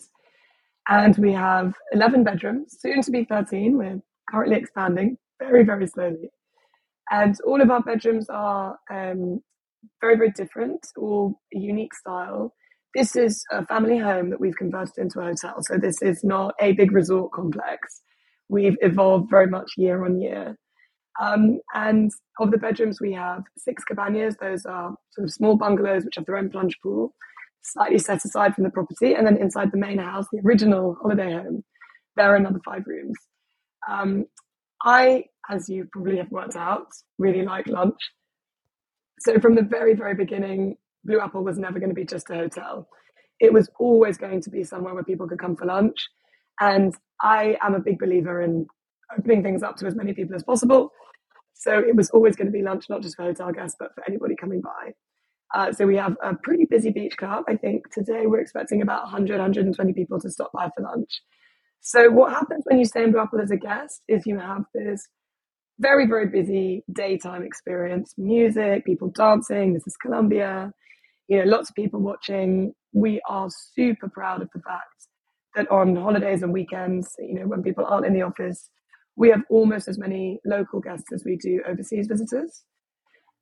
And 0.87 1.15
we 1.17 1.31
have 1.33 1.73
11 1.93 2.23
bedrooms, 2.23 2.75
soon 2.79 3.01
to 3.01 3.11
be 3.11 3.23
13. 3.23 3.77
We're 3.77 4.01
currently 4.29 4.57
expanding 4.57 5.17
very, 5.39 5.63
very 5.63 5.87
slowly. 5.87 6.29
And 7.09 7.35
all 7.45 7.61
of 7.61 7.69
our 7.71 7.81
bedrooms 7.81 8.27
are 8.29 8.77
um, 8.91 9.41
very, 10.01 10.17
very 10.17 10.31
different, 10.31 10.85
all 10.97 11.39
unique 11.51 11.93
style. 11.93 12.53
This 12.95 13.15
is 13.15 13.43
a 13.51 13.65
family 13.65 13.97
home 13.97 14.29
that 14.29 14.39
we've 14.39 14.55
converted 14.55 14.97
into 14.97 15.19
a 15.19 15.25
hotel. 15.25 15.55
So 15.61 15.77
this 15.77 16.01
is 16.01 16.23
not 16.23 16.53
a 16.61 16.73
big 16.73 16.91
resort 16.91 17.31
complex. 17.31 18.01
We've 18.49 18.77
evolved 18.81 19.29
very 19.29 19.47
much 19.47 19.71
year 19.77 20.05
on 20.05 20.19
year. 20.21 20.57
Um, 21.21 21.59
and 21.73 22.11
of 22.39 22.51
the 22.51 22.57
bedrooms, 22.57 22.99
we 22.99 23.13
have 23.13 23.43
six 23.57 23.83
cabanas. 23.83 24.35
Those 24.39 24.65
are 24.65 24.95
sort 25.11 25.25
of 25.25 25.33
small 25.33 25.55
bungalows 25.57 26.05
which 26.05 26.15
have 26.15 26.25
their 26.25 26.37
own 26.37 26.49
plunge 26.49 26.77
pool, 26.81 27.13
slightly 27.63 27.99
set 27.99 28.25
aside 28.25 28.55
from 28.55 28.63
the 28.63 28.71
property. 28.71 29.13
And 29.13 29.25
then 29.25 29.37
inside 29.37 29.71
the 29.71 29.77
main 29.77 29.99
house, 29.99 30.25
the 30.31 30.41
original 30.45 30.97
holiday 31.01 31.33
home, 31.33 31.63
there 32.15 32.31
are 32.31 32.35
another 32.35 32.59
five 32.65 32.83
rooms. 32.87 33.17
Um, 33.89 34.25
I, 34.83 35.25
as 35.49 35.69
you 35.69 35.87
probably 35.91 36.17
have 36.17 36.31
worked 36.31 36.55
out, 36.55 36.87
really 37.17 37.43
like 37.43 37.67
lunch. 37.67 37.99
So 39.19 39.39
from 39.39 39.55
the 39.55 39.61
very, 39.61 39.93
very 39.93 40.15
beginning, 40.15 40.77
Blue 41.05 41.19
Apple 41.19 41.43
was 41.43 41.57
never 41.57 41.79
going 41.79 41.89
to 41.89 41.95
be 41.95 42.05
just 42.05 42.29
a 42.29 42.35
hotel. 42.35 42.87
It 43.39 43.53
was 43.53 43.69
always 43.79 44.17
going 44.17 44.41
to 44.41 44.49
be 44.49 44.63
somewhere 44.63 44.93
where 44.93 45.03
people 45.03 45.27
could 45.27 45.39
come 45.39 45.55
for 45.55 45.65
lunch. 45.65 46.09
And 46.59 46.93
I 47.21 47.57
am 47.61 47.75
a 47.75 47.79
big 47.79 47.99
believer 47.99 48.41
in 48.41 48.67
opening 49.17 49.43
things 49.43 49.63
up 49.63 49.77
to 49.77 49.85
as 49.87 49.95
many 49.95 50.13
people 50.13 50.35
as 50.35 50.43
possible. 50.43 50.91
So 51.53 51.79
it 51.79 51.95
was 51.95 52.09
always 52.09 52.35
going 52.35 52.47
to 52.47 52.51
be 52.51 52.61
lunch, 52.61 52.85
not 52.89 53.01
just 53.01 53.15
for 53.15 53.23
hotel 53.23 53.51
guests, 53.51 53.77
but 53.79 53.93
for 53.95 54.03
anybody 54.07 54.35
coming 54.35 54.61
by. 54.61 54.93
Uh, 55.53 55.71
so 55.71 55.85
we 55.85 55.95
have 55.95 56.17
a 56.23 56.33
pretty 56.35 56.65
busy 56.65 56.89
beach 56.89 57.15
club. 57.15 57.43
I 57.47 57.55
think 57.55 57.91
today 57.93 58.25
we're 58.25 58.39
expecting 58.39 58.81
about 58.81 59.03
100, 59.03 59.37
120 59.37 59.93
people 59.93 60.19
to 60.19 60.29
stop 60.29 60.51
by 60.51 60.69
for 60.75 60.83
lunch. 60.83 61.21
So 61.81 62.09
what 62.09 62.31
happens 62.31 62.63
when 62.65 62.79
you 62.79 62.85
stay 62.85 63.03
in 63.03 63.11
Blue 63.11 63.27
as 63.41 63.51
a 63.51 63.57
guest 63.57 64.01
is 64.07 64.25
you 64.25 64.39
have 64.39 64.63
this 64.73 65.07
very, 65.79 66.07
very 66.07 66.27
busy 66.27 66.83
daytime 66.91 67.43
experience, 67.43 68.13
music, 68.17 68.85
people 68.85 69.09
dancing. 69.09 69.73
This 69.73 69.85
is 69.85 69.97
Colombia, 69.97 70.71
you 71.27 71.39
know, 71.39 71.45
lots 71.45 71.69
of 71.69 71.75
people 71.75 71.99
watching. 71.99 72.73
We 72.93 73.21
are 73.27 73.49
super 73.49 74.09
proud 74.09 74.41
of 74.41 74.49
the 74.53 74.61
fact 74.61 75.07
that 75.55 75.69
on 75.69 75.95
holidays 75.95 76.41
and 76.41 76.53
weekends, 76.53 77.15
you 77.19 77.35
know, 77.35 77.47
when 77.47 77.63
people 77.63 77.85
aren't 77.85 78.05
in 78.05 78.13
the 78.13 78.21
office, 78.21 78.69
we 79.15 79.29
have 79.29 79.41
almost 79.49 79.87
as 79.87 79.97
many 79.97 80.39
local 80.45 80.79
guests 80.79 81.11
as 81.13 81.23
we 81.25 81.37
do 81.37 81.61
overseas 81.67 82.07
visitors. 82.07 82.63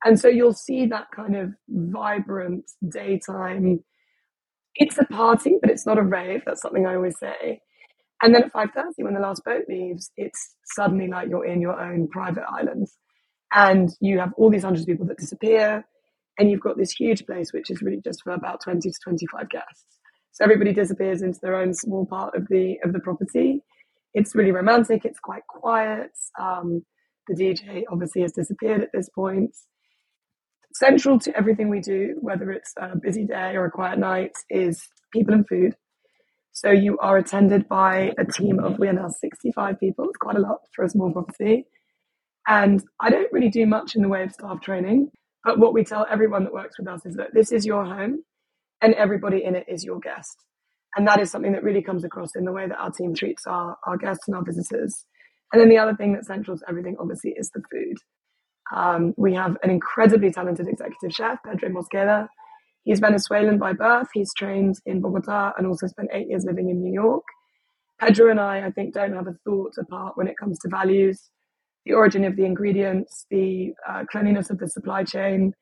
And 0.04 0.18
so 0.18 0.28
you'll 0.28 0.52
see 0.52 0.86
that 0.86 1.06
kind 1.14 1.36
of 1.36 1.52
vibrant 1.68 2.64
daytime. 2.88 3.82
It's 4.74 4.98
a 4.98 5.04
party, 5.04 5.58
but 5.60 5.70
it's 5.70 5.86
not 5.86 5.98
a 5.98 6.02
rave. 6.02 6.42
That's 6.44 6.62
something 6.62 6.86
I 6.86 6.96
always 6.96 7.18
say. 7.18 7.60
And 8.22 8.34
then 8.34 8.44
at 8.44 8.52
5.30, 8.52 8.84
when 8.98 9.14
the 9.14 9.20
last 9.20 9.44
boat 9.44 9.64
leaves, 9.68 10.10
it's 10.16 10.54
suddenly 10.74 11.08
like 11.08 11.28
you're 11.28 11.46
in 11.46 11.60
your 11.60 11.80
own 11.80 12.08
private 12.08 12.44
island. 12.48 12.88
And 13.54 13.90
you 14.00 14.18
have 14.18 14.32
all 14.36 14.50
these 14.50 14.62
hundreds 14.62 14.82
of 14.82 14.88
people 14.88 15.06
that 15.06 15.18
disappear. 15.18 15.84
And 16.38 16.50
you've 16.50 16.60
got 16.60 16.78
this 16.78 16.92
huge 16.92 17.26
place, 17.26 17.52
which 17.52 17.70
is 17.70 17.82
really 17.82 18.00
just 18.02 18.22
for 18.22 18.32
about 18.32 18.62
20 18.62 18.80
to 18.80 18.98
25 19.04 19.48
guests. 19.50 19.84
So 20.32 20.44
everybody 20.44 20.72
disappears 20.72 21.22
into 21.22 21.38
their 21.42 21.56
own 21.56 21.74
small 21.74 22.06
part 22.06 22.34
of 22.34 22.46
the 22.48 22.78
of 22.84 22.94
the 22.94 23.00
property 23.00 23.60
it's 24.14 24.34
really 24.34 24.52
romantic. 24.52 25.04
It's 25.04 25.20
quite 25.20 25.46
quiet. 25.48 26.10
Um, 26.40 26.84
the 27.28 27.34
DJ 27.34 27.84
obviously 27.90 28.22
has 28.22 28.32
disappeared 28.32 28.82
at 28.82 28.90
this 28.92 29.08
point. 29.08 29.54
Central 30.74 31.18
to 31.20 31.36
everything 31.36 31.68
we 31.68 31.80
do, 31.80 32.16
whether 32.20 32.50
it's 32.50 32.72
a 32.78 32.96
busy 32.96 33.26
day 33.26 33.56
or 33.56 33.66
a 33.66 33.70
quiet 33.70 33.98
night, 33.98 34.32
is 34.50 34.88
people 35.12 35.34
and 35.34 35.46
food. 35.46 35.74
So 36.52 36.70
you 36.70 36.98
are 36.98 37.16
attended 37.18 37.68
by 37.68 38.12
a 38.18 38.24
team 38.24 38.58
of, 38.58 38.78
we 38.78 38.88
are 38.88 38.92
now 38.92 39.08
65 39.08 39.80
people. 39.80 40.06
It's 40.08 40.18
quite 40.18 40.36
a 40.36 40.40
lot 40.40 40.60
for 40.74 40.84
a 40.84 40.88
small 40.88 41.10
property. 41.12 41.66
And 42.46 42.82
I 43.00 43.10
don't 43.10 43.32
really 43.32 43.50
do 43.50 43.66
much 43.66 43.94
in 43.94 44.02
the 44.02 44.08
way 44.08 44.22
of 44.22 44.32
staff 44.32 44.60
training. 44.60 45.10
But 45.44 45.58
what 45.58 45.74
we 45.74 45.84
tell 45.84 46.06
everyone 46.10 46.44
that 46.44 46.52
works 46.52 46.78
with 46.78 46.88
us 46.88 47.06
is 47.06 47.16
that 47.16 47.34
this 47.34 47.52
is 47.52 47.64
your 47.64 47.84
home 47.84 48.22
and 48.80 48.94
everybody 48.94 49.44
in 49.44 49.56
it 49.56 49.64
is 49.68 49.84
your 49.84 50.00
guest. 50.00 50.36
And 50.96 51.06
that 51.08 51.20
is 51.20 51.30
something 51.30 51.52
that 51.52 51.62
really 51.64 51.82
comes 51.82 52.04
across 52.04 52.30
in 52.36 52.44
the 52.44 52.52
way 52.52 52.68
that 52.68 52.78
our 52.78 52.90
team 52.90 53.14
treats 53.14 53.46
our, 53.46 53.76
our 53.86 53.96
guests 53.96 54.28
and 54.28 54.36
our 54.36 54.44
visitors. 54.44 55.06
And 55.52 55.60
then 55.60 55.68
the 55.68 55.78
other 55.78 55.94
thing 55.94 56.12
that's 56.12 56.26
central 56.26 56.56
to 56.56 56.64
everything, 56.68 56.96
obviously, 56.98 57.34
is 57.36 57.50
the 57.54 57.62
food. 57.70 57.96
Um, 58.74 59.14
we 59.16 59.34
have 59.34 59.56
an 59.62 59.70
incredibly 59.70 60.30
talented 60.30 60.66
executive 60.68 61.12
chef, 61.12 61.38
Pedro 61.44 61.70
Mosqueda. 61.70 62.28
He's 62.84 63.00
Venezuelan 63.00 63.58
by 63.58 63.72
birth. 63.72 64.08
He's 64.12 64.32
trained 64.34 64.76
in 64.86 65.00
Bogota 65.00 65.52
and 65.56 65.66
also 65.66 65.86
spent 65.86 66.08
eight 66.12 66.28
years 66.28 66.44
living 66.44 66.70
in 66.70 66.82
New 66.82 66.92
York. 66.92 67.24
Pedro 68.00 68.30
and 68.30 68.40
I, 68.40 68.66
I 68.66 68.70
think, 68.70 68.94
don't 68.94 69.14
have 69.14 69.28
a 69.28 69.36
thought 69.44 69.74
apart 69.78 70.16
when 70.16 70.26
it 70.26 70.36
comes 70.36 70.58
to 70.60 70.68
values, 70.68 71.30
the 71.84 71.92
origin 71.92 72.24
of 72.24 72.36
the 72.36 72.44
ingredients, 72.44 73.26
the 73.30 73.72
uh, 73.88 74.04
cleanliness 74.10 74.50
of 74.50 74.58
the 74.58 74.68
supply 74.68 75.04
chain, 75.04 75.52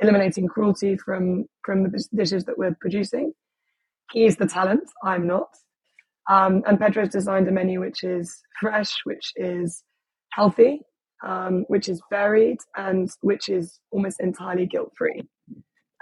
eliminating 0.00 0.46
cruelty 0.46 0.96
from 0.96 1.44
from 1.64 1.82
the 1.82 2.04
dishes 2.14 2.44
that 2.44 2.58
we're 2.58 2.76
producing. 2.80 3.32
He's 4.12 4.36
the 4.36 4.46
talent, 4.46 4.84
I'm 5.04 5.26
not. 5.26 5.48
Um, 6.28 6.62
and 6.66 6.78
Pedro's 6.78 7.10
designed 7.10 7.48
a 7.48 7.52
menu 7.52 7.80
which 7.80 8.04
is 8.04 8.40
fresh, 8.60 8.92
which 9.04 9.32
is 9.36 9.82
healthy, 10.32 10.80
um, 11.26 11.64
which 11.68 11.88
is 11.88 12.00
varied, 12.10 12.58
and 12.76 13.10
which 13.22 13.48
is 13.48 13.80
almost 13.90 14.20
entirely 14.20 14.66
guilt 14.66 14.92
free. 14.96 15.22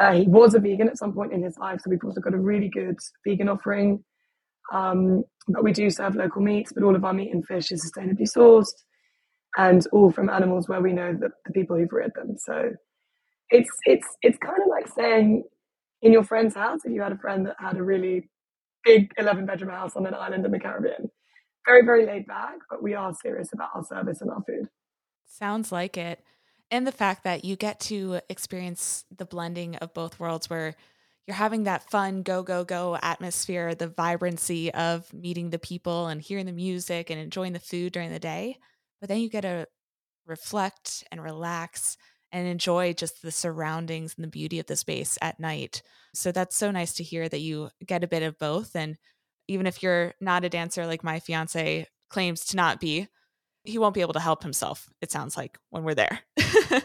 Uh, 0.01 0.13
he 0.13 0.27
was 0.29 0.55
a 0.55 0.61
vegan 0.61 0.89
at 0.89 0.99
some 0.99 1.13
point 1.13 1.33
in 1.33 1.43
his 1.43 1.59
life, 1.59 1.81
so 1.81 1.91
we've 1.91 2.05
also 2.05 2.21
got 2.21 2.35
a 2.35 2.39
really 2.39 2.69
good 2.69 2.97
vegan 3.27 3.49
offering. 3.49 4.05
Um, 4.73 5.25
but 5.49 5.65
we 5.65 5.73
do 5.73 5.89
serve 5.91 6.15
local 6.15 6.43
meats, 6.43 6.73
but 6.75 6.85
all 6.85 6.95
of 6.95 7.05
our 7.05 7.15
meat 7.15 7.33
and 7.33 7.45
fish 7.47 7.73
is 7.73 7.91
sustainably 7.91 8.31
sourced 8.31 8.73
and 9.57 9.87
all 9.93 10.11
from 10.11 10.29
animals 10.29 10.69
where 10.69 10.81
we 10.81 10.93
know 10.93 11.15
that 11.21 11.31
the 11.47 11.53
people 11.53 11.77
who've 11.77 11.93
reared 11.93 12.13
them. 12.15 12.37
So 12.39 12.71
it's 13.51 13.71
it's 13.85 14.07
it's 14.23 14.39
kind 14.39 14.61
of 14.63 14.69
like 14.69 14.89
saying 14.89 15.45
in 16.03 16.13
your 16.13 16.25
friend's 16.25 16.55
house 16.55 16.81
if 16.85 16.93
you 16.93 17.03
had 17.03 17.13
a 17.13 17.19
friend 17.19 17.47
that 17.47 17.57
had 17.59 17.77
a 17.77 17.83
really 17.83 18.29
big 18.85 19.13
11 19.19 19.47
bedroom 19.47 19.71
house 19.71 19.97
on 19.97 20.07
an 20.07 20.15
island 20.15 20.45
in 20.45 20.53
the 20.53 20.59
Caribbean. 20.59 21.11
Very, 21.67 21.85
very 21.85 22.07
laid 22.07 22.27
back, 22.27 22.59
but 22.71 22.83
we 22.83 22.95
are 22.95 23.13
serious 23.13 23.53
about 23.53 23.71
our 23.75 23.85
service 23.85 24.21
and 24.21 24.31
our 24.31 24.43
food. 24.47 24.69
Sounds 25.27 25.71
like 25.71 25.97
it. 25.97 26.23
And 26.71 26.87
the 26.87 26.93
fact 26.93 27.25
that 27.25 27.45
you 27.45 27.57
get 27.57 27.81
to 27.81 28.21
experience 28.29 29.05
the 29.15 29.25
blending 29.25 29.77
of 29.77 29.95
both 29.95 30.21
worlds 30.21 30.49
where 30.49 30.75
you're 31.27 31.35
having 31.35 31.65
that 31.65 31.91
fun 31.91 32.23
go, 32.23 32.43
go, 32.43 32.65
go 32.65 32.99
atmosphere, 33.03 33.75
the 33.75 33.89
vibrancy 33.89 34.73
of 34.73 35.13
meeting 35.13 35.51
the 35.51 35.59
people 35.59 36.07
and 36.07 36.23
hearing 36.23 36.47
the 36.47 36.53
music 36.53 37.11
and 37.11 37.21
enjoying 37.21 37.53
the 37.53 37.59
food 37.59 37.93
during 37.93 38.11
the 38.11 38.19
day. 38.19 38.57
But 39.01 39.09
then 39.09 39.21
you 39.21 39.29
get 39.29 39.43
to 39.43 39.67
reflect 40.27 41.05
and 41.11 41.23
relax 41.23 41.97
and 42.33 42.47
enjoy 42.47 42.93
just 42.93 43.23
the 43.23 43.31
surroundings 43.31 44.15
and 44.17 44.25
the 44.25 44.29
beauty 44.29 44.59
of 44.59 44.67
the 44.67 44.77
space 44.77 45.19
at 45.23 45.41
night. 45.41 45.83
So 46.15 46.33
that's 46.33 46.57
so 46.57 46.71
nice 46.71 46.95
to 46.95 47.03
hear 47.03 47.29
that 47.29 47.41
you 47.41 47.71
get 47.85 48.05
a 48.05 48.09
bit 48.09 48.23
of 48.23 48.39
both. 48.39 48.75
And 48.77 48.97
even 49.47 49.67
if 49.67 49.83
you're 49.83 50.15
not 50.21 50.45
a 50.45 50.49
dancer 50.49 50.87
like 50.87 51.05
my 51.05 51.21
fiance 51.21 51.87
claims 52.11 52.45
to 52.47 52.57
not 52.57 52.81
be, 52.81 53.09
he 53.65 53.79
won't 53.79 53.95
be 53.95 54.01
able 54.01 54.15
to 54.15 54.21
help 54.21 54.43
himself, 54.43 54.89
it 55.01 55.11
sounds 55.11 55.37
like, 55.37 55.59
when 55.71 55.85
we're 55.85 55.95
there. 55.95 56.21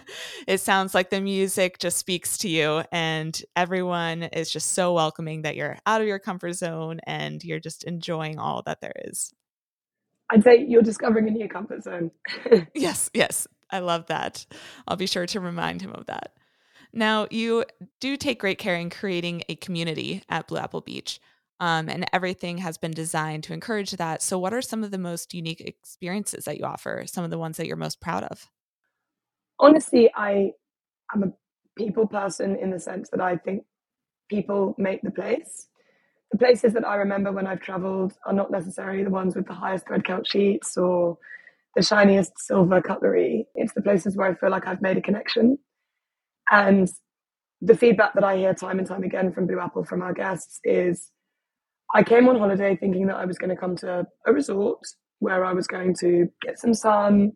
it 0.47 0.59
sounds 0.59 0.93
like 0.93 1.09
the 1.09 1.21
music 1.21 1.77
just 1.79 1.97
speaks 1.97 2.37
to 2.39 2.49
you, 2.49 2.83
and 2.91 3.41
everyone 3.55 4.23
is 4.23 4.49
just 4.49 4.73
so 4.73 4.93
welcoming 4.93 5.43
that 5.43 5.55
you're 5.55 5.77
out 5.85 6.01
of 6.01 6.07
your 6.07 6.19
comfort 6.19 6.53
zone 6.53 6.99
and 7.05 7.43
you're 7.43 7.59
just 7.59 7.85
enjoying 7.85 8.37
all 8.37 8.63
that 8.65 8.81
there 8.81 8.93
is. 9.05 9.33
I'd 10.29 10.43
say 10.43 10.65
you're 10.67 10.81
discovering 10.81 11.27
a 11.27 11.31
new 11.31 11.47
comfort 11.47 11.83
zone. 11.83 12.11
yes, 12.75 13.09
yes. 13.13 13.47
I 13.73 13.79
love 13.79 14.05
that. 14.05 14.45
I'll 14.87 14.95
be 14.95 15.07
sure 15.07 15.25
to 15.25 15.39
remind 15.39 15.81
him 15.81 15.93
of 15.93 16.05
that. 16.05 16.33
Now, 16.93 17.27
you 17.31 17.65
do 17.99 18.15
take 18.15 18.39
great 18.39 18.59
care 18.59 18.75
in 18.75 18.91
creating 18.91 19.41
a 19.49 19.55
community 19.55 20.21
at 20.29 20.47
Blue 20.47 20.59
Apple 20.59 20.81
Beach, 20.81 21.19
um, 21.59 21.89
and 21.89 22.05
everything 22.13 22.59
has 22.59 22.77
been 22.77 22.91
designed 22.91 23.43
to 23.45 23.53
encourage 23.53 23.91
that. 23.91 24.21
So, 24.21 24.37
what 24.37 24.53
are 24.53 24.61
some 24.61 24.83
of 24.83 24.91
the 24.91 24.99
most 24.99 25.33
unique 25.33 25.59
experiences 25.59 26.45
that 26.45 26.59
you 26.59 26.65
offer? 26.65 27.05
Some 27.07 27.23
of 27.23 27.31
the 27.31 27.39
ones 27.39 27.57
that 27.57 27.65
you're 27.65 27.75
most 27.75 27.99
proud 27.99 28.25
of? 28.25 28.47
Honestly, 29.59 30.11
I 30.15 30.51
am 31.15 31.23
a 31.23 31.33
people 31.75 32.05
person 32.05 32.55
in 32.55 32.69
the 32.69 32.79
sense 32.79 33.09
that 33.09 33.21
I 33.21 33.37
think 33.37 33.63
people 34.29 34.75
make 34.77 35.01
the 35.01 35.09
place. 35.09 35.67
The 36.31 36.37
places 36.37 36.73
that 36.73 36.85
I 36.85 36.97
remember 36.97 37.31
when 37.31 37.47
I've 37.47 37.61
traveled 37.61 38.13
are 38.27 38.33
not 38.33 38.51
necessarily 38.51 39.03
the 39.03 39.09
ones 39.09 39.35
with 39.35 39.47
the 39.47 39.53
highest 39.53 39.87
thread 39.87 40.03
count 40.03 40.27
sheets 40.27 40.77
or 40.77 41.17
the 41.75 41.83
shiniest 41.83 42.33
silver 42.37 42.81
cutlery. 42.81 43.47
It's 43.55 43.73
the 43.73 43.81
places 43.81 44.15
where 44.15 44.27
I 44.27 44.35
feel 44.35 44.51
like 44.51 44.67
I've 44.67 44.81
made 44.81 44.97
a 44.97 45.01
connection. 45.01 45.57
And 46.51 46.87
the 47.61 47.77
feedback 47.77 48.13
that 48.13 48.23
I 48.23 48.37
hear 48.37 48.53
time 48.53 48.77
and 48.77 48.87
time 48.87 49.03
again 49.03 49.31
from 49.31 49.47
Blue 49.47 49.59
Apple 49.59 49.85
from 49.85 50.01
our 50.01 50.13
guests 50.13 50.59
is 50.63 51.09
I 51.95 52.03
came 52.03 52.27
on 52.27 52.37
holiday 52.37 52.75
thinking 52.75 53.07
that 53.07 53.15
I 53.15 53.25
was 53.25 53.37
going 53.37 53.49
to 53.49 53.55
come 53.55 53.75
to 53.77 54.05
a 54.25 54.33
resort 54.33 54.79
where 55.19 55.45
I 55.45 55.53
was 55.53 55.67
going 55.67 55.95
to 56.01 56.27
get 56.41 56.59
some 56.59 56.73
sun, 56.73 57.31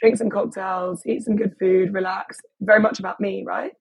drink 0.00 0.16
some 0.16 0.30
cocktails, 0.30 1.02
eat 1.06 1.22
some 1.22 1.36
good 1.36 1.54
food, 1.58 1.92
relax, 1.92 2.38
very 2.60 2.80
much 2.80 3.00
about 3.00 3.20
me, 3.20 3.42
right? 3.46 3.72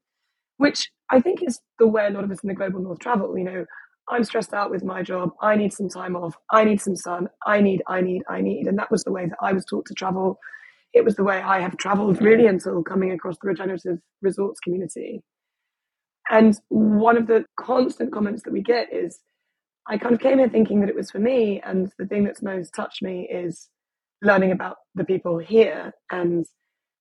Which 0.57 0.89
I 1.11 1.19
think 1.19 1.43
is 1.43 1.59
the 1.79 1.87
way 1.87 2.07
a 2.07 2.09
lot 2.09 2.23
of 2.23 2.31
us 2.31 2.39
in 2.43 2.47
the 2.47 2.55
global 2.55 2.81
north 2.81 2.99
travel. 2.99 3.37
You 3.37 3.43
know, 3.43 3.65
I'm 4.11 4.25
stressed 4.25 4.53
out 4.53 4.69
with 4.69 4.83
my 4.83 5.01
job. 5.01 5.31
I 5.41 5.55
need 5.55 5.71
some 5.71 5.87
time 5.87 6.17
off. 6.17 6.35
I 6.51 6.65
need 6.65 6.81
some 6.81 6.97
sun. 6.97 7.29
I 7.47 7.61
need, 7.61 7.81
I 7.87 8.01
need, 8.01 8.23
I 8.29 8.41
need. 8.41 8.67
And 8.67 8.77
that 8.77 8.91
was 8.91 9.03
the 9.03 9.11
way 9.11 9.25
that 9.25 9.37
I 9.41 9.53
was 9.53 9.63
taught 9.65 9.85
to 9.85 9.93
travel. 9.93 10.37
It 10.93 11.05
was 11.05 11.15
the 11.15 11.23
way 11.23 11.37
I 11.41 11.61
have 11.61 11.77
traveled 11.77 12.21
really 12.21 12.45
until 12.47 12.83
coming 12.83 13.13
across 13.13 13.37
the 13.41 13.47
regenerative 13.47 13.99
resorts 14.21 14.59
community. 14.59 15.21
And 16.29 16.59
one 16.67 17.15
of 17.15 17.27
the 17.27 17.45
constant 17.57 18.11
comments 18.11 18.43
that 18.43 18.51
we 18.51 18.61
get 18.61 18.93
is, 18.93 19.17
I 19.87 19.97
kind 19.97 20.13
of 20.13 20.19
came 20.19 20.39
here 20.39 20.49
thinking 20.49 20.81
that 20.81 20.89
it 20.89 20.95
was 20.95 21.09
for 21.09 21.19
me. 21.19 21.61
And 21.65 21.89
the 21.97 22.05
thing 22.05 22.25
that's 22.25 22.41
most 22.41 22.73
touched 22.75 23.01
me 23.01 23.29
is 23.31 23.69
learning 24.21 24.51
about 24.51 24.75
the 24.93 25.05
people 25.05 25.37
here 25.37 25.93
and 26.11 26.45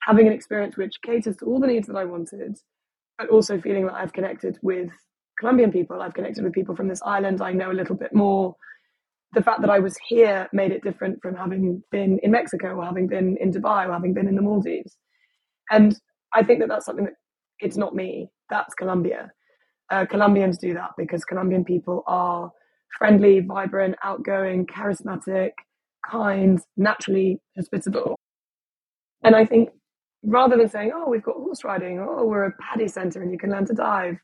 having 0.02 0.28
an 0.28 0.32
experience 0.32 0.76
which 0.76 0.94
caters 1.04 1.36
to 1.38 1.44
all 1.46 1.58
the 1.58 1.66
needs 1.66 1.88
that 1.88 1.96
I 1.96 2.04
wanted, 2.04 2.56
but 3.18 3.28
also 3.30 3.60
feeling 3.60 3.86
that 3.86 3.94
I've 3.94 4.12
connected 4.12 4.58
with 4.62 4.90
Colombian 5.40 5.72
people. 5.72 6.00
I've 6.00 6.14
connected 6.14 6.44
with 6.44 6.52
people 6.52 6.76
from 6.76 6.86
this 6.88 7.02
island. 7.02 7.42
I 7.42 7.52
know 7.52 7.72
a 7.72 7.80
little 7.80 7.96
bit 7.96 8.14
more. 8.14 8.54
The 9.32 9.42
fact 9.42 9.62
that 9.62 9.70
I 9.70 9.78
was 9.78 9.96
here 10.06 10.48
made 10.52 10.70
it 10.70 10.84
different 10.84 11.20
from 11.22 11.34
having 11.34 11.82
been 11.90 12.18
in 12.22 12.30
Mexico 12.30 12.74
or 12.74 12.84
having 12.84 13.06
been 13.08 13.36
in 13.40 13.50
Dubai 13.50 13.88
or 13.88 13.92
having 13.92 14.12
been 14.12 14.28
in 14.28 14.36
the 14.36 14.42
Maldives. 14.42 14.96
And 15.70 15.96
I 16.34 16.42
think 16.44 16.60
that 16.60 16.68
that's 16.68 16.86
something 16.86 17.06
that 17.06 17.14
it's 17.58 17.76
not 17.76 17.94
me, 17.94 18.28
that's 18.50 18.74
Colombia. 18.74 19.30
Uh, 19.90 20.04
Colombians 20.06 20.58
do 20.58 20.74
that 20.74 20.90
because 20.96 21.24
Colombian 21.24 21.64
people 21.64 22.04
are 22.06 22.50
friendly, 22.98 23.40
vibrant, 23.40 23.96
outgoing, 24.02 24.66
charismatic, 24.66 25.50
kind, 26.08 26.60
naturally 26.76 27.38
hospitable. 27.56 28.16
And 29.24 29.34
I 29.34 29.44
think 29.44 29.70
rather 30.22 30.56
than 30.56 30.68
saying, 30.68 30.92
oh, 30.94 31.08
we've 31.08 31.22
got 31.22 31.36
horse 31.36 31.64
riding, 31.64 31.98
oh, 32.00 32.24
we're 32.26 32.44
a 32.44 32.52
PADI 32.60 32.88
center 32.88 33.22
and 33.22 33.30
you 33.32 33.38
can 33.38 33.50
learn 33.50 33.66
to 33.66 33.74
dive, 33.74 34.16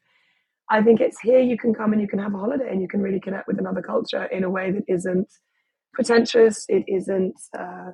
I 0.70 0.82
think 0.82 1.00
it's 1.00 1.20
here 1.20 1.38
you 1.38 1.56
can 1.56 1.74
come 1.74 1.92
and 1.92 2.00
you 2.02 2.08
can 2.08 2.18
have 2.18 2.34
a 2.34 2.38
holiday 2.38 2.68
and 2.70 2.82
you 2.82 2.88
can 2.88 3.00
really 3.00 3.20
connect 3.20 3.46
with 3.46 3.58
another 3.58 3.82
culture 3.82 4.24
in 4.24 4.42
a 4.42 4.50
way 4.50 4.72
that 4.72 4.82
isn't 4.88 5.28
pretentious, 5.94 6.64
it 6.68 6.84
isn't 6.88 7.34
uh, 7.58 7.92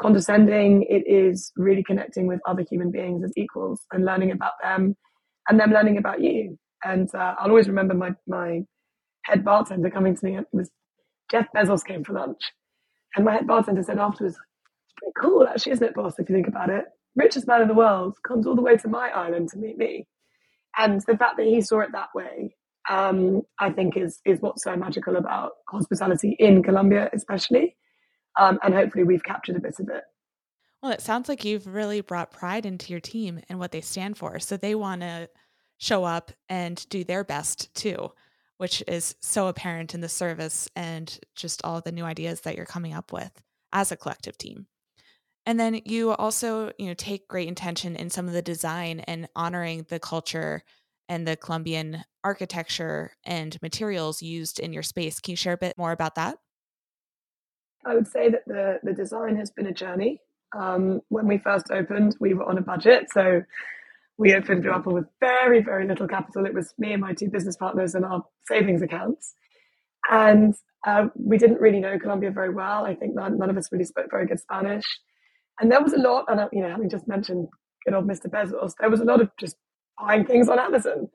condescending, 0.00 0.84
it 0.88 1.04
is 1.06 1.52
really 1.56 1.84
connecting 1.84 2.26
with 2.26 2.40
other 2.46 2.64
human 2.68 2.90
beings 2.90 3.22
as 3.24 3.32
equals 3.36 3.82
and 3.92 4.04
learning 4.04 4.30
about 4.32 4.52
them 4.62 4.96
and 5.48 5.60
them 5.60 5.70
learning 5.70 5.98
about 5.98 6.20
you. 6.20 6.58
And 6.82 7.14
uh, 7.14 7.34
I'll 7.38 7.50
always 7.50 7.68
remember 7.68 7.94
my, 7.94 8.12
my 8.26 8.62
head 9.24 9.44
bartender 9.44 9.90
coming 9.90 10.16
to 10.16 10.24
me. 10.24 10.38
It 10.38 10.46
was 10.52 10.70
Jeff 11.30 11.46
Bezos 11.54 11.84
came 11.84 12.04
for 12.04 12.14
lunch. 12.14 12.40
And 13.16 13.24
my 13.24 13.32
head 13.32 13.46
bartender 13.46 13.82
said 13.82 13.98
afterwards, 13.98 14.36
it's 14.36 14.94
pretty 14.96 15.12
cool 15.20 15.46
actually, 15.46 15.72
isn't 15.72 15.86
it, 15.86 15.94
boss, 15.94 16.18
if 16.18 16.28
you 16.28 16.34
think 16.34 16.48
about 16.48 16.70
it? 16.70 16.86
Richest 17.16 17.46
man 17.46 17.62
in 17.62 17.68
the 17.68 17.74
world 17.74 18.16
comes 18.26 18.46
all 18.46 18.56
the 18.56 18.62
way 18.62 18.76
to 18.76 18.88
my 18.88 19.10
island 19.10 19.50
to 19.50 19.58
meet 19.58 19.76
me. 19.78 20.06
And 20.76 21.00
the 21.06 21.16
fact 21.16 21.36
that 21.36 21.46
he 21.46 21.60
saw 21.60 21.80
it 21.80 21.92
that 21.92 22.08
way, 22.14 22.54
um, 22.88 23.42
I 23.58 23.70
think 23.70 23.96
is 23.96 24.20
is 24.24 24.40
what's 24.40 24.64
so 24.64 24.76
magical 24.76 25.16
about 25.16 25.52
hospitality 25.68 26.36
in 26.38 26.62
Colombia, 26.62 27.08
especially. 27.12 27.76
Um, 28.38 28.58
and 28.62 28.74
hopefully 28.74 29.04
we've 29.04 29.22
captured 29.22 29.56
a 29.56 29.60
bit 29.60 29.78
of 29.78 29.88
it. 29.88 30.02
Well, 30.82 30.92
it 30.92 31.00
sounds 31.00 31.28
like 31.28 31.44
you've 31.44 31.66
really 31.66 32.00
brought 32.02 32.30
pride 32.30 32.66
into 32.66 32.90
your 32.90 33.00
team 33.00 33.40
and 33.48 33.58
what 33.58 33.72
they 33.72 33.80
stand 33.80 34.18
for. 34.18 34.38
So 34.38 34.56
they 34.56 34.74
want 34.74 35.00
to 35.00 35.30
show 35.78 36.04
up 36.04 36.32
and 36.48 36.84
do 36.90 37.04
their 37.04 37.24
best 37.24 37.74
too, 37.74 38.12
which 38.58 38.82
is 38.86 39.16
so 39.22 39.46
apparent 39.46 39.94
in 39.94 40.00
the 40.00 40.08
service 40.08 40.68
and 40.76 41.18
just 41.34 41.64
all 41.64 41.80
the 41.80 41.92
new 41.92 42.04
ideas 42.04 42.42
that 42.42 42.56
you're 42.56 42.66
coming 42.66 42.92
up 42.92 43.12
with 43.12 43.42
as 43.72 43.92
a 43.92 43.96
collective 43.96 44.36
team. 44.36 44.66
And 45.46 45.60
then 45.60 45.80
you 45.84 46.12
also, 46.12 46.72
you 46.78 46.86
know, 46.86 46.94
take 46.94 47.28
great 47.28 47.48
intention 47.48 47.96
in 47.96 48.10
some 48.10 48.26
of 48.26 48.32
the 48.32 48.42
design 48.42 49.00
and 49.00 49.28
honoring 49.36 49.86
the 49.88 50.00
culture 50.00 50.62
and 51.08 51.28
the 51.28 51.36
Colombian 51.36 52.04
architecture 52.22 53.12
and 53.24 53.60
materials 53.60 54.22
used 54.22 54.58
in 54.58 54.72
your 54.72 54.82
space. 54.82 55.20
Can 55.20 55.32
you 55.32 55.36
share 55.36 55.52
a 55.52 55.58
bit 55.58 55.76
more 55.76 55.92
about 55.92 56.14
that? 56.14 56.38
I 57.84 57.94
would 57.94 58.08
say 58.08 58.30
that 58.30 58.44
the, 58.46 58.78
the 58.82 58.94
design 58.94 59.36
has 59.36 59.50
been 59.50 59.66
a 59.66 59.72
journey. 59.72 60.20
Um, 60.56 61.02
when 61.08 61.26
we 61.26 61.36
first 61.36 61.70
opened, 61.70 62.16
we 62.20 62.32
were 62.32 62.44
on 62.44 62.56
a 62.56 62.62
budget. 62.62 63.08
So 63.12 63.42
we 64.16 64.34
opened 64.34 64.66
Apple 64.66 64.94
with 64.94 65.06
very, 65.20 65.62
very 65.62 65.86
little 65.86 66.08
capital. 66.08 66.46
It 66.46 66.54
was 66.54 66.72
me 66.78 66.92
and 66.92 67.02
my 67.02 67.12
two 67.12 67.28
business 67.28 67.56
partners 67.56 67.94
and 67.94 68.04
our 68.04 68.24
savings 68.46 68.80
accounts. 68.80 69.34
And 70.10 70.54
uh, 70.86 71.08
we 71.14 71.36
didn't 71.36 71.60
really 71.60 71.80
know 71.80 71.98
Colombia 71.98 72.30
very 72.30 72.50
well. 72.54 72.86
I 72.86 72.94
think 72.94 73.14
none, 73.14 73.38
none 73.38 73.50
of 73.50 73.56
us 73.58 73.70
really 73.72 73.84
spoke 73.84 74.10
very 74.10 74.26
good 74.26 74.40
Spanish. 74.40 74.84
And 75.60 75.70
there 75.70 75.82
was 75.82 75.92
a 75.92 75.98
lot, 75.98 76.26
and 76.28 76.48
you 76.52 76.62
know, 76.62 76.70
having 76.70 76.90
just 76.90 77.06
mentioned 77.06 77.48
good 77.84 77.94
old 77.94 78.08
Mr. 78.08 78.26
Bezos, 78.26 78.72
there 78.80 78.90
was 78.90 79.00
a 79.00 79.04
lot 79.04 79.20
of 79.20 79.30
just 79.38 79.56
buying 80.00 80.24
things 80.24 80.48
on 80.48 80.58
Amazon. 80.58 81.08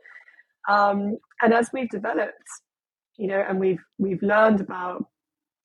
Um, 0.70 1.18
and 1.42 1.54
as 1.54 1.70
we've 1.74 1.90
developed, 1.90 2.34
you 3.18 3.28
know, 3.28 3.44
and 3.48 3.60
we've 3.60 3.84
we've 3.98 4.22
learned 4.22 4.62
about 4.62 5.06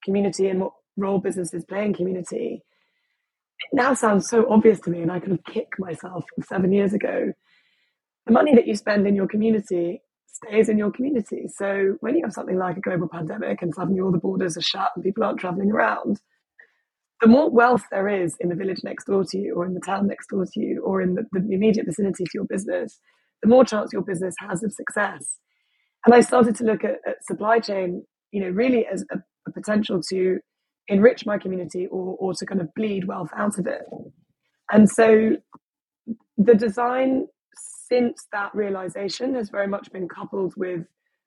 community 0.04 0.48
and 0.48 0.60
what 0.60 0.72
role 0.96 1.18
businesses 1.18 1.64
play 1.64 1.84
in 1.84 1.94
community, 1.94 2.62
it 3.60 3.76
now 3.76 3.94
sounds 3.94 4.28
so 4.28 4.50
obvious 4.50 4.80
to 4.80 4.90
me, 4.90 5.02
and 5.02 5.12
I 5.12 5.20
kind 5.20 5.32
of 5.32 5.44
kick 5.44 5.68
myself 5.78 6.24
from 6.34 6.44
seven 6.44 6.72
years 6.72 6.92
ago. 6.92 7.32
The 8.26 8.32
money 8.32 8.54
that 8.54 8.66
you 8.66 8.74
spend 8.74 9.06
in 9.06 9.14
your 9.14 9.28
community 9.28 10.02
stays 10.26 10.68
in 10.68 10.78
your 10.78 10.90
community. 10.90 11.46
So 11.48 11.96
when 12.00 12.16
you 12.16 12.24
have 12.24 12.32
something 12.32 12.58
like 12.58 12.76
a 12.76 12.80
global 12.80 13.08
pandemic 13.08 13.62
and 13.62 13.74
suddenly 13.74 14.00
all 14.00 14.10
the 14.10 14.18
borders 14.18 14.56
are 14.56 14.62
shut 14.62 14.90
and 14.94 15.04
people 15.04 15.22
aren't 15.22 15.38
traveling 15.38 15.70
around, 15.70 16.20
the 17.20 17.28
more 17.28 17.50
wealth 17.50 17.84
there 17.90 18.08
is 18.08 18.36
in 18.40 18.48
the 18.48 18.54
village 18.54 18.80
next 18.84 19.04
door 19.04 19.24
to 19.24 19.38
you 19.38 19.54
or 19.54 19.64
in 19.64 19.74
the 19.74 19.80
town 19.80 20.06
next 20.06 20.28
door 20.28 20.44
to 20.44 20.60
you 20.60 20.82
or 20.82 21.00
in 21.00 21.14
the, 21.14 21.24
the 21.32 21.54
immediate 21.54 21.86
vicinity 21.86 22.24
to 22.24 22.30
your 22.34 22.44
business, 22.44 22.98
the 23.42 23.48
more 23.48 23.64
chance 23.64 23.92
your 23.92 24.02
business 24.02 24.34
has 24.38 24.62
of 24.62 24.72
success. 24.72 25.38
And 26.04 26.14
I 26.14 26.20
started 26.20 26.54
to 26.56 26.64
look 26.64 26.84
at, 26.84 26.98
at 27.06 27.24
supply 27.24 27.60
chain, 27.60 28.04
you 28.32 28.40
know, 28.40 28.50
really 28.50 28.86
as 28.86 29.04
a, 29.10 29.18
a, 29.48 29.52
potential 29.52 30.02
to 30.10 30.38
enrich 30.88 31.24
my 31.24 31.38
community 31.38 31.86
or, 31.86 32.16
or 32.18 32.34
to 32.34 32.44
kind 32.44 32.60
of 32.60 32.74
bleed 32.74 33.06
wealth 33.06 33.30
out 33.36 33.58
of 33.58 33.66
it. 33.66 33.82
And 34.70 34.90
so 34.90 35.36
the 36.36 36.54
design 36.54 37.26
since 37.88 38.26
that 38.32 38.54
realization 38.54 39.34
has 39.34 39.50
very 39.50 39.68
much 39.68 39.90
been 39.92 40.08
coupled 40.08 40.54
with 40.56 40.84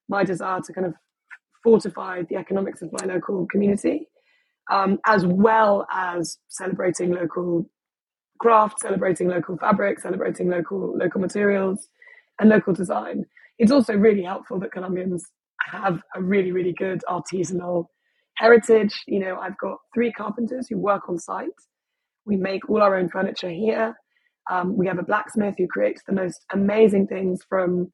my 0.09 0.23
desire 0.23 0.61
to 0.61 0.73
kind 0.73 0.85
of 0.85 0.93
fortify 1.63 2.23
the 2.29 2.35
economics 2.35 2.81
of 2.81 2.91
my 2.91 3.05
local 3.05 3.47
community 3.47 4.07
um, 4.71 4.99
as 5.05 5.25
well 5.25 5.85
as 5.91 6.37
celebrating 6.49 7.11
local 7.11 7.69
craft, 8.39 8.79
celebrating 8.79 9.27
local 9.27 9.57
fabric, 9.57 9.99
celebrating 9.99 10.49
local 10.49 10.95
local 10.97 11.21
materials 11.21 11.87
and 12.39 12.49
local 12.49 12.73
design. 12.73 13.25
It's 13.57 13.71
also 13.71 13.93
really 13.93 14.23
helpful 14.23 14.59
that 14.59 14.71
Colombians 14.71 15.25
have 15.71 15.99
a 16.15 16.21
really, 16.21 16.51
really 16.51 16.73
good 16.73 17.01
artisanal 17.09 17.85
heritage. 18.37 18.93
You 19.07 19.19
know, 19.19 19.37
I've 19.37 19.57
got 19.57 19.77
three 19.93 20.11
carpenters 20.11 20.67
who 20.69 20.77
work 20.77 21.09
on 21.09 21.17
site. 21.17 21.49
We 22.25 22.35
make 22.35 22.69
all 22.69 22.81
our 22.81 22.95
own 22.95 23.09
furniture 23.09 23.49
here. 23.49 23.95
Um, 24.49 24.77
we 24.77 24.87
have 24.87 24.99
a 24.99 25.03
blacksmith 25.03 25.55
who 25.57 25.67
creates 25.67 26.01
the 26.07 26.13
most 26.13 26.45
amazing 26.53 27.07
things 27.07 27.41
from 27.49 27.91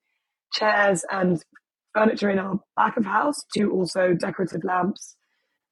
chairs 0.53 1.03
and 1.11 1.41
furniture 1.93 2.29
in 2.29 2.39
our 2.39 2.59
back 2.75 2.97
of 2.97 3.05
house 3.05 3.37
to 3.55 3.71
also 3.71 4.13
decorative 4.13 4.63
lamps. 4.63 5.15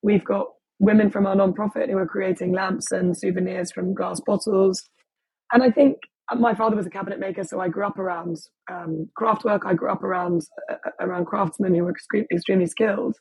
We've 0.01 0.25
got 0.25 0.47
women 0.81 1.11
from 1.11 1.27
our 1.27 1.35
nonprofit 1.35 1.89
who 1.89 1.97
are 1.97 2.07
creating 2.07 2.53
lamps 2.53 2.91
and 2.91 3.15
souvenirs 3.15 3.71
from 3.71 3.93
glass 3.93 4.19
bottles. 4.19 4.89
And 5.53 5.61
I 5.61 5.69
think 5.69 5.97
my 6.35 6.55
father 6.55 6.75
was 6.75 6.87
a 6.87 6.89
cabinet 6.89 7.19
maker, 7.19 7.43
so 7.43 7.61
I 7.61 7.69
grew 7.69 7.85
up 7.85 7.99
around 7.99 8.37
um, 8.69 9.07
craft 9.15 9.45
work. 9.45 9.63
I 9.65 9.75
grew 9.75 9.91
up 9.91 10.03
around 10.03 10.41
uh, 10.71 10.75
around 10.99 11.25
craftsmen 11.25 11.75
who 11.75 11.83
were 11.83 11.93
extremely 12.31 12.65
skilled. 12.65 13.15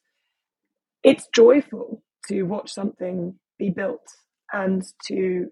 It's 1.02 1.28
joyful 1.34 2.02
to 2.28 2.42
watch 2.42 2.72
something 2.72 3.38
be 3.58 3.68
built 3.70 4.06
and 4.52 4.82
to 5.08 5.46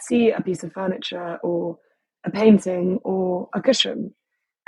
see 0.00 0.30
a 0.30 0.42
piece 0.42 0.64
of 0.64 0.72
furniture 0.72 1.38
or 1.42 1.78
a 2.26 2.30
painting 2.30 2.98
or 3.04 3.48
a 3.54 3.62
cushion 3.62 4.14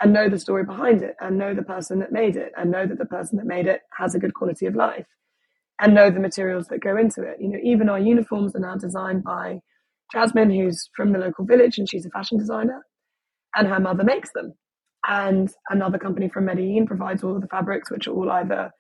and 0.01 0.13
know 0.13 0.29
the 0.29 0.39
story 0.39 0.65
behind 0.65 1.03
it 1.03 1.15
and 1.21 1.39
know 1.39 1.55
the 1.55 1.63
person 1.63 1.99
that 1.99 2.13
made 2.13 2.37
it 2.37 2.53
and 2.57 2.71
know 2.71 2.87
that 2.87 2.99
the 2.99 3.07
person 3.07 3.39
that 3.39 3.47
made 3.47 3.67
it 3.67 3.81
has 3.99 4.15
a 4.15 4.19
good 4.19 4.35
quality 4.35 4.67
of 4.67 4.75
life 4.75 5.07
and 5.81 5.95
know 5.95 6.11
the 6.11 6.21
materials 6.21 6.69
that 6.69 6.81
go 6.81 6.97
into 6.97 7.23
it. 7.23 7.37
You 7.41 7.49
know, 7.49 7.59
even 7.63 7.89
our 7.89 7.99
uniforms 7.99 8.55
are 8.57 8.61
now 8.61 8.77
designed 8.77 9.25
by 9.25 9.61
Jasmine, 10.13 10.51
who's 10.51 10.89
from 10.97 11.13
the 11.13 11.19
local 11.19 11.45
village 11.45 11.79
and 11.79 11.89
she's 11.89 12.07
a 12.07 12.11
fashion 12.11 12.39
designer, 12.39 12.85
and 13.55 13.69
her 13.69 13.81
mother 13.81 14.05
makes 14.05 14.31
them. 14.35 14.55
And 15.09 15.51
another 15.71 15.99
company 15.99 16.29
from 16.29 16.47
Medellin 16.47 16.87
provides 16.87 17.23
all 17.23 17.37
of 17.37 17.43
the 17.43 17.49
fabrics, 17.49 17.91
which 17.91 18.09
are 18.09 18.13
all 18.13 18.31
either 18.31 18.71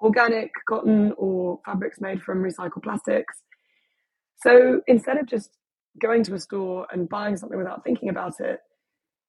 organic 0.00 0.50
cotton 0.68 1.12
or 1.16 1.60
fabrics 1.64 2.00
made 2.00 2.22
from 2.22 2.42
recycled 2.42 2.82
plastics. 2.82 3.34
So 4.36 4.82
instead 4.86 5.16
of 5.16 5.26
just 5.26 5.50
going 6.00 6.22
to 6.24 6.34
a 6.34 6.38
store 6.38 6.86
and 6.92 7.08
buying 7.08 7.36
something 7.36 7.58
without 7.58 7.84
thinking 7.84 8.08
about 8.08 8.40
it, 8.40 8.60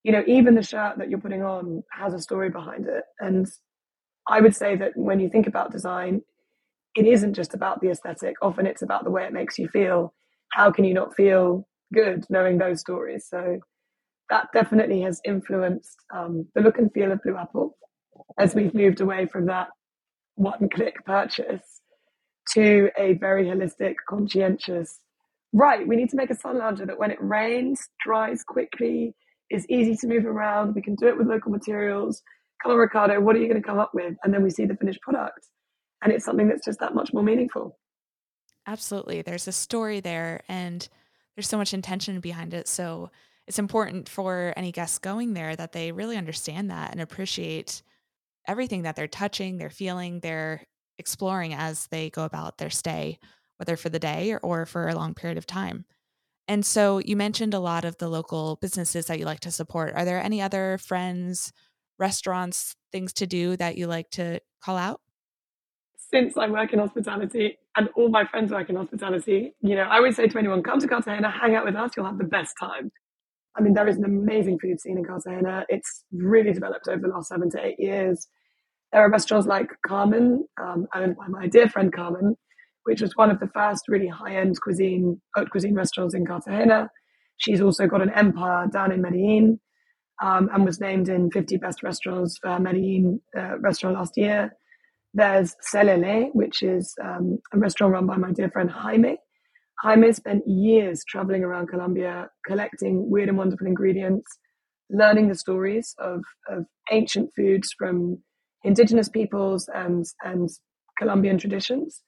you 0.04 0.12
know, 0.12 0.24
even 0.28 0.56
the 0.56 0.62
shirt 0.62 0.98
that 0.98 1.10
you're 1.10 1.20
putting 1.20 1.44
on 1.44 1.84
has 1.92 2.14
a 2.14 2.20
story 2.20 2.50
behind 2.50 2.86
it. 2.86 3.04
And 3.20 3.48
I 4.28 4.42
would 4.42 4.56
say 4.56 4.76
that 4.76 4.92
when 4.96 5.20
you 5.20 5.30
think 5.30 5.48
about 5.48 5.72
design, 5.72 6.22
it 6.96 7.06
isn't 7.08 7.34
just 7.34 7.54
about 7.54 7.82
the 7.82 7.90
aesthetic. 7.90 8.36
Often 8.42 8.68
it's 8.68 8.82
about 8.82 9.04
the 9.04 9.12
way 9.12 9.26
it 9.26 9.34
makes 9.34 9.58
you 9.60 9.68
feel. 9.68 10.14
How 10.52 10.72
can 10.72 10.86
you 10.86 10.94
not 10.94 11.16
feel 11.16 11.68
good 11.94 12.26
knowing 12.30 12.58
those 12.58 12.82
stories? 12.82 13.28
So 13.30 13.60
that 14.30 14.48
definitely 14.54 15.02
has 15.02 15.22
influenced 15.26 15.98
um, 16.16 16.48
the 16.56 16.62
look 16.62 16.78
and 16.78 16.92
feel 16.94 17.12
of 17.12 17.22
Blue 17.24 17.38
Apple 17.38 17.78
as 18.40 18.56
we've 18.56 18.74
moved 18.74 19.02
away 19.02 19.28
from 19.28 19.48
that 19.48 19.68
one 20.36 20.70
click 20.74 21.04
purchase 21.06 21.82
to 22.54 22.90
a 22.98 23.14
very 23.14 23.46
holistic, 23.46 23.96
conscientious, 24.10 25.00
right, 25.54 25.88
we 25.88 25.96
need 25.96 26.10
to 26.10 26.18
make 26.18 26.30
a 26.30 26.36
sun 26.36 26.60
lounger 26.60 26.86
that 26.86 27.00
when 27.00 27.12
it 27.12 27.18
rains, 27.22 27.82
dries 28.04 28.44
quickly, 28.44 29.16
is 29.50 29.66
easy 29.70 29.96
to 29.96 30.08
move 30.08 30.26
around. 30.26 30.76
We 30.76 30.82
can 30.82 30.96
do 30.96 31.08
it 31.08 31.18
with 31.18 31.28
local 31.28 31.52
materials. 31.52 32.22
Come 32.62 32.74
on, 32.74 32.78
Ricardo, 32.78 33.20
what 33.20 33.36
are 33.36 33.40
you 33.40 33.48
going 33.48 33.62
to 33.62 33.68
come 33.68 33.80
up 33.80 33.92
with? 33.94 34.16
And 34.24 34.34
then 34.34 34.44
we 34.44 34.50
see 34.50 34.66
the 34.66 34.76
finished 34.76 35.02
product. 35.02 35.48
And 36.02 36.12
it's 36.12 36.26
something 36.26 36.48
that's 36.48 36.66
just 36.66 36.80
that 36.80 36.94
much 36.94 37.14
more 37.14 37.24
meaningful. 37.24 37.78
Absolutely. 38.68 39.22
There's 39.22 39.48
a 39.48 39.52
story 39.52 40.00
there 40.00 40.44
and 40.48 40.88
there's 41.36 41.48
so 41.48 41.58
much 41.58 41.74
intention 41.74 42.20
behind 42.20 42.54
it. 42.54 42.68
So 42.68 43.12
it's 43.48 43.60
important 43.60 44.10
for 44.10 44.54
any 44.58 44.72
guests 44.72 44.98
going 44.98 45.34
there 45.34 45.56
that 45.56 45.72
they 45.72 45.92
really 45.92 46.18
understand 46.18 46.72
that 46.72 46.92
and 46.92 47.02
appreciate 47.02 47.84
everything 48.48 48.84
that 48.84 48.96
they're 48.96 49.08
touching, 49.08 49.58
they're 49.58 49.70
feeling, 49.70 50.20
they're 50.20 50.64
exploring 50.98 51.54
as 51.54 51.88
they 51.88 52.10
go 52.10 52.24
about 52.24 52.58
their 52.58 52.70
stay, 52.70 53.20
whether 53.58 53.76
for 53.76 53.90
the 53.90 54.00
day 54.00 54.32
or, 54.32 54.40
or 54.40 54.66
for 54.66 54.88
a 54.88 54.96
long 54.96 55.14
period 55.14 55.38
of 55.38 55.46
time. 55.46 55.86
And 56.48 56.66
so 56.66 57.00
you 57.00 57.16
mentioned 57.16 57.54
a 57.54 57.60
lot 57.60 57.86
of 57.86 57.98
the 57.98 58.08
local 58.08 58.58
businesses 58.62 59.08
that 59.08 59.20
you 59.20 59.26
like 59.26 59.40
to 59.42 59.52
support. 59.52 59.94
Are 59.96 60.06
there 60.06 60.22
any 60.22 60.42
other 60.42 60.78
friends, 60.78 61.52
restaurants, 61.98 62.76
things 62.92 63.14
to 63.14 63.28
do 63.28 63.58
that 63.58 63.78
you 63.78 63.88
like 63.88 64.10
to 64.12 64.40
call 64.62 64.78
out? 64.78 65.02
Since 66.16 66.38
I 66.38 66.48
work 66.48 66.72
in 66.72 66.80
hospitality 66.80 67.58
and 67.76 67.90
all 67.98 68.08
my 68.08 68.24
friends 68.26 68.50
work 68.50 68.70
in 68.70 68.78
hospitality, 68.78 69.54
you 69.60 69.76
know, 69.76 69.82
I 69.82 69.98
always 69.98 70.16
say 70.16 70.30
to 70.30 70.38
anyone, 70.40 70.64
come 70.64 70.80
to 70.80 70.88
Cartagena, 70.88 71.30
hang 71.30 71.56
out 71.56 71.66
with 71.66 71.76
us, 71.76 71.92
you'll 71.98 72.06
have 72.06 72.18
the 72.18 72.24
best 72.24 72.54
time. 72.58 72.90
I 73.58 73.62
mean, 73.62 73.74
there 73.74 73.86
is 73.86 73.98
an 73.98 74.06
amazing 74.06 74.60
food 74.60 74.80
scene 74.80 74.98
in 74.98 75.04
Cartagena. 75.04 75.66
It's 75.68 76.06
really 76.14 76.54
developed 76.54 76.88
over 76.88 77.02
the 77.02 77.10
last 77.10 77.28
seven 77.28 77.50
to 77.52 77.60
eight 77.62 77.76
years. 77.80 78.30
There 78.94 79.02
are 79.02 79.12
restaurants 79.12 79.46
like 79.46 79.68
Carmen, 79.86 80.46
um, 80.58 80.88
owned 80.96 81.18
by 81.18 81.28
my 81.28 81.48
dear 81.48 81.68
friend 81.68 81.92
Carmen, 81.92 82.38
which 82.86 83.02
was 83.02 83.12
one 83.18 83.30
of 83.30 83.42
the 83.42 83.50
first 83.54 83.84
really 83.90 84.08
high-end 84.08 84.56
cuisine, 84.62 85.22
haute 85.36 85.50
cuisine 85.50 85.76
restaurants 85.76 86.16
in 86.16 86.26
Cartagena. 86.26 86.90
She's 87.40 87.60
also 87.60 87.88
got 87.88 88.02
an 88.02 88.12
empire 88.16 88.68
down 88.72 88.94
in 88.94 89.02
Medellin 89.02 89.60
um, 90.24 90.50
and 90.54 90.64
was 90.64 90.80
named 90.80 91.10
in 91.10 91.30
50 91.30 91.58
best 91.58 91.84
restaurants 91.84 92.38
for 92.42 92.58
Medellin 92.58 93.20
uh, 93.38 93.60
restaurant 93.60 93.98
last 93.98 94.14
year. 94.16 94.54
There's 95.16 95.56
Celele, 95.74 96.30
which 96.34 96.62
is 96.62 96.94
um, 97.02 97.40
a 97.54 97.58
restaurant 97.58 97.94
run 97.94 98.06
by 98.06 98.18
my 98.18 98.32
dear 98.34 98.52
friend 98.52 98.70
Jaime, 98.70 99.18
Jaime 99.82 100.12
spent 100.14 100.44
years 100.46 101.04
traveling 101.08 101.44
around 101.44 101.70
Colombia, 101.70 102.28
collecting 102.46 103.10
weird 103.10 103.30
and 103.30 103.38
wonderful 103.38 103.66
ingredients, 103.66 104.26
learning 104.90 105.30
the 105.30 105.36
stories 105.36 105.96
of, 106.00 106.22
of 106.50 106.66
ancient 106.92 107.30
foods 107.36 107.74
from 107.78 108.22
indigenous 108.64 109.08
peoples 109.08 109.70
and, 109.74 110.06
and 110.24 110.50
Colombian 110.98 111.38
traditions. 111.38 112.02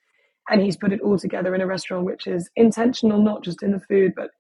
And 0.49 0.61
he's 0.61 0.77
put 0.77 0.91
it 0.91 1.01
all 1.01 1.17
together 1.17 1.55
in 1.55 1.61
a 1.61 1.67
restaurant 1.67 2.05
which 2.05 2.27
is 2.27 2.49
intentional, 2.55 3.21
not 3.21 3.43
just 3.43 3.63
in 3.63 3.71
the 3.71 3.81
food, 3.81 4.13
but 4.15 4.31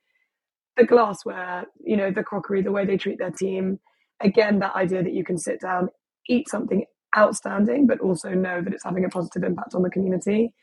the 0.77 0.85
glassware, 0.85 1.65
you 1.79 1.97
know, 1.97 2.11
the 2.11 2.23
crockery, 2.23 2.61
the 2.61 2.71
way 2.71 2.85
they 2.85 2.97
treat 2.97 3.19
their 3.19 3.31
team. 3.31 3.79
Again, 4.21 4.59
that 4.59 4.75
idea 4.75 5.03
that 5.03 5.13
you 5.13 5.23
can 5.23 5.37
sit 5.37 5.61
down, 5.61 5.89
eat 6.29 6.49
something 6.49 6.85
outstanding, 7.17 7.87
but 7.87 7.99
also 8.01 8.29
know 8.29 8.61
that 8.61 8.73
it's 8.73 8.83
having 8.83 9.05
a 9.05 9.09
positive 9.09 9.43
impact 9.43 9.75
on 9.75 9.83
the 9.83 9.89
community. 9.89 10.53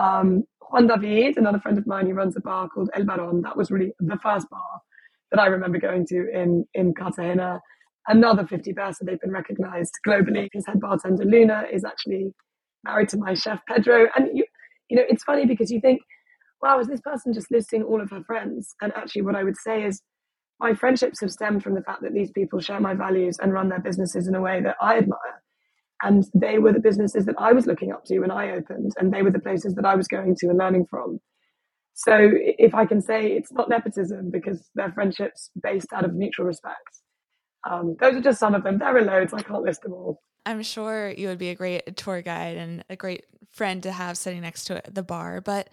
Um, 0.00 0.44
Juan 0.70 0.86
David, 0.86 1.36
another 1.36 1.60
friend 1.60 1.78
of 1.78 1.86
mine, 1.86 2.06
who 2.06 2.14
runs 2.14 2.36
a 2.36 2.40
bar 2.40 2.68
called 2.68 2.90
El 2.94 3.04
Baron. 3.04 3.42
That 3.42 3.56
was 3.56 3.70
really 3.70 3.92
the 4.00 4.18
first 4.22 4.48
bar 4.50 4.80
that 5.32 5.40
I 5.40 5.46
remember 5.46 5.78
going 5.78 6.06
to 6.08 6.30
in, 6.32 6.66
in 6.74 6.94
Cartagena. 6.94 7.60
Another 8.08 8.46
50 8.46 8.72
best, 8.72 8.98
so 8.98 9.04
they've 9.04 9.20
been 9.20 9.32
recognized 9.32 9.94
globally. 10.06 10.48
His 10.52 10.66
head 10.66 10.80
bartender, 10.80 11.24
Luna, 11.24 11.64
is 11.72 11.84
actually 11.84 12.32
married 12.84 13.08
to 13.10 13.18
my 13.18 13.34
chef, 13.34 13.60
Pedro. 13.68 14.08
And, 14.16 14.28
you, 14.36 14.44
you 14.90 14.96
know, 14.96 15.04
it's 15.08 15.24
funny 15.24 15.46
because 15.46 15.70
you 15.70 15.80
think, 15.80 16.00
wow, 16.62 16.80
is 16.80 16.88
this 16.88 17.00
person 17.00 17.32
just 17.32 17.50
listing 17.50 17.82
all 17.82 18.00
of 18.00 18.10
her 18.10 18.22
friends? 18.24 18.74
And 18.82 18.92
actually, 18.94 19.22
what 19.22 19.36
I 19.36 19.44
would 19.44 19.56
say 19.56 19.84
is 19.84 20.02
my 20.60 20.74
friendships 20.74 21.20
have 21.20 21.30
stemmed 21.30 21.62
from 21.62 21.74
the 21.74 21.82
fact 21.82 22.02
that 22.02 22.14
these 22.14 22.32
people 22.32 22.60
share 22.60 22.80
my 22.80 22.94
values 22.94 23.38
and 23.40 23.52
run 23.52 23.68
their 23.70 23.80
businesses 23.80 24.28
in 24.28 24.34
a 24.34 24.40
way 24.42 24.62
that 24.62 24.76
I 24.80 24.98
admire. 24.98 25.43
And 26.04 26.24
they 26.34 26.58
were 26.58 26.72
the 26.72 26.80
businesses 26.80 27.24
that 27.24 27.36
I 27.38 27.52
was 27.52 27.66
looking 27.66 27.90
up 27.90 28.04
to 28.04 28.18
when 28.20 28.30
I 28.30 28.52
opened, 28.52 28.92
and 28.98 29.12
they 29.12 29.22
were 29.22 29.30
the 29.30 29.40
places 29.40 29.74
that 29.74 29.86
I 29.86 29.94
was 29.94 30.06
going 30.06 30.36
to 30.36 30.48
and 30.48 30.58
learning 30.58 30.86
from. 30.88 31.18
So 31.94 32.14
if 32.20 32.74
I 32.74 32.84
can 32.84 33.00
say 33.00 33.32
it's 33.32 33.52
not 33.52 33.68
nepotism 33.68 34.30
because 34.30 34.68
they're 34.74 34.92
friendships 34.92 35.50
based 35.60 35.92
out 35.92 36.04
of 36.04 36.14
mutual 36.14 36.44
respect. 36.46 37.00
Um, 37.68 37.96
those 38.00 38.16
are 38.16 38.20
just 38.20 38.40
some 38.40 38.54
of 38.54 38.64
them. 38.64 38.78
There 38.78 38.96
are 38.96 39.02
loads. 39.02 39.32
I 39.32 39.40
can't 39.40 39.62
list 39.62 39.82
them 39.82 39.94
all. 39.94 40.20
I'm 40.44 40.62
sure 40.62 41.10
you 41.16 41.28
would 41.28 41.38
be 41.38 41.48
a 41.48 41.54
great 41.54 41.96
tour 41.96 42.20
guide 42.20 42.56
and 42.56 42.84
a 42.90 42.96
great 42.96 43.24
friend 43.52 43.82
to 43.84 43.92
have 43.92 44.18
sitting 44.18 44.42
next 44.42 44.64
to 44.64 44.82
the 44.90 45.02
bar. 45.02 45.40
But 45.40 45.70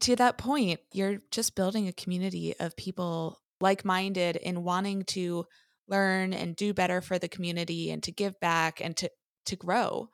to 0.00 0.14
that 0.16 0.38
point, 0.38 0.78
you're 0.92 1.18
just 1.30 1.56
building 1.56 1.88
a 1.88 1.92
community 1.92 2.54
of 2.60 2.76
people 2.76 3.40
like 3.60 3.84
minded 3.84 4.36
in 4.36 4.62
wanting 4.62 5.04
to 5.04 5.46
learn 5.88 6.32
and 6.32 6.54
do 6.54 6.74
better 6.74 7.00
for 7.00 7.18
the 7.18 7.28
community 7.28 7.90
and 7.90 8.02
to 8.02 8.12
give 8.12 8.38
back 8.40 8.80
and 8.80 8.96
to 8.98 9.10
to 9.46 9.56
grow. 9.56 10.08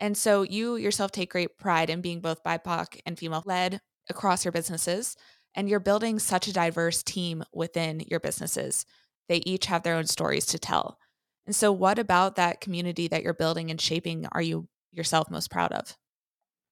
And 0.00 0.16
so 0.16 0.42
you 0.42 0.76
yourself 0.76 1.10
take 1.10 1.32
great 1.32 1.58
pride 1.58 1.90
in 1.90 2.00
being 2.00 2.20
both 2.20 2.44
BIPOC 2.44 3.00
and 3.04 3.18
female 3.18 3.42
led 3.46 3.80
across 4.08 4.44
your 4.44 4.52
businesses. 4.52 5.16
And 5.54 5.68
you're 5.68 5.80
building 5.80 6.18
such 6.18 6.46
a 6.46 6.52
diverse 6.52 7.02
team 7.02 7.42
within 7.52 8.00
your 8.06 8.20
businesses. 8.20 8.84
They 9.28 9.38
each 9.38 9.66
have 9.66 9.82
their 9.82 9.96
own 9.96 10.06
stories 10.06 10.46
to 10.46 10.58
tell. 10.58 10.98
And 11.46 11.56
so, 11.56 11.72
what 11.72 11.98
about 11.98 12.36
that 12.36 12.60
community 12.60 13.08
that 13.08 13.22
you're 13.22 13.34
building 13.34 13.70
and 13.70 13.80
shaping 13.80 14.26
are 14.32 14.42
you 14.42 14.68
yourself 14.92 15.30
most 15.30 15.50
proud 15.50 15.72
of? 15.72 15.96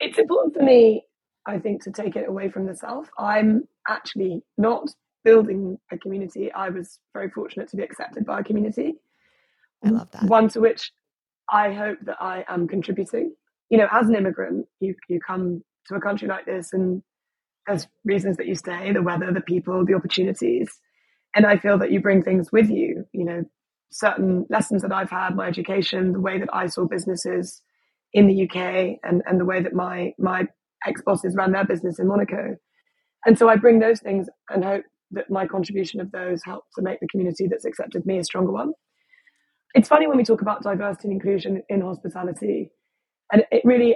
It's 0.01 0.19
important 0.19 0.55
for 0.55 0.63
me, 0.63 1.07
I 1.47 1.59
think, 1.59 1.83
to 1.85 1.91
take 1.91 2.15
it 2.15 2.29
away 2.29 2.51
from 2.51 2.67
the 2.67 2.77
self. 2.77 3.09
I'm 3.19 3.67
actually 3.89 4.43
not 4.59 4.91
building 5.25 5.79
a 5.91 5.99
community. 5.99 6.53
I 6.53 6.69
was 6.69 6.99
very 7.15 7.31
fortunate 7.31 7.69
to 7.71 7.77
be 7.77 7.83
accepted 7.83 8.27
by 8.27 8.41
a 8.41 8.45
community. 8.45 8.95
I 9.85 9.91
love 9.91 10.11
that. 10.13 10.25
One 10.25 10.49
to 10.51 10.61
which 10.61 10.93
I 11.51 11.73
hope 11.73 11.99
that 12.07 12.17
I 12.21 12.45
am 12.49 12.69
contributing. 12.69 13.35
You 13.71 13.79
know, 13.79 13.89
as 13.93 14.09
an 14.09 14.17
immigrant, 14.17 14.67
you 14.81 14.95
you 15.09 15.21
come 15.25 15.63
to 15.89 15.95
a 15.95 16.01
country 16.01 16.29
like 16.29 16.47
this, 16.47 16.73
and 16.73 17.03
there's 17.67 17.87
reasons 18.05 18.37
that 18.37 18.47
you 18.47 18.55
stay: 18.55 18.93
the 18.93 19.03
weather, 19.03 19.33
the 19.33 19.41
people, 19.41 19.85
the 19.85 19.95
opportunities. 19.95 20.69
And 21.35 21.45
I 21.47 21.59
feel 21.59 21.79
that 21.79 21.93
you 21.93 22.01
bring 22.01 22.23
things 22.23 22.51
with 22.53 22.71
you. 22.71 23.05
You 23.13 23.25
know, 23.25 23.45
certain 23.91 24.47
lessons 24.51 24.83
that 24.83 24.93
I've 24.93 25.11
had, 25.11 25.37
my 25.37 25.49
education, 25.49 26.13
the 26.13 26.21
way 26.21 26.39
that 26.39 26.49
I 26.53 26.67
saw 26.67 26.87
businesses 26.87 27.63
in 28.13 28.27
the 28.27 28.45
UK, 28.45 28.99
and 29.03 29.23
and 29.27 29.41
the 29.41 29.45
way 29.45 29.63
that 29.63 29.75
my 29.75 30.13
my 30.19 30.47
ex 30.87 31.03
bosses 31.03 31.35
ran 31.37 31.53
their 31.53 31.65
business 31.65 31.99
in 31.99 32.09
Monaco. 32.09 32.57
And 33.25 33.39
so 33.39 33.49
I 33.49 33.57
bring 33.57 33.81
those 33.81 34.01
things 34.01 34.29
and 34.51 34.65
hope 34.65 34.85
that 35.11 35.31
my 35.31 35.47
contribution 35.47 36.01
of 36.01 36.13
those 36.13 36.43
help 36.45 36.65
to 36.77 36.83
make 36.83 37.01
the 37.01 37.09
community 37.09 37.47
that's 37.49 37.65
accepted 37.65 38.07
me 38.07 38.19
a 38.19 38.25
stronger 38.25 38.53
one 38.53 38.73
it's 39.77 39.89
funny 39.89 40.07
when 40.07 40.17
we 40.17 40.25
talk 40.25 40.41
about 40.41 40.63
diversity 40.63 41.09
and 41.09 41.13
inclusion 41.13 41.63
in 41.69 41.83
hospitality, 41.83 42.71
and 43.31 43.45
it 43.53 43.61
really, 43.63 43.95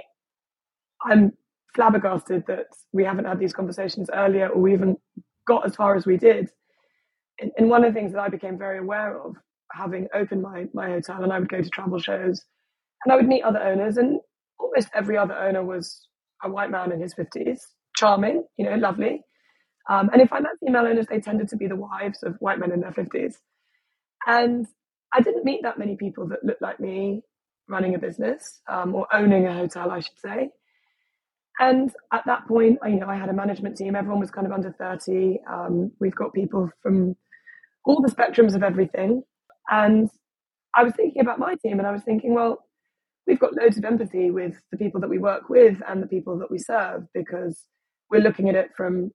I'm 1.03 1.33
flabbergasted 1.75 2.43
that 2.47 2.67
we 2.93 3.03
haven't 3.03 3.25
had 3.25 3.39
these 3.39 3.53
conversations 3.53 4.07
earlier 4.13 4.49
or 4.49 4.61
we 4.61 4.73
even 4.73 4.95
got 5.47 5.65
as 5.65 5.75
far 5.75 5.95
as 5.95 6.05
we 6.05 6.17
did. 6.17 6.49
And, 7.39 7.51
and 7.57 7.69
one 7.69 7.83
of 7.83 7.91
the 7.91 7.99
things 7.99 8.13
that 8.13 8.21
I 8.21 8.29
became 8.29 8.59
very 8.59 8.77
aware 8.77 9.19
of, 9.19 9.35
having 9.71 10.07
opened 10.13 10.43
my, 10.43 10.65
my 10.73 10.89
hotel, 10.89 11.23
and 11.23 11.33
I 11.33 11.39
would 11.39 11.49
go 11.49 11.61
to 11.63 11.69
travel 11.69 11.97
shows, 11.97 12.43
and 13.03 13.11
I 13.11 13.15
would 13.15 13.27
meet 13.27 13.41
other 13.41 13.59
owners, 13.59 13.97
and 13.97 14.19
almost 14.59 14.89
every 14.93 15.17
other 15.17 15.33
owner 15.33 15.65
was 15.65 16.07
a 16.43 16.51
white 16.51 16.69
man 16.69 16.91
in 16.91 17.01
his 17.01 17.15
50s, 17.15 17.59
charming, 17.95 18.43
you 18.57 18.69
know, 18.69 18.75
lovely. 18.75 19.23
Um, 19.89 20.11
and 20.13 20.21
if 20.21 20.31
I 20.31 20.41
met 20.41 20.51
female 20.63 20.85
owners, 20.85 21.07
they 21.09 21.19
tended 21.19 21.49
to 21.49 21.57
be 21.57 21.65
the 21.65 21.75
wives 21.75 22.21
of 22.21 22.35
white 22.39 22.59
men 22.59 22.71
in 22.71 22.81
their 22.81 22.91
50s. 22.91 23.33
And 24.27 24.67
I 25.13 25.21
didn't 25.21 25.45
meet 25.45 25.63
that 25.63 25.79
many 25.79 25.95
people 25.95 26.27
that 26.29 26.43
looked 26.43 26.61
like 26.61 26.79
me 26.79 27.23
running 27.67 27.95
a 27.95 27.99
business 27.99 28.61
um, 28.69 28.95
or 28.95 29.07
owning 29.13 29.47
a 29.47 29.53
hotel, 29.53 29.91
I 29.91 29.99
should 29.99 30.19
say. 30.19 30.49
And 31.59 31.91
at 32.13 32.23
that 32.25 32.47
point, 32.47 32.79
you 32.85 32.99
know, 32.99 33.07
I 33.09 33.15
had 33.15 33.29
a 33.29 33.33
management 33.33 33.77
team. 33.77 33.95
Everyone 33.95 34.19
was 34.19 34.31
kind 34.31 34.47
of 34.47 34.53
under 34.53 34.71
30. 34.73 35.39
Um, 35.49 35.91
we've 35.99 36.15
got 36.15 36.33
people 36.33 36.69
from 36.81 37.15
all 37.85 38.01
the 38.01 38.11
spectrums 38.11 38.55
of 38.55 38.63
everything. 38.63 39.23
And 39.69 40.09
I 40.75 40.83
was 40.83 40.93
thinking 40.95 41.21
about 41.21 41.39
my 41.39 41.55
team 41.63 41.79
and 41.79 41.87
I 41.87 41.91
was 41.91 42.03
thinking, 42.03 42.33
well, 42.33 42.65
we've 43.27 43.39
got 43.39 43.55
loads 43.55 43.77
of 43.77 43.85
empathy 43.85 44.31
with 44.31 44.55
the 44.71 44.77
people 44.77 45.01
that 45.01 45.09
we 45.09 45.19
work 45.19 45.49
with 45.49 45.81
and 45.87 46.01
the 46.01 46.07
people 46.07 46.37
that 46.39 46.51
we 46.51 46.59
serve 46.59 47.05
because 47.13 47.65
we're 48.09 48.21
looking 48.21 48.49
at 48.49 48.55
it 48.55 48.71
from 48.75 49.11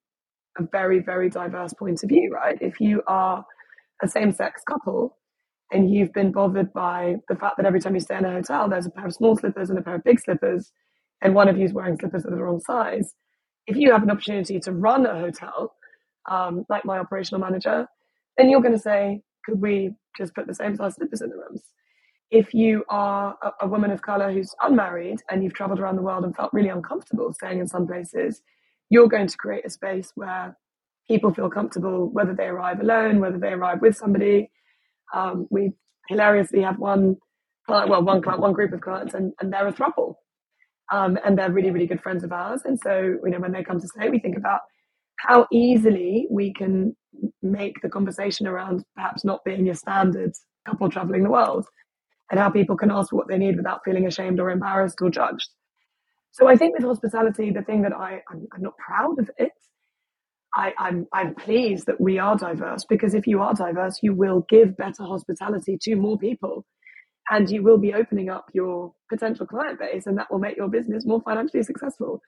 a 0.59 0.65
very, 0.73 1.01
very 1.01 1.31
diverse 1.31 1.75
point 1.75 2.03
of 2.03 2.09
view, 2.09 2.33
right? 2.33 2.59
If 2.61 2.81
you 2.81 3.03
are 3.07 3.45
a 4.03 4.09
same 4.09 4.33
sex 4.33 4.63
couple, 4.69 5.17
and 5.73 5.93
you've 5.93 6.13
been 6.13 6.33
bothered 6.33 6.73
by 6.73 7.17
the 7.29 7.37
fact 7.37 7.57
that 7.57 7.67
every 7.67 7.81
time 7.81 7.95
you 7.95 8.01
stay 8.01 8.17
in 8.17 8.25
a 8.25 8.33
hotel, 8.33 8.69
there's 8.69 8.87
a 8.87 8.91
pair 8.91 9.07
of 9.07 9.15
small 9.15 9.37
slippers 9.37 9.71
and 9.71 9.79
a 9.79 9.83
pair 9.83 9.97
of 9.97 10.05
big 10.05 10.21
slippers, 10.21 10.73
and 11.23 11.35
one 11.35 11.49
of 11.49 11.59
you 11.59 11.65
is 11.65 11.73
wearing 11.73 11.99
slippers 11.99 12.23
that 12.23 12.33
are 12.33 12.37
the 12.37 12.43
wrong 12.43 12.61
size. 12.61 13.15
If 13.67 13.77
you 13.77 13.93
have 13.93 14.03
an 14.03 14.11
opportunity 14.11 14.61
to 14.61 14.73
run 14.73 15.07
a 15.07 15.19
hotel, 15.19 15.75
um, 16.31 16.65
like 16.69 16.85
my 16.85 16.99
operational 16.99 17.41
manager, 17.41 17.87
then 18.37 18.49
you're 18.51 18.61
going 18.61 18.75
to 18.75 18.81
say, 18.81 19.23
could 19.45 19.61
we 19.61 19.95
just 20.17 20.35
put 20.35 20.47
the 20.47 20.55
same 20.55 20.77
size 20.77 20.95
slippers 20.97 21.21
in 21.23 21.31
the 21.31 21.37
rooms? 21.37 21.63
If 22.31 22.55
you 22.55 22.85
are 22.89 23.37
a, 23.43 23.53
a 23.63 23.69
woman 23.69 23.91
of 23.91 24.03
color 24.03 24.33
who's 24.33 24.55
unmarried 24.63 25.23
and 25.31 25.43
you've 25.45 25.55
traveled 25.55 25.81
around 25.81 25.97
the 25.97 26.03
world 26.03 26.25
and 26.25 26.35
felt 26.37 26.53
really 26.53 26.69
uncomfortable 26.69 27.33
staying 27.33 27.61
in 27.61 27.69
some 27.69 27.87
places, 27.87 28.43
you're 28.91 29.09
going 29.09 29.29
to 29.29 29.37
create 29.37 29.67
a 29.67 29.71
space 29.71 30.13
where 30.17 30.57
people 31.09 31.33
feel 31.33 31.51
comfortable, 31.51 32.09
whether 32.11 32.35
they 32.35 32.47
arrive 32.47 32.81
alone, 32.81 33.21
whether 33.21 33.39
they 33.39 33.51
arrive 33.53 33.81
with 33.81 33.97
somebody, 33.97 34.51
Um, 35.15 35.47
we 35.51 35.73
hilariously 36.09 36.63
have 36.63 36.79
one 36.79 37.17
client, 37.67 37.91
well, 37.91 38.03
one 38.03 38.23
client, 38.23 38.41
one 38.43 38.53
group 38.53 38.73
of 38.73 38.81
clients, 38.81 39.15
and, 39.15 39.33
and 39.41 39.53
they're 39.53 39.69
a 39.69 39.73
throuple. 39.73 40.15
Um, 40.93 41.19
and 41.25 41.39
they're 41.39 41.53
really, 41.53 41.71
really 41.71 41.87
good 41.87 42.03
friends 42.03 42.25
of 42.25 42.33
ours. 42.33 42.63
And 42.65 42.79
so, 42.81 43.19
you 43.25 43.31
know, 43.31 43.41
when 43.41 43.53
they 43.53 43.65
come 43.65 43.81
to 43.81 43.89
stay, 43.89 44.11
we 44.11 44.21
think 44.21 44.37
about 44.37 44.61
how 45.19 45.47
easily 45.53 46.27
we 46.31 46.53
can 46.55 46.97
make 47.43 47.81
the 47.83 47.89
conversation 47.89 48.47
around 48.47 48.85
perhaps 48.97 49.25
not 49.25 49.45
being 49.45 49.67
your 49.67 49.75
standard 49.75 50.33
couple 50.67 50.91
traveling 50.91 51.25
the 51.25 51.31
world 51.31 51.67
and 52.31 52.41
how 52.41 52.51
people 52.51 52.77
can 52.77 52.91
ask 52.91 53.13
what 53.13 53.29
they 53.29 53.39
need 53.39 53.57
without 53.57 53.83
feeling 53.85 54.07
ashamed 54.07 54.41
or 54.41 54.51
embarrassed 54.51 54.99
or 55.03 55.11
judged. 55.11 55.49
So 56.33 56.49
I 56.49 56.57
think 56.57 56.75
with 56.77 56.85
hospitality, 56.87 57.51
the 57.53 57.63
thing 57.63 57.83
that 57.83 57.95
I, 57.95 58.23
I'm, 58.31 58.47
I'm 58.55 58.63
not 58.63 58.77
proud 58.79 59.19
of 59.19 59.31
it. 59.39 59.53
I, 60.57 60.73
I'm, 60.79 61.07
I'm 61.15 61.37
pleased 61.37 61.87
that 61.87 62.01
we 62.01 62.19
are 62.19 62.37
diverse 62.37 62.87
because 62.89 63.15
if 63.15 63.27
you 63.29 63.43
are 63.43 63.55
diverse, 63.55 64.01
you 64.03 64.15
will 64.15 64.47
give 64.49 64.77
better 64.79 65.05
hospitality 65.05 65.79
to 65.83 65.97
more 65.97 66.19
people 66.19 66.67
and 67.31 67.51
you 67.51 67.63
will 67.63 67.79
be 67.79 67.95
opening 67.95 68.31
up 68.31 68.47
your 68.55 68.95
potential 69.11 69.47
client 69.47 69.81
base 69.81 70.07
and 70.07 70.19
that 70.19 70.33
will 70.33 70.41
make 70.41 70.57
your 70.57 70.69
business 70.69 71.07
more 71.07 71.23
financially 71.23 71.63
successful. 71.63 72.23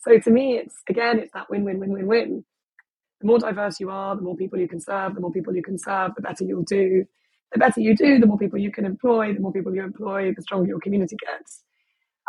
So 0.00 0.18
to 0.18 0.30
me, 0.30 0.58
it's 0.58 0.76
again, 0.88 1.18
it's 1.18 1.32
that 1.34 1.50
win, 1.50 1.64
win, 1.64 1.80
win, 1.80 1.92
win, 1.92 2.06
win. 2.06 2.44
The 3.20 3.28
more 3.28 3.38
diverse 3.38 3.80
you 3.80 3.90
are, 3.90 4.16
the 4.16 4.22
more 4.22 4.36
people 4.36 4.58
you 4.58 4.68
can 4.68 4.80
serve, 4.80 5.14
the 5.14 5.20
more 5.20 5.32
people 5.32 5.54
you 5.56 5.62
can 5.62 5.78
serve, 5.78 6.12
the 6.16 6.22
better 6.22 6.44
you'll 6.44 6.64
do. 6.64 7.04
The 7.52 7.60
better 7.60 7.80
you 7.80 7.96
do, 7.96 8.18
the 8.18 8.26
more 8.26 8.38
people 8.38 8.58
you 8.58 8.72
can 8.72 8.84
employ, 8.84 9.34
the 9.34 9.40
more 9.40 9.52
people 9.52 9.74
you 9.74 9.82
employ, 9.82 10.32
the 10.34 10.42
stronger 10.42 10.68
your 10.68 10.80
community 10.80 11.16
gets. 11.16 11.62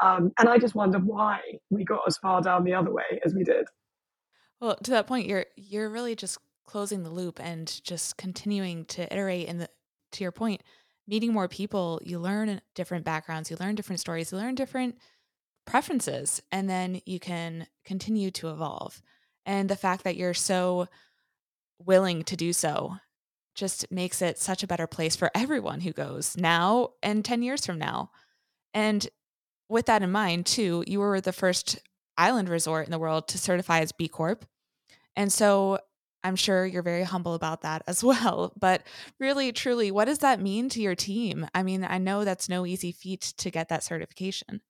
Um, 0.03 0.31
and 0.39 0.49
I 0.49 0.57
just 0.59 0.75
wonder 0.75 0.99
why 0.99 1.39
we 1.69 1.85
got 1.85 2.01
as 2.07 2.17
far 2.17 2.41
down 2.41 2.63
the 2.65 2.73
other 2.75 2.93
way 2.93 3.21
as 3.25 3.33
we 3.33 3.43
did. 3.43 3.67
Well, 4.63 4.77
to 4.77 4.91
that 4.91 5.07
point, 5.07 5.27
you're 5.27 5.45
you're 5.57 5.89
really 5.89 6.15
just 6.15 6.37
closing 6.65 7.03
the 7.03 7.09
loop 7.09 7.37
and 7.43 7.81
just 7.83 8.15
continuing 8.15 8.85
to 8.85 9.13
iterate. 9.13 9.49
And 9.49 9.67
to 10.13 10.23
your 10.23 10.31
point, 10.31 10.63
meeting 11.05 11.33
more 11.33 11.49
people, 11.49 11.99
you 12.01 12.17
learn 12.17 12.61
different 12.73 13.03
backgrounds, 13.03 13.51
you 13.51 13.57
learn 13.59 13.75
different 13.75 13.99
stories, 13.99 14.31
you 14.31 14.37
learn 14.37 14.55
different 14.55 14.95
preferences, 15.65 16.41
and 16.49 16.69
then 16.69 17.01
you 17.05 17.19
can 17.19 17.67
continue 17.83 18.31
to 18.31 18.51
evolve. 18.51 19.01
And 19.45 19.69
the 19.69 19.75
fact 19.75 20.05
that 20.05 20.15
you're 20.15 20.33
so 20.33 20.87
willing 21.77 22.23
to 22.23 22.37
do 22.37 22.53
so 22.53 22.95
just 23.55 23.91
makes 23.91 24.21
it 24.21 24.37
such 24.37 24.63
a 24.63 24.67
better 24.67 24.87
place 24.87 25.17
for 25.17 25.29
everyone 25.35 25.81
who 25.81 25.91
goes 25.91 26.37
now 26.37 26.91
and 27.03 27.25
10 27.25 27.41
years 27.41 27.65
from 27.65 27.79
now. 27.79 28.11
And 28.73 29.09
with 29.67 29.87
that 29.87 30.03
in 30.03 30.11
mind, 30.13 30.45
too, 30.45 30.85
you 30.87 31.01
were 31.01 31.19
the 31.19 31.33
first 31.33 31.79
island 32.17 32.47
resort 32.47 32.85
in 32.85 32.91
the 32.91 32.99
world 32.99 33.27
to 33.27 33.37
certify 33.37 33.81
as 33.81 33.91
B 33.91 34.07
Corp. 34.07 34.45
And 35.15 35.31
so 35.31 35.79
I'm 36.23 36.35
sure 36.35 36.65
you're 36.65 36.83
very 36.83 37.03
humble 37.03 37.33
about 37.33 37.61
that 37.61 37.83
as 37.87 38.03
well. 38.11 38.53
But 38.59 38.83
really, 39.19 39.51
truly, 39.51 39.91
what 39.91 40.05
does 40.05 40.19
that 40.19 40.39
mean 40.39 40.69
to 40.69 40.81
your 40.81 40.95
team? 40.95 41.47
I 41.53 41.63
mean, 41.63 41.85
I 41.87 41.97
know 41.97 42.23
that's 42.23 42.49
no 42.49 42.65
easy 42.65 42.91
feat 42.91 43.33
to 43.37 43.51
get 43.51 43.69
that 43.69 43.83
certification. 43.83 44.61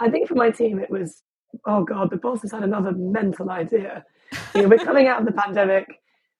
I 0.00 0.10
think 0.10 0.28
for 0.28 0.34
my 0.34 0.50
team, 0.50 0.78
it 0.78 0.90
was, 0.90 1.22
oh 1.66 1.84
God, 1.84 2.10
the 2.10 2.16
boss 2.16 2.42
has 2.42 2.52
had 2.52 2.62
another 2.62 2.92
mental 2.92 3.50
idea. 3.50 4.04
You 4.54 4.62
know, 4.62 4.68
we're 4.68 4.78
coming 4.84 5.06
out 5.06 5.20
of 5.20 5.26
the 5.26 5.32
pandemic. 5.32 5.86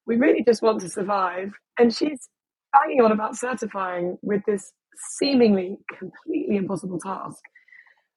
We 0.06 0.16
really 0.16 0.42
just 0.44 0.62
want 0.62 0.80
to 0.80 0.88
survive. 0.88 1.52
And 1.78 1.94
she's 1.94 2.28
banging 2.72 3.02
on 3.02 3.12
about 3.12 3.36
certifying 3.36 4.18
with 4.22 4.42
this 4.46 4.72
seemingly 5.18 5.78
completely 5.98 6.56
impossible 6.56 6.98
task. 6.98 7.42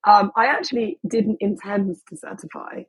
Um, 0.07 0.31
I 0.35 0.47
actually 0.47 0.99
didn't 1.07 1.37
intend 1.39 1.95
to 2.09 2.17
certify 2.17 2.83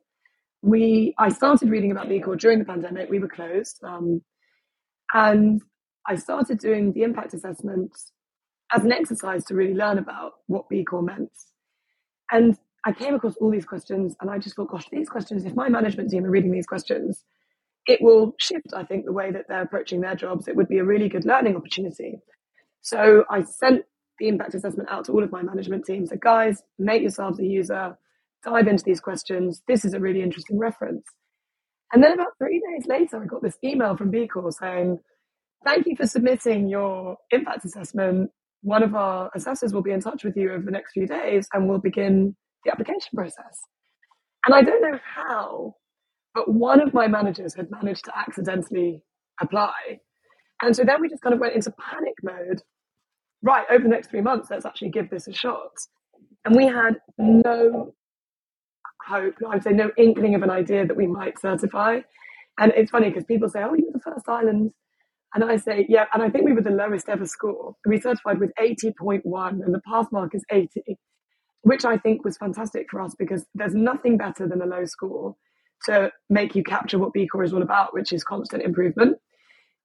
we 0.66 1.14
I 1.16 1.28
started 1.28 1.70
reading 1.70 1.92
about 1.92 2.08
B 2.08 2.18
Corp 2.20 2.40
during 2.40 2.58
the 2.58 2.64
pandemic. 2.64 3.08
We 3.08 3.20
were 3.20 3.28
closed, 3.28 3.78
um, 3.84 4.20
and 5.14 5.62
I 6.08 6.16
started 6.16 6.58
doing 6.58 6.92
the 6.92 7.02
impact 7.02 7.34
assessment 7.34 7.92
as 8.74 8.84
an 8.84 8.90
exercise 8.90 9.44
to 9.44 9.54
really 9.54 9.74
learn 9.74 9.98
about 9.98 10.32
what 10.48 10.68
B 10.68 10.84
Corp 10.84 11.06
meant. 11.06 11.30
And 12.32 12.58
I 12.84 12.92
came 12.92 13.14
across 13.14 13.36
all 13.36 13.50
these 13.50 13.64
questions, 13.64 14.16
and 14.20 14.28
I 14.28 14.38
just 14.38 14.56
thought, 14.56 14.70
gosh, 14.70 14.88
these 14.90 15.08
questions. 15.08 15.44
If 15.44 15.54
my 15.54 15.68
management 15.68 16.10
team 16.10 16.24
are 16.24 16.30
reading 16.30 16.50
these 16.50 16.66
questions, 16.66 17.24
it 17.86 18.02
will 18.02 18.34
shift. 18.40 18.74
I 18.74 18.82
think 18.82 19.04
the 19.04 19.12
way 19.12 19.30
that 19.30 19.44
they're 19.48 19.62
approaching 19.62 20.00
their 20.00 20.16
jobs. 20.16 20.48
It 20.48 20.56
would 20.56 20.68
be 20.68 20.78
a 20.78 20.84
really 20.84 21.08
good 21.08 21.24
learning 21.24 21.54
opportunity. 21.54 22.18
So 22.80 23.24
I 23.30 23.44
sent 23.44 23.84
the 24.18 24.26
impact 24.26 24.54
assessment 24.54 24.88
out 24.90 25.04
to 25.04 25.12
all 25.12 25.22
of 25.22 25.30
my 25.30 25.42
management 25.42 25.84
teams. 25.84 26.10
So 26.10 26.16
guys, 26.16 26.60
make 26.76 27.02
yourselves 27.02 27.38
a 27.38 27.46
user 27.46 27.96
dive 28.46 28.68
into 28.68 28.84
these 28.84 29.00
questions. 29.00 29.62
This 29.68 29.84
is 29.84 29.94
a 29.94 30.00
really 30.00 30.22
interesting 30.22 30.58
reference. 30.58 31.04
And 31.92 32.02
then 32.02 32.12
about 32.12 32.38
three 32.38 32.62
days 32.70 32.86
later, 32.86 33.22
I 33.22 33.26
got 33.26 33.42
this 33.42 33.58
email 33.62 33.96
from 33.96 34.10
B 34.10 34.26
Corp 34.26 34.52
saying, 34.52 34.98
Thank 35.64 35.86
you 35.86 35.96
for 35.96 36.06
submitting 36.06 36.68
your 36.68 37.16
impact 37.30 37.64
assessment. 37.64 38.30
One 38.62 38.82
of 38.82 38.94
our 38.94 39.30
assessors 39.34 39.72
will 39.72 39.82
be 39.82 39.90
in 39.90 40.00
touch 40.00 40.22
with 40.22 40.36
you 40.36 40.52
over 40.52 40.64
the 40.64 40.70
next 40.70 40.92
few 40.92 41.06
days 41.06 41.48
and 41.52 41.68
we'll 41.68 41.78
begin 41.78 42.36
the 42.64 42.70
application 42.70 43.10
process. 43.14 43.60
And 44.44 44.54
I 44.54 44.62
don't 44.62 44.82
know 44.82 44.98
how, 45.02 45.74
but 46.34 46.52
one 46.52 46.80
of 46.80 46.94
my 46.94 47.08
managers 47.08 47.54
had 47.54 47.70
managed 47.70 48.04
to 48.04 48.16
accidentally 48.16 49.02
apply. 49.40 49.72
And 50.62 50.74
so 50.74 50.84
then 50.84 51.00
we 51.00 51.08
just 51.08 51.22
kind 51.22 51.34
of 51.34 51.40
went 51.40 51.54
into 51.54 51.72
panic 51.72 52.14
mode. 52.22 52.62
Right, 53.42 53.66
over 53.70 53.82
the 53.82 53.88
next 53.88 54.10
three 54.10 54.20
months, 54.20 54.48
let's 54.50 54.66
actually 54.66 54.90
give 54.90 55.10
this 55.10 55.26
a 55.26 55.32
shot. 55.32 55.72
And 56.44 56.54
we 56.56 56.66
had 56.66 56.96
no 57.18 57.92
hope, 59.06 59.34
I'd 59.50 59.64
say 59.64 59.72
no 59.72 59.90
inkling 59.98 60.34
of 60.34 60.42
an 60.42 60.50
idea 60.50 60.86
that 60.86 60.96
we 60.96 61.06
might 61.06 61.40
certify. 61.40 62.00
And 62.58 62.72
it's 62.76 62.90
funny 62.90 63.08
because 63.10 63.24
people 63.24 63.48
say, 63.48 63.62
oh, 63.62 63.74
you 63.74 63.86
were 63.86 63.92
the 63.98 64.12
first 64.12 64.28
island. 64.28 64.72
And 65.34 65.44
I 65.44 65.56
say, 65.58 65.86
yeah, 65.88 66.06
and 66.14 66.22
I 66.22 66.30
think 66.30 66.44
we 66.46 66.52
were 66.54 66.62
the 66.62 66.70
lowest 66.70 67.08
ever 67.08 67.26
score. 67.26 67.74
We 67.86 68.00
certified 68.00 68.40
with 68.40 68.52
80.1 68.60 69.22
and 69.64 69.74
the 69.74 69.82
pass 69.86 70.06
mark 70.12 70.34
is 70.34 70.44
80, 70.50 70.98
which 71.62 71.84
I 71.84 71.98
think 71.98 72.24
was 72.24 72.38
fantastic 72.38 72.86
for 72.90 73.00
us 73.00 73.14
because 73.18 73.44
there's 73.54 73.74
nothing 73.74 74.16
better 74.18 74.48
than 74.48 74.62
a 74.62 74.66
low 74.66 74.86
score 74.86 75.36
to 75.86 76.10
make 76.30 76.54
you 76.54 76.64
capture 76.64 76.98
what 76.98 77.12
B 77.12 77.28
Corp 77.28 77.44
is 77.46 77.52
all 77.52 77.62
about, 77.62 77.94
which 77.94 78.12
is 78.12 78.24
constant 78.24 78.62
improvement. 78.62 79.18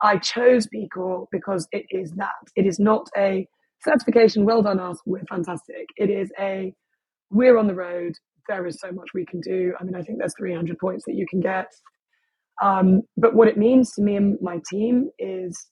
I 0.01 0.17
chose 0.17 0.67
B 0.67 0.89
Corp 0.93 1.29
because 1.31 1.67
it 1.71 1.85
is 1.91 2.11
that. 2.13 2.31
It 2.55 2.65
is 2.65 2.79
not 2.79 3.09
a 3.17 3.47
certification, 3.83 4.45
well 4.45 4.61
done 4.61 4.79
us, 4.79 4.99
we're 5.05 5.25
fantastic. 5.29 5.87
It 5.97 6.09
is 6.09 6.31
a, 6.39 6.73
we're 7.31 7.57
on 7.57 7.67
the 7.67 7.75
road, 7.75 8.13
there 8.47 8.67
is 8.67 8.79
so 8.79 8.91
much 8.91 9.09
we 9.13 9.25
can 9.25 9.41
do. 9.41 9.73
I 9.79 9.83
mean, 9.83 9.95
I 9.95 10.01
think 10.01 10.19
there's 10.19 10.35
300 10.37 10.77
points 10.79 11.05
that 11.05 11.15
you 11.15 11.25
can 11.29 11.39
get. 11.39 11.67
Um, 12.61 13.01
but 13.17 13.33
what 13.33 13.47
it 13.47 13.57
means 13.57 13.91
to 13.93 14.01
me 14.01 14.15
and 14.15 14.37
my 14.41 14.59
team 14.69 15.09
is, 15.17 15.67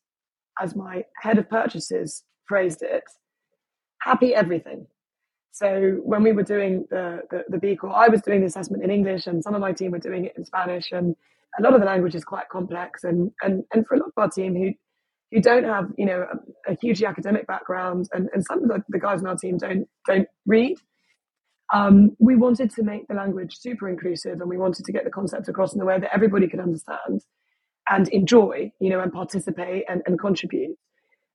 as 0.61 0.75
my 0.75 1.03
head 1.21 1.37
of 1.37 1.49
purchases 1.49 2.23
phrased 2.47 2.81
it, 2.81 3.03
happy 4.01 4.33
everything. 4.33 4.87
So 5.51 5.99
when 6.03 6.23
we 6.23 6.31
were 6.31 6.43
doing 6.43 6.85
the, 6.89 7.21
the, 7.29 7.43
the 7.49 7.57
B 7.57 7.75
Corp, 7.75 7.93
I 7.93 8.07
was 8.07 8.21
doing 8.21 8.41
the 8.41 8.47
assessment 8.47 8.83
in 8.83 8.89
English 8.89 9.27
and 9.27 9.43
some 9.43 9.55
of 9.55 9.61
my 9.61 9.71
team 9.71 9.91
were 9.91 9.99
doing 9.99 10.25
it 10.25 10.33
in 10.37 10.45
Spanish 10.45 10.91
and 10.91 11.15
a 11.59 11.61
lot 11.61 11.73
of 11.73 11.79
the 11.79 11.85
language 11.85 12.15
is 12.15 12.23
quite 12.23 12.47
complex 12.49 13.03
and, 13.03 13.31
and, 13.41 13.63
and 13.73 13.85
for 13.85 13.95
a 13.95 13.99
lot 13.99 14.07
of 14.07 14.13
our 14.17 14.29
team 14.29 14.55
who, 14.55 14.71
who 15.31 15.41
don't 15.41 15.63
have, 15.65 15.89
you 15.97 16.05
know, 16.05 16.25
a, 16.67 16.71
a 16.71 16.77
hugely 16.81 17.05
academic 17.05 17.45
background 17.47 18.07
and, 18.13 18.29
and 18.33 18.45
some 18.45 18.63
of 18.63 18.69
the, 18.69 18.83
the 18.89 18.99
guys 18.99 19.21
in 19.21 19.27
our 19.27 19.35
team 19.35 19.57
don't, 19.57 19.87
don't 20.07 20.27
read. 20.45 20.77
Um, 21.73 22.15
we 22.19 22.35
wanted 22.35 22.71
to 22.71 22.83
make 22.83 23.07
the 23.07 23.13
language 23.13 23.57
super 23.59 23.87
inclusive 23.87 24.41
and 24.41 24.49
we 24.49 24.57
wanted 24.57 24.85
to 24.85 24.91
get 24.91 25.03
the 25.03 25.11
concept 25.11 25.47
across 25.47 25.75
in 25.75 25.81
a 25.81 25.85
way 25.85 25.99
that 25.99 26.13
everybody 26.13 26.47
could 26.47 26.59
understand 26.59 27.21
and 27.87 28.07
enjoy, 28.09 28.71
you 28.79 28.89
know, 28.89 29.01
and 29.01 29.13
participate 29.13 29.85
and, 29.87 30.01
and 30.05 30.19
contribute. 30.19 30.75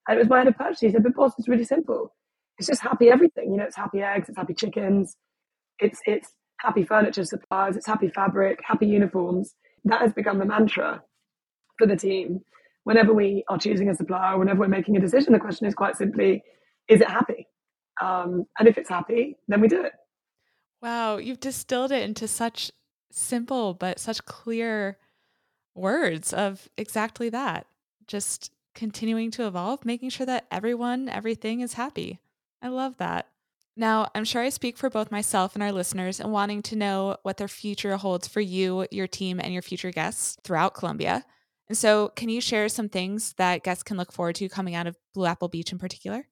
And 0.08 0.16
it 0.16 0.22
was 0.22 0.28
my 0.28 0.38
head 0.38 0.48
of 0.48 0.56
purchase. 0.56 0.80
He 0.80 0.90
said, 0.90 1.02
but 1.02 1.14
boss, 1.14 1.32
it's 1.38 1.48
really 1.48 1.64
simple. 1.64 2.14
It's 2.58 2.68
just 2.68 2.82
happy 2.82 3.10
everything. 3.10 3.50
You 3.50 3.58
know, 3.58 3.64
it's 3.64 3.76
happy 3.76 4.00
eggs, 4.00 4.28
it's 4.28 4.38
happy 4.38 4.54
chickens, 4.54 5.16
it's 5.78 6.00
it's 6.04 6.32
happy 6.60 6.84
furniture 6.84 7.24
suppliers, 7.24 7.76
it's 7.76 7.86
happy 7.86 8.08
fabric, 8.08 8.60
happy 8.64 8.86
uniforms. 8.86 9.54
That 9.84 10.00
has 10.00 10.12
become 10.12 10.38
the 10.38 10.44
mantra 10.44 11.02
for 11.78 11.86
the 11.86 11.96
team. 11.96 12.40
Whenever 12.84 13.12
we 13.12 13.44
are 13.48 13.58
choosing 13.58 13.88
a 13.88 13.94
supplier, 13.94 14.38
whenever 14.38 14.60
we're 14.60 14.68
making 14.68 14.96
a 14.96 15.00
decision, 15.00 15.32
the 15.32 15.38
question 15.38 15.66
is 15.66 15.74
quite 15.74 15.96
simply, 15.96 16.42
is 16.88 17.00
it 17.00 17.08
happy? 17.08 17.48
Um, 18.02 18.44
and 18.58 18.68
if 18.68 18.78
it's 18.78 18.90
happy, 18.90 19.36
then 19.48 19.60
we 19.60 19.68
do 19.68 19.82
it. 19.82 19.92
Wow, 20.84 21.16
you've 21.16 21.40
distilled 21.40 21.92
it 21.92 22.02
into 22.02 22.28
such 22.28 22.70
simple 23.10 23.72
but 23.72 23.98
such 23.98 24.26
clear 24.26 24.98
words 25.74 26.34
of 26.34 26.68
exactly 26.76 27.30
that. 27.30 27.66
Just 28.06 28.52
continuing 28.74 29.30
to 29.30 29.46
evolve, 29.46 29.86
making 29.86 30.10
sure 30.10 30.26
that 30.26 30.44
everyone, 30.50 31.08
everything 31.08 31.60
is 31.62 31.72
happy. 31.72 32.20
I 32.60 32.68
love 32.68 32.98
that. 32.98 33.28
Now, 33.74 34.08
I'm 34.14 34.26
sure 34.26 34.42
I 34.42 34.50
speak 34.50 34.76
for 34.76 34.90
both 34.90 35.10
myself 35.10 35.54
and 35.54 35.62
our 35.62 35.72
listeners 35.72 36.20
in 36.20 36.30
wanting 36.30 36.60
to 36.64 36.76
know 36.76 37.16
what 37.22 37.38
their 37.38 37.48
future 37.48 37.96
holds 37.96 38.28
for 38.28 38.42
you, 38.42 38.86
your 38.90 39.06
team, 39.06 39.40
and 39.40 39.54
your 39.54 39.62
future 39.62 39.90
guests 39.90 40.36
throughout 40.44 40.74
Colombia. 40.74 41.24
And 41.66 41.78
so, 41.78 42.08
can 42.14 42.28
you 42.28 42.42
share 42.42 42.68
some 42.68 42.90
things 42.90 43.32
that 43.38 43.62
guests 43.62 43.82
can 43.82 43.96
look 43.96 44.12
forward 44.12 44.34
to 44.34 44.50
coming 44.50 44.74
out 44.74 44.86
of 44.86 44.98
Blue 45.14 45.24
Apple 45.24 45.48
Beach 45.48 45.72
in 45.72 45.78
particular? 45.78 46.28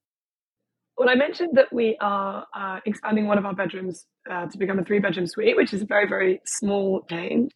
Well, 0.99 1.09
I 1.09 1.15
mentioned 1.15 1.57
that 1.57 1.73
we 1.73 1.97
are 2.01 2.47
uh, 2.55 2.81
expanding 2.85 3.27
one 3.27 3.39
of 3.39 3.47
our 3.47 3.55
bedrooms 3.55 4.07
uh, 4.31 4.47
to 4.47 4.59
become 4.59 4.79
a 4.79 4.85
three 4.85 4.99
bedroom 4.99 5.27
suite, 5.27 5.57
which 5.57 5.73
is 5.73 5.83
a 5.83 5.87
very, 5.87 6.09
very 6.09 6.41
small 6.45 7.03
change. 7.09 7.53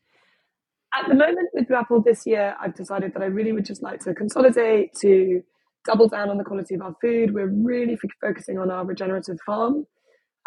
At 0.94 1.08
the 1.08 1.14
moment 1.14 1.50
with 1.52 1.68
Blue 1.68 2.02
this 2.04 2.26
year, 2.26 2.56
I've 2.60 2.74
decided 2.74 3.12
that 3.14 3.22
I 3.22 3.26
really 3.26 3.52
would 3.52 3.66
just 3.66 3.82
like 3.82 4.00
to 4.00 4.14
consolidate, 4.14 4.94
to 5.02 5.42
double 5.84 6.08
down 6.08 6.30
on 6.30 6.38
the 6.38 6.44
quality 6.44 6.74
of 6.74 6.82
our 6.82 6.94
food. 7.00 7.34
We're 7.34 7.52
really 7.52 7.94
f- 7.94 8.10
focusing 8.20 8.58
on 8.58 8.70
our 8.70 8.84
regenerative 8.84 9.36
farm. 9.44 9.86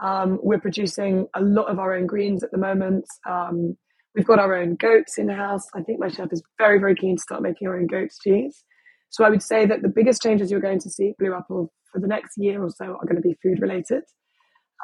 Um, 0.03 0.39
we're 0.41 0.59
producing 0.59 1.27
a 1.35 1.41
lot 1.41 1.69
of 1.69 1.77
our 1.77 1.95
own 1.95 2.07
greens 2.07 2.43
at 2.43 2.51
the 2.51 2.57
moment. 2.57 3.05
Um, 3.29 3.77
we've 4.15 4.25
got 4.25 4.39
our 4.39 4.55
own 4.55 4.75
goats 4.75 5.17
in 5.19 5.27
the 5.27 5.35
house. 5.35 5.65
I 5.75 5.81
think 5.83 5.99
my 5.99 6.09
chef 6.09 6.29
is 6.31 6.41
very, 6.57 6.79
very 6.79 6.95
keen 6.95 7.17
to 7.17 7.21
start 7.21 7.43
making 7.43 7.67
our 7.67 7.77
own 7.77 7.85
goat's 7.87 8.17
cheese. 8.19 8.63
So 9.09 9.23
I 9.23 9.29
would 9.29 9.43
say 9.43 9.65
that 9.65 9.81
the 9.81 9.89
biggest 9.89 10.21
changes 10.21 10.51
you're 10.51 10.59
going 10.59 10.79
to 10.79 10.89
see 10.89 11.09
at 11.09 11.17
Blue 11.17 11.33
Apple 11.33 11.71
for 11.91 11.99
the 11.99 12.07
next 12.07 12.37
year 12.37 12.63
or 12.63 12.69
so 12.69 12.85
are 12.85 13.05
going 13.05 13.15
to 13.15 13.21
be 13.21 13.35
food 13.41 13.61
related. 13.61 14.03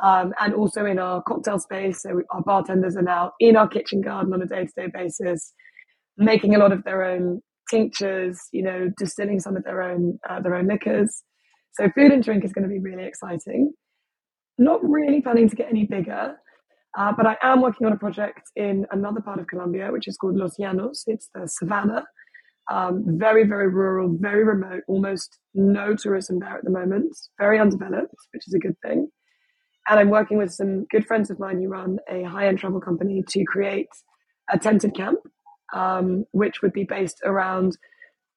Um, 0.04 0.34
and 0.42 0.54
also 0.54 0.86
in 0.86 1.00
our 1.00 1.24
cocktail 1.24 1.58
space. 1.58 2.02
So 2.02 2.22
our 2.32 2.42
bartenders 2.42 2.98
are 2.98 3.02
now 3.02 3.32
in 3.40 3.56
our 3.56 3.68
kitchen 3.68 4.02
garden 4.02 4.34
on 4.34 4.42
a 4.42 4.46
day 4.46 4.66
to 4.66 4.72
day 4.76 4.88
basis, 4.94 5.54
making 6.18 6.54
a 6.54 6.58
lot 6.58 6.74
of 6.74 6.84
their 6.84 7.04
own 7.06 7.42
tinctures, 7.70 8.40
you 8.52 8.62
know, 8.62 8.90
distilling 8.98 9.40
some 9.40 9.56
of 9.56 9.64
their 9.64 9.82
own 9.82 10.20
uh, 10.30 10.42
their 10.42 10.56
own 10.56 10.68
liquors. 10.68 11.24
So 11.74 11.90
food 11.96 12.12
and 12.12 12.24
drink 12.24 12.44
is 12.44 12.52
going 12.52 12.68
to 12.68 12.70
be 12.70 12.80
really 12.80 13.06
exciting. 13.06 13.72
Not 14.58 14.80
really 14.84 15.22
planning 15.22 15.50
to 15.50 15.56
get 15.56 15.70
any 15.70 15.86
bigger, 15.86 16.36
uh, 16.98 17.12
but 17.16 17.26
I 17.26 17.38
am 17.42 17.62
working 17.62 17.88
on 17.88 17.94
a 17.94 17.98
project 17.98 18.42
in 18.56 18.86
another 18.92 19.22
part 19.22 19.40
of 19.40 19.48
Colombia, 19.48 19.92
which 19.92 20.08
is 20.08 20.18
called 20.18 20.36
Los 20.36 20.58
Llanos. 20.58 21.04
It's 21.08 21.30
the 21.34 21.48
savannah. 21.48 22.06
Um, 22.72 23.04
very, 23.20 23.46
very 23.46 23.68
rural, 23.68 24.16
very 24.20 24.44
remote, 24.44 24.82
almost 24.88 25.38
no 25.54 25.96
tourism 25.96 26.40
there 26.40 26.58
at 26.58 26.64
the 26.64 26.72
moment, 26.72 27.16
very 27.40 27.60
undeveloped, 27.60 28.16
which 28.34 28.48
is 28.48 28.54
a 28.56 28.60
good 28.60 28.76
thing. 28.82 29.08
And 29.88 30.00
I'm 30.00 30.10
working 30.10 30.40
with 30.40 30.52
some 30.52 30.86
good 30.86 31.06
friends 31.06 31.30
of 31.30 31.40
mine 31.40 31.62
who 31.62 31.68
run 31.68 32.00
a 32.10 32.24
high 32.24 32.48
end 32.48 32.58
travel 32.58 32.82
company 32.82 33.24
to 33.30 33.44
create 33.46 33.90
a 34.52 34.58
tented 34.58 34.96
camp, 34.96 35.20
um, 35.74 36.26
which 36.32 36.62
would 36.64 36.74
be 36.74 36.86
based 36.86 37.22
around 37.24 37.78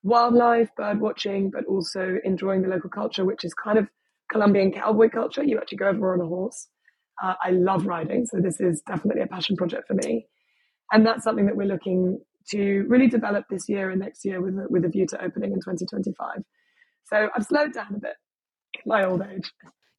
wildlife, 0.03 0.69
bird 0.77 1.01
watching, 1.01 1.51
but 1.51 1.65
also 1.65 2.19
enjoying 2.23 2.63
the 2.63 2.69
local 2.69 2.91
culture, 2.91 3.25
which 3.25 3.45
is 3.45 3.55
kind 3.55 3.79
of 3.79 3.89
Colombian 4.31 4.73
cowboy 4.73 5.09
culture. 5.09 5.43
You 5.43 5.59
actually 5.59 5.79
go 5.79 5.89
over 5.89 6.13
on 6.13 6.21
a 6.21 6.27
horse. 6.27 6.69
Uh, 7.23 7.35
I 7.43 7.51
love 7.51 7.87
riding, 7.87 8.27
so 8.27 8.41
this 8.41 8.61
is 8.61 8.83
definitely 8.87 9.23
a 9.23 9.27
passion 9.27 9.57
project 9.57 9.89
for 9.89 9.95
me. 9.95 10.27
And 10.93 11.05
that's 11.05 11.25
something 11.25 11.47
that 11.47 11.57
we're 11.57 11.67
looking 11.67 12.21
to 12.51 12.85
really 12.89 13.09
develop 13.09 13.45
this 13.51 13.69
year 13.69 13.91
and 13.91 14.01
next 14.01 14.25
year 14.25 14.41
with 14.41 14.55
a, 14.55 14.67
with 14.69 14.85
a 14.85 14.89
view 14.89 15.07
to 15.07 15.25
opening 15.25 15.53
in 15.53 15.59
2025. 15.59 16.43
So 17.05 17.29
I've 17.35 17.45
slowed 17.45 17.73
down 17.73 17.95
a 17.95 17.99
bit 17.99 18.17
my 18.85 19.05
old 19.05 19.23
age. 19.23 19.51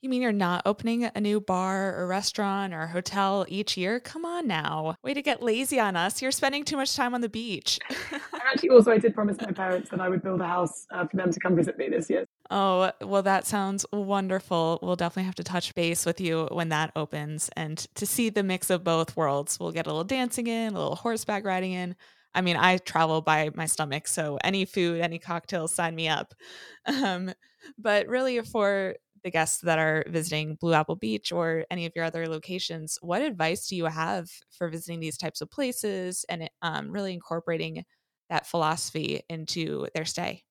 You 0.02 0.10
mean 0.10 0.22
you're 0.22 0.32
not 0.32 0.62
opening 0.66 1.04
a 1.04 1.20
new 1.20 1.42
bar 1.42 1.94
or 1.94 2.08
restaurant 2.08 2.74
or 2.74 2.88
hotel 2.88 3.46
each 3.50 3.76
year? 3.76 4.00
Come 4.00 4.24
on 4.24 4.48
now. 4.48 4.96
Way 5.04 5.14
to 5.14 5.22
get 5.22 5.44
lazy 5.44 5.78
on 5.78 5.98
us. 5.98 6.22
You're 6.22 6.32
spending 6.32 6.64
too 6.64 6.78
much 6.78 6.96
time 6.96 7.14
on 7.14 7.20
the 7.20 7.28
beach. 7.28 7.80
I 8.12 8.20
actually 8.50 8.70
also 8.70 8.92
I 8.92 8.98
did 8.98 9.14
promise 9.14 9.36
my 9.42 9.52
parents 9.52 9.90
that 9.90 10.00
I 10.00 10.08
would 10.08 10.24
build 10.24 10.40
a 10.40 10.48
house 10.48 10.86
uh, 10.92 11.06
for 11.06 11.18
them 11.18 11.34
to 11.34 11.40
come 11.42 11.54
visit 11.54 11.78
me 11.78 11.90
this 11.90 12.10
year. 12.10 12.26
Oh, 12.50 12.94
well, 13.02 13.24
that 13.24 13.46
sounds 13.46 13.86
wonderful. 13.92 14.80
We'll 14.82 14.96
definitely 14.96 15.26
have 15.26 15.36
to 15.36 15.44
touch 15.44 15.76
base 15.76 16.06
with 16.06 16.22
you 16.22 16.48
when 16.50 16.70
that 16.70 16.94
opens 16.96 17.50
and 17.58 17.78
to 17.96 18.06
see 18.06 18.30
the 18.30 18.42
mix 18.42 18.70
of 18.70 18.86
both 18.86 19.18
worlds. 19.18 19.60
We'll 19.60 19.74
get 19.74 19.86
a 19.86 19.90
little 19.90 20.06
dancing 20.06 20.48
in, 20.48 20.76
a 20.76 20.80
little 20.80 20.96
horseback 20.96 21.44
riding 21.44 21.74
in. 21.74 21.98
I 22.34 22.42
mean, 22.42 22.58
I 22.58 22.78
travel 22.78 23.22
by 23.22 23.50
my 23.56 23.66
stomach, 23.66 24.08
so 24.08 24.38
any 24.44 24.66
food, 24.66 25.02
any 25.02 25.20
cocktails, 25.20 25.74
sign 25.74 25.96
me 25.96 26.08
up. 26.08 26.34
Um, 26.86 27.34
but 27.78 28.08
really, 28.08 28.40
for 28.42 28.96
the 29.24 29.30
guests 29.30 29.62
that 29.62 29.80
are 29.80 30.06
visiting 30.08 30.56
Blue 30.56 30.74
Apple 30.74 30.96
Beach 30.96 31.32
or 31.32 31.66
any 31.70 31.86
of 31.86 31.94
your 31.96 32.06
other 32.06 32.28
locations, 32.28 32.98
what 33.02 33.22
advice 33.22 33.68
do 33.68 33.76
you 33.76 33.86
have 33.86 34.30
for 34.50 34.70
visiting 34.70 35.00
these 35.00 35.18
types 35.18 35.42
of 35.42 35.52
places 35.52 36.26
and 36.30 36.50
um, 36.62 36.90
really 36.90 37.14
incorporating 37.14 37.84
that 38.30 38.48
philosophy 38.48 39.22
into 39.30 39.88
their 39.94 40.06
stay? 40.06 40.44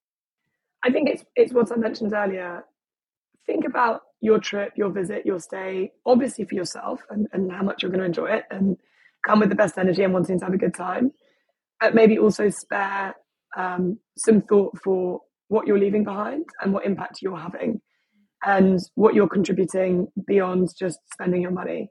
I 0.84 0.90
think 0.90 1.08
it's 1.08 1.24
it's 1.34 1.52
what 1.52 1.72
I 1.72 1.76
mentioned 1.76 2.12
earlier. 2.12 2.64
Think 3.46 3.64
about 3.64 4.02
your 4.20 4.38
trip, 4.38 4.72
your 4.76 4.90
visit, 4.90 5.24
your 5.24 5.40
stay, 5.40 5.92
obviously 6.04 6.44
for 6.44 6.54
yourself 6.54 7.00
and, 7.10 7.28
and 7.32 7.50
how 7.50 7.62
much 7.62 7.82
you're 7.82 7.90
going 7.90 8.00
to 8.00 8.06
enjoy 8.06 8.26
it 8.26 8.44
and 8.50 8.76
come 9.26 9.40
with 9.40 9.48
the 9.48 9.54
best 9.54 9.78
energy 9.78 10.02
and 10.02 10.12
wanting 10.12 10.38
to 10.38 10.44
have 10.44 10.54
a 10.54 10.58
good 10.58 10.74
time. 10.74 11.12
But 11.80 11.94
maybe 11.94 12.18
also 12.18 12.48
spare 12.50 13.14
um, 13.56 13.98
some 14.16 14.42
thought 14.42 14.78
for 14.82 15.20
what 15.48 15.66
you're 15.66 15.78
leaving 15.78 16.04
behind 16.04 16.44
and 16.60 16.72
what 16.72 16.84
impact 16.84 17.18
you're 17.22 17.38
having 17.38 17.80
and 18.44 18.78
what 18.94 19.14
you're 19.14 19.28
contributing 19.28 20.08
beyond 20.26 20.68
just 20.78 20.98
spending 21.12 21.42
your 21.42 21.50
money 21.50 21.90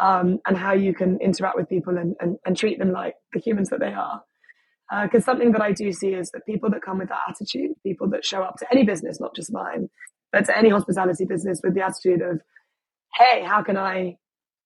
um, 0.00 0.38
and 0.46 0.56
how 0.56 0.72
you 0.72 0.94
can 0.94 1.18
interact 1.20 1.56
with 1.56 1.68
people 1.68 1.96
and, 1.98 2.14
and, 2.20 2.36
and 2.46 2.56
treat 2.56 2.78
them 2.78 2.92
like 2.92 3.14
the 3.32 3.40
humans 3.40 3.70
that 3.70 3.80
they 3.80 3.92
are. 3.92 4.22
Because 5.02 5.22
uh, 5.22 5.26
something 5.26 5.52
that 5.52 5.62
I 5.62 5.72
do 5.72 5.92
see 5.92 6.08
is 6.08 6.30
that 6.32 6.46
people 6.46 6.70
that 6.70 6.82
come 6.82 6.98
with 6.98 7.08
that 7.08 7.20
attitude, 7.28 7.72
people 7.84 8.08
that 8.10 8.24
show 8.24 8.42
up 8.42 8.56
to 8.58 8.66
any 8.70 8.84
business, 8.84 9.18
not 9.20 9.34
just 9.34 9.52
mine, 9.52 9.88
but 10.32 10.44
to 10.46 10.56
any 10.56 10.68
hospitality 10.68 11.24
business 11.24 11.60
with 11.64 11.74
the 11.74 11.82
attitude 11.82 12.20
of, 12.20 12.40
hey, 13.16 13.42
how 13.42 13.62
can 13.62 13.76
I 13.76 14.16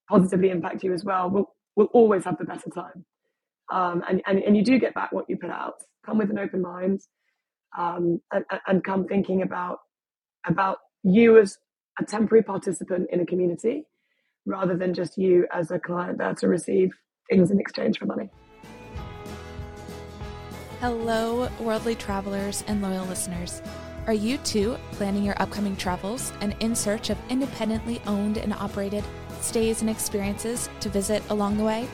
positively 0.09 0.51
impact 0.51 0.83
you 0.83 0.93
as 0.93 1.05
well, 1.05 1.31
will 1.31 1.55
will 1.77 1.89
always 1.93 2.25
have 2.25 2.39
the 2.39 2.45
better 2.45 2.71
time. 2.71 3.05
Um, 3.73 4.03
and, 4.09 4.23
and, 4.27 4.39
and 4.43 4.57
you 4.57 4.64
do 4.64 4.79
get 4.79 4.95
back 4.95 5.12
what 5.12 5.27
you 5.29 5.37
put 5.37 5.51
out. 5.51 5.75
Come 6.07 6.19
with 6.19 6.31
an 6.31 6.39
open 6.39 6.62
mind 6.62 7.01
um, 7.77 8.21
and, 8.33 8.45
and 8.66 8.85
come 8.85 9.07
thinking 9.07 9.43
about 9.43 9.79
about 10.47 10.79
you 11.03 11.39
as 11.39 11.59
a 12.01 12.05
temporary 12.05 12.43
participant 12.43 13.09
in 13.12 13.21
a 13.21 13.27
community 13.27 13.85
rather 14.47 14.77
than 14.77 14.95
just 14.95 15.19
you 15.19 15.47
as 15.53 15.71
a 15.71 15.79
client 15.79 16.19
there 16.19 16.35
to 16.35 16.49
receive 16.49 16.91
things 17.29 17.51
in 17.51 17.61
exchange 17.61 17.99
for 17.99 18.07
money. 18.07 18.31
Hello, 20.81 21.51
worldly 21.61 21.97
travelers 21.97 22.64
and 22.69 22.81
loyal 22.81 23.05
listeners. 23.07 23.61
Are 24.07 24.14
you 24.14 24.39
too 24.39 24.79
planning 24.93 25.25
your 25.25 25.41
upcoming 25.43 25.77
travels 25.77 26.33
and 26.41 26.57
in 26.61 26.75
search 26.75 27.11
of 27.11 27.19
independently 27.29 28.01
owned 28.07 28.39
and 28.39 28.55
operated 28.55 29.05
stays 29.41 29.83
and 29.83 29.91
experiences 29.91 30.71
to 30.81 30.89
visit 30.89 31.23
along 31.31 31.59
the 31.59 31.64
way? 31.64 31.87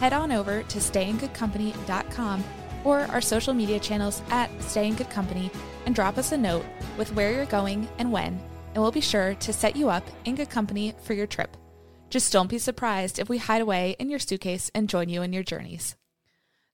Head 0.00 0.12
on 0.12 0.32
over 0.32 0.62
to 0.62 0.78
stayingoodcompany.com 0.78 2.44
or 2.84 3.00
our 3.00 3.20
social 3.20 3.54
media 3.54 3.80
channels 3.80 4.22
at 4.30 4.50
Stay 4.62 4.94
and 5.86 5.94
drop 5.94 6.18
us 6.18 6.32
a 6.32 6.36
note 6.36 6.64
with 6.96 7.12
where 7.14 7.32
you're 7.32 7.46
going 7.46 7.88
and 7.98 8.12
when, 8.12 8.40
and 8.74 8.82
we'll 8.82 8.92
be 8.92 9.00
sure 9.00 9.34
to 9.34 9.52
set 9.52 9.76
you 9.76 9.88
up 9.88 10.06
in 10.24 10.34
good 10.34 10.50
company 10.50 10.94
for 11.02 11.14
your 11.14 11.26
trip. 11.26 11.56
Just 12.10 12.32
don't 12.32 12.48
be 12.48 12.58
surprised 12.58 13.18
if 13.18 13.28
we 13.28 13.38
hide 13.38 13.60
away 13.60 13.96
in 13.98 14.08
your 14.08 14.18
suitcase 14.18 14.70
and 14.74 14.88
join 14.88 15.08
you 15.08 15.22
in 15.22 15.32
your 15.32 15.42
journeys. 15.42 15.96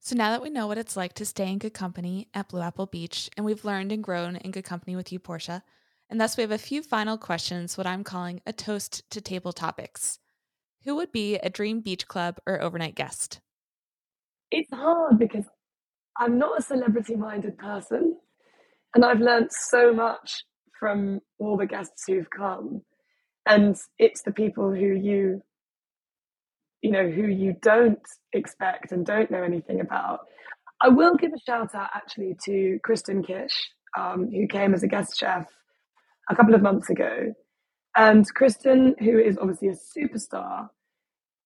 So 0.01 0.15
now 0.15 0.31
that 0.31 0.43
we 0.43 0.51
know 0.51 0.67
what 0.67 0.79
it's 0.79 0.97
like 0.97 1.15
to 1.15 1.25
stay 1.25 1.51
in 1.51 1.59
good 1.59 1.75
company 1.75 2.29
at 2.35 2.49
Blue 2.49 2.61
Apple 2.61 2.87
Beach, 2.87 3.31
and 3.37 3.45
we've 3.47 3.65
learned 3.65 3.91
and 3.91 4.05
grown 4.05 4.37
in 4.37 4.51
good 4.51 4.65
company 4.65 4.95
with 4.95 5.11
you, 5.11 5.19
Portia, 5.19 5.63
and 6.11 6.21
thus 6.21 6.37
we 6.37 6.43
have 6.43 6.51
a 6.51 6.59
few 6.59 6.83
final 6.83 7.17
questions, 7.17 7.79
what 7.79 7.87
I'm 7.87 8.05
calling 8.05 8.41
a 8.47 8.53
toast 8.53 9.09
to 9.11 9.21
table 9.21 9.53
topics. 9.53 10.19
Who 10.85 10.97
would 10.97 11.13
be 11.13 11.37
a 11.37 11.49
dream 11.49 11.81
beach 11.81 12.07
club 12.07 12.39
or 12.47 12.61
overnight 12.61 12.95
guest? 12.95 13.41
It's 14.51 14.71
hard 14.73 15.19
because 15.19 15.45
I'm 16.19 16.39
not 16.39 16.59
a 16.59 16.63
celebrity 16.63 17.17
minded 17.17 17.57
person. 17.59 18.17
And 18.95 19.05
I've 19.05 19.21
learned 19.21 19.51
so 19.51 19.93
much 19.93 20.45
from 20.79 21.21
all 21.39 21.57
the 21.57 21.67
guests 21.67 22.05
who've 22.07 22.29
come. 22.31 22.83
And 23.47 23.77
it's 23.99 24.23
the 24.23 24.33
people 24.33 24.71
who 24.71 24.95
you, 24.95 25.43
you 26.83 26.91
know, 26.91 27.09
who 27.09 27.27
you 27.27 27.57
don't 27.63 27.99
expect 28.33 28.93
and 28.93 29.05
don't 29.05 29.31
know 29.31 29.43
anything 29.43 29.81
about. 29.81 30.21
I 30.81 30.89
will 30.89 31.17
give 31.17 31.33
a 31.33 31.41
shout 31.41 31.75
out 31.75 31.89
actually 31.95 32.37
to 32.45 32.79
Kristen 32.85 33.23
Kish, 33.23 33.71
um, 33.99 34.31
who 34.31 34.47
came 34.47 34.75
as 34.75 34.83
a 34.83 34.89
guest 34.89 35.19
chef 35.19 35.47
a 36.31 36.37
couple 36.37 36.55
of 36.55 36.63
months 36.63 36.91
ago. 36.91 37.33
And 37.97 38.27
Kristen, 38.35 38.95
who 38.99 39.19
is 39.19 39.39
obviously 39.39 39.69
a 39.69 39.73
superstar, 39.73 40.69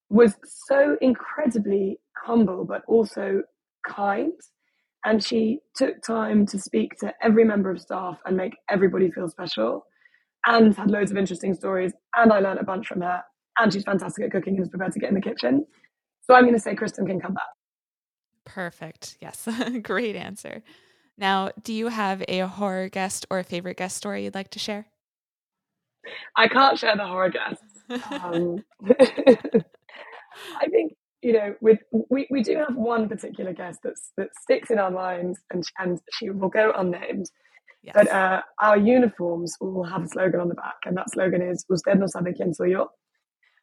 was 0.09 0.34
so 0.44 0.96
incredibly 1.01 1.99
humble, 2.24 2.64
but 2.64 2.82
also 2.86 3.42
kind 3.86 4.32
and 5.05 5.22
she 5.22 5.61
took 5.74 6.03
time 6.03 6.46
to 6.46 6.59
speak 6.59 6.99
to 7.01 7.14
every 7.22 7.44
member 7.44 7.70
of 7.70 7.80
staff 7.80 8.18
and 8.26 8.36
make 8.36 8.55
everybody 8.68 9.11
feel 9.11 9.28
special 9.28 9.86
and 10.46 10.74
had 10.76 10.90
loads 10.90 11.11
of 11.11 11.16
interesting 11.16 11.55
stories. 11.55 11.92
And 12.16 12.32
I 12.32 12.40
learned 12.40 12.61
a 12.61 12.64
bunch 12.64 12.88
from 12.88 13.03
her. 13.03 13.22
And 13.59 13.72
she's 13.72 13.84
fantastic 13.84 14.24
at 14.24 14.30
cooking 14.30 14.55
and 14.57 14.62
is 14.62 14.68
prepared 14.68 14.92
to 14.92 15.01
get 15.01 15.09
in 15.09 15.14
the 15.14 15.20
kitchen. 15.20 15.66
So 16.22 16.34
I'm 16.34 16.42
going 16.42 16.55
to 16.55 16.61
say 16.61 16.74
Kristen 16.74 17.07
can 17.07 17.20
come 17.20 17.34
back. 17.34 17.44
Perfect. 18.44 19.16
Yes. 19.20 19.49
Great 19.82 20.14
answer. 20.14 20.62
Now, 21.16 21.51
do 21.62 21.72
you 21.72 21.88
have 21.88 22.22
a 22.28 22.40
horror 22.40 22.88
guest 22.88 23.26
or 23.30 23.38
a 23.38 23.44
favorite 23.44 23.76
guest 23.76 23.96
story 23.96 24.24
you'd 24.24 24.34
like 24.34 24.51
to 24.51 24.59
share? 24.59 24.86
I 26.36 26.48
can't 26.48 26.78
share 26.78 26.96
the 26.96 27.06
horror 27.06 27.30
guest. 27.30 27.62
Um, 28.22 28.64
I 30.61 30.66
think 30.70 30.94
you 31.22 31.32
know, 31.32 31.54
with 31.61 31.80
we, 32.11 32.26
we 32.30 32.42
do 32.42 32.56
have 32.56 32.76
one 32.76 33.09
particular 33.09 33.52
guest 33.52 33.80
that's 33.82 34.12
that 34.16 34.28
sticks 34.40 34.70
in 34.70 34.78
our 34.78 34.90
minds, 34.90 35.40
and 35.52 35.64
and 35.78 36.00
she 36.12 36.30
will 36.30 36.48
go 36.48 36.72
unnamed. 36.76 37.26
Yes. 37.82 37.94
But 37.94 38.11
uh, 38.11 38.42
our 38.61 38.76
uniforms 38.76 39.56
all 39.61 39.84
have 39.84 40.04
a 40.04 40.09
slogan 40.09 40.40
on 40.40 40.48
the 40.48 40.54
back, 40.54 40.76
and 40.84 40.96
that 40.96 41.11
slogan 41.11 41.42
is 41.42 41.64
"Usted 41.72 41.98
no 41.98 42.06
sabe 42.06 42.34
quién 42.38 42.54
soy 42.54 42.68
yo," 42.68 42.88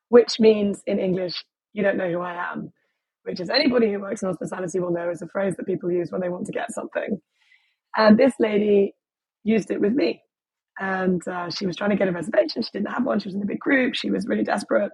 which 0.09 0.39
means 0.39 0.81
in 0.87 0.99
English, 0.99 1.43
"You 1.73 1.83
don't 1.83 1.97
know 1.97 2.11
who 2.11 2.21
I 2.21 2.51
am," 2.51 2.73
which 3.23 3.39
is 3.39 3.49
anybody 3.49 3.91
who 3.91 3.99
works 4.01 4.23
in 4.23 4.29
hospitality 4.29 4.79
will 4.79 4.91
know 4.91 5.09
is 5.09 5.21
a 5.21 5.27
phrase 5.27 5.55
that 5.57 5.65
people 5.67 5.91
use 5.91 6.11
when 6.11 6.21
they 6.21 6.29
want 6.29 6.45
to 6.47 6.53
get 6.53 6.71
something. 6.73 7.21
And 7.97 8.17
this 8.17 8.33
lady, 8.39 8.93
used 9.45 9.71
it 9.71 9.81
with 9.81 9.93
me. 9.93 10.21
And 10.80 11.26
uh, 11.28 11.49
she 11.49 11.65
was 11.65 11.76
trying 11.76 11.91
to 11.91 11.95
get 11.95 12.07
a 12.07 12.11
reservation. 12.11 12.61
She 12.61 12.69
didn't 12.73 12.91
have 12.91 13.05
one. 13.05 13.19
She 13.19 13.30
was 13.30 13.36
in 13.36 13.41
a 13.41 13.45
big 13.45 13.59
group. 13.59 13.95
She 13.95 14.11
was 14.11 14.28
really 14.28 14.43
desperate. 14.43 14.91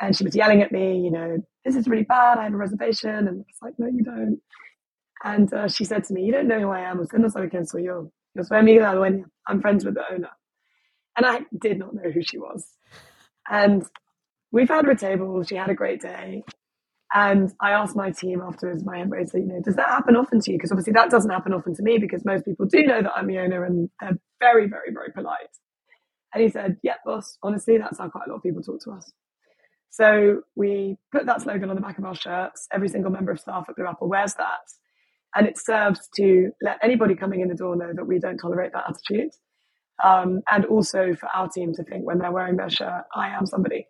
And 0.00 0.16
she 0.16 0.24
was 0.24 0.36
yelling 0.36 0.62
at 0.62 0.72
me, 0.72 1.00
you 1.00 1.10
know, 1.10 1.38
this 1.64 1.76
is 1.76 1.88
really 1.88 2.04
bad. 2.04 2.38
I 2.38 2.44
have 2.44 2.54
a 2.54 2.56
reservation. 2.56 3.10
And 3.10 3.28
I 3.28 3.32
was 3.32 3.44
like, 3.62 3.74
no, 3.78 3.86
you 3.86 4.02
don't. 4.02 4.40
And 5.22 5.52
uh, 5.52 5.68
she 5.68 5.84
said 5.84 6.04
to 6.04 6.14
me, 6.14 6.24
you 6.24 6.32
don't 6.32 6.48
know 6.48 6.60
who 6.60 6.70
I 6.70 6.80
am. 6.80 7.00
Usted 7.00 7.20
no 7.20 7.28
sabe 7.28 7.52
yo. 7.84 8.10
I'm 9.46 9.60
friends 9.60 9.84
with 9.84 9.94
the 9.94 10.04
owner. 10.10 10.30
And 11.16 11.26
I 11.26 11.40
did 11.60 11.78
not 11.78 11.94
know 11.94 12.10
who 12.10 12.22
she 12.22 12.38
was. 12.38 12.66
And 13.50 13.84
we 14.52 14.66
found 14.66 14.86
her 14.86 14.92
a 14.92 14.96
table. 14.96 15.42
She 15.42 15.56
had 15.56 15.70
a 15.70 15.74
great 15.74 16.00
day. 16.00 16.44
And 17.12 17.52
I 17.60 17.72
asked 17.72 17.96
my 17.96 18.12
team 18.12 18.40
afterwards, 18.40 18.84
my 18.84 18.98
embracer, 18.98 19.34
you 19.34 19.46
know, 19.46 19.60
does 19.64 19.76
that 19.76 19.88
happen 19.88 20.14
often 20.14 20.40
to 20.40 20.52
you? 20.52 20.58
Because 20.58 20.70
obviously 20.70 20.92
that 20.92 21.10
doesn't 21.10 21.30
happen 21.30 21.52
often 21.52 21.74
to 21.74 21.82
me 21.82 21.98
because 21.98 22.24
most 22.24 22.44
people 22.44 22.66
do 22.66 22.82
know 22.84 23.02
that 23.02 23.12
I'm 23.16 23.26
the 23.26 23.38
owner 23.38 23.64
and 23.64 23.90
they're 24.00 24.18
very, 24.38 24.68
very, 24.68 24.92
very 24.92 25.10
polite. 25.12 25.50
And 26.32 26.42
he 26.42 26.48
said, 26.48 26.76
yeah, 26.84 26.94
boss, 27.04 27.36
honestly, 27.42 27.78
that's 27.78 27.98
how 27.98 28.08
quite 28.08 28.28
a 28.28 28.30
lot 28.30 28.36
of 28.36 28.42
people 28.44 28.62
talk 28.62 28.80
to 28.84 28.92
us. 28.92 29.10
So 29.90 30.42
we 30.54 30.98
put 31.10 31.26
that 31.26 31.42
slogan 31.42 31.68
on 31.68 31.74
the 31.74 31.82
back 31.82 31.98
of 31.98 32.04
our 32.04 32.14
shirts. 32.14 32.68
Every 32.72 32.88
single 32.88 33.10
member 33.10 33.32
of 33.32 33.40
staff 33.40 33.66
at 33.68 33.74
Blue 33.74 33.86
Apple 33.88 34.08
wears 34.08 34.34
that. 34.34 34.60
And 35.34 35.48
it 35.48 35.58
serves 35.58 36.08
to 36.16 36.52
let 36.62 36.78
anybody 36.80 37.16
coming 37.16 37.40
in 37.40 37.48
the 37.48 37.56
door 37.56 37.74
know 37.74 37.92
that 37.92 38.06
we 38.06 38.20
don't 38.20 38.38
tolerate 38.38 38.72
that 38.72 38.84
attitude. 38.88 39.32
Um, 40.02 40.42
and 40.50 40.64
also 40.66 41.14
for 41.14 41.28
our 41.34 41.48
team 41.48 41.72
to 41.74 41.82
think 41.82 42.06
when 42.06 42.18
they're 42.18 42.30
wearing 42.30 42.56
their 42.56 42.70
shirt, 42.70 43.02
I 43.14 43.30
am 43.30 43.46
somebody 43.46 43.86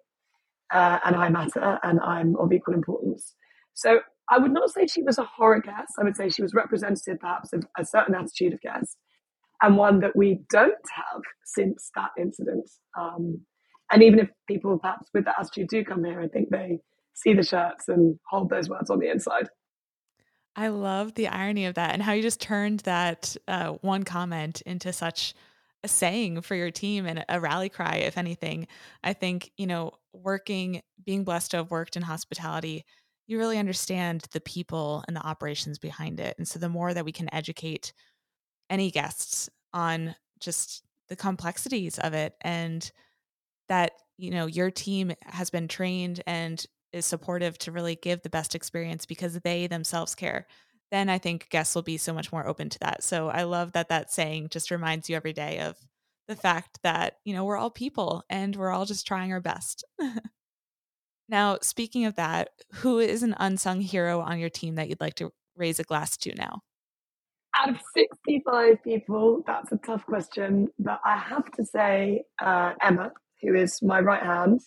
uh, 0.73 0.99
and 1.05 1.16
I 1.16 1.29
matter 1.29 1.79
and 1.83 2.01
I'm 2.01 2.37
of 2.37 2.53
equal 2.53 2.75
importance. 2.75 3.35
So 3.75 4.01
I 4.31 4.39
would 4.39 4.53
not 4.53 4.71
say 4.71 4.87
she 4.87 5.03
was 5.03 5.18
a 5.18 5.25
horror 5.25 5.61
guest. 5.61 5.93
I 5.99 6.05
would 6.05 6.16
say 6.16 6.29
she 6.29 6.43
was 6.43 6.55
representative 6.55 7.18
perhaps 7.21 7.53
of 7.53 7.64
a 7.79 7.85
certain 7.85 8.14
attitude 8.14 8.53
of 8.53 8.61
guest 8.61 8.97
and 9.62 9.77
one 9.77 10.01
that 10.01 10.16
we 10.16 10.41
don't 10.49 10.73
have 10.95 11.23
since 11.45 11.91
that 11.95 12.11
incident. 12.18 12.71
Um, 12.99 13.41
and 13.93 14.03
even 14.03 14.21
if 14.21 14.29
people 14.47 14.79
perhaps 14.79 15.09
with 15.12 15.25
that 15.25 15.37
attitude 15.39 15.68
do 15.68 15.85
come 15.85 16.05
here, 16.05 16.21
I 16.21 16.29
think 16.29 16.49
they 16.51 16.79
see 17.14 17.35
the 17.35 17.43
shirts 17.43 17.89
and 17.89 18.18
hold 18.29 18.51
those 18.51 18.68
words 18.68 18.91
on 18.91 19.01
the 19.01 19.11
inside. 19.11 19.49
I 20.57 20.68
love 20.68 21.14
the 21.14 21.29
irony 21.29 21.66
of 21.66 21.75
that 21.75 21.93
and 21.93 22.03
how 22.03 22.12
you 22.12 22.23
just 22.23 22.41
turned 22.41 22.81
that 22.81 23.37
uh, 23.47 23.73
one 23.81 24.05
comment 24.05 24.62
into 24.62 24.93
such 24.93 25.35
a 25.83 25.89
saying 25.89 26.43
for 26.43 26.55
your 26.55 26.70
team 26.70 27.07
and 27.07 27.24
a 27.28 27.41
rally 27.41 27.68
cry, 27.68 27.97
if 27.97 28.18
anything. 28.18 28.66
I 29.03 29.12
think, 29.12 29.51
you 29.57 29.66
know, 29.66 29.93
working, 30.12 30.83
being 31.05 31.24
blessed 31.24 31.53
to 31.53 31.59
have 31.59 31.70
worked 31.70 31.97
in 31.97 32.03
hospitality, 32.03 32.85
you 33.26 33.39
really 33.39 33.59
understand 33.59 34.26
the 34.33 34.41
people 34.41 35.05
and 35.07 35.16
the 35.16 35.26
operations 35.26 35.78
behind 35.78 36.20
it. 36.20 36.35
And 36.37 36.47
so 36.47 36.59
the 36.59 36.68
more 36.68 36.93
that 36.93 37.05
we 37.05 37.12
can 37.12 37.33
educate 37.33 37.93
any 38.68 38.91
guests 38.91 39.49
on 39.72 40.14
just 40.41 40.83
the 41.09 41.16
complexities 41.16 41.99
of 41.99 42.12
it 42.14 42.35
and 42.41 42.91
that, 43.68 43.93
you 44.18 44.31
know, 44.31 44.47
your 44.47 44.70
team 44.70 45.12
has 45.22 45.51
been 45.51 45.68
trained 45.68 46.22
and 46.26 46.64
is 46.93 47.07
supportive 47.07 47.57
to 47.59 47.72
really 47.72 47.95
give 47.95 48.22
the 48.22 48.31
best 48.31 48.55
experience 48.55 49.07
because 49.07 49.39
they 49.41 49.66
themselves 49.66 50.14
care 50.14 50.47
then 50.91 51.09
I 51.09 51.18
think 51.18 51.49
guests 51.51 51.74
will 51.74 51.82
be 51.82 51.97
so 51.97 52.12
much 52.12 52.32
more 52.32 52.47
open 52.47 52.68
to 52.70 52.78
that. 52.80 53.03
So 53.03 53.28
I 53.28 53.45
love 53.45 53.72
that 53.72 53.88
that 53.88 54.11
saying 54.11 54.49
just 54.51 54.70
reminds 54.70 55.09
you 55.09 55.16
every 55.16 55.32
day 55.32 55.61
of 55.61 55.76
the 56.26 56.36
fact 56.36 56.80
that, 56.82 57.16
you 57.24 57.34
know, 57.34 57.45
we're 57.45 57.57
all 57.57 57.70
people 57.70 58.24
and 58.28 58.55
we're 58.55 58.70
all 58.70 58.86
just 58.86 59.07
trying 59.07 59.32
our 59.32 59.41
best. 59.41 59.84
now, 61.28 61.59
speaking 61.62 62.05
of 62.05 62.16
that, 62.16 62.51
who 62.74 62.99
is 62.99 63.22
an 63.22 63.34
unsung 63.38 63.80
hero 63.80 64.20
on 64.20 64.38
your 64.38 64.51
team 64.51 64.76
that 64.76 64.88
you'd 64.88 65.01
like 65.01 65.14
to 65.16 65.32
raise 65.57 65.78
a 65.78 65.84
glass 65.84 66.16
to 66.18 66.34
now? 66.34 66.62
Out 67.57 67.70
of 67.70 67.76
65 67.95 68.82
people, 68.84 69.43
that's 69.47 69.72
a 69.72 69.76
tough 69.78 70.07
question, 70.07 70.68
but 70.78 71.01
I 71.05 71.16
have 71.16 71.51
to 71.53 71.64
say 71.64 72.22
uh, 72.41 72.74
Emma, 72.80 73.12
who 73.43 73.55
is 73.55 73.82
my 73.82 74.01
right 74.01 74.22
hand. 74.22 74.61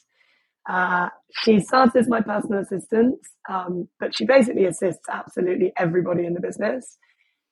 Uh, 0.70 1.10
she 1.44 1.60
starts 1.60 1.96
as 1.96 2.08
my 2.08 2.22
personal 2.22 2.62
assistant, 2.62 3.20
um, 3.50 3.88
but 4.00 4.16
she 4.16 4.26
basically 4.26 4.66
assists 4.66 5.04
absolutely 5.12 5.74
everybody 5.78 6.26
in 6.26 6.34
the 6.34 6.40
business. 6.40 6.98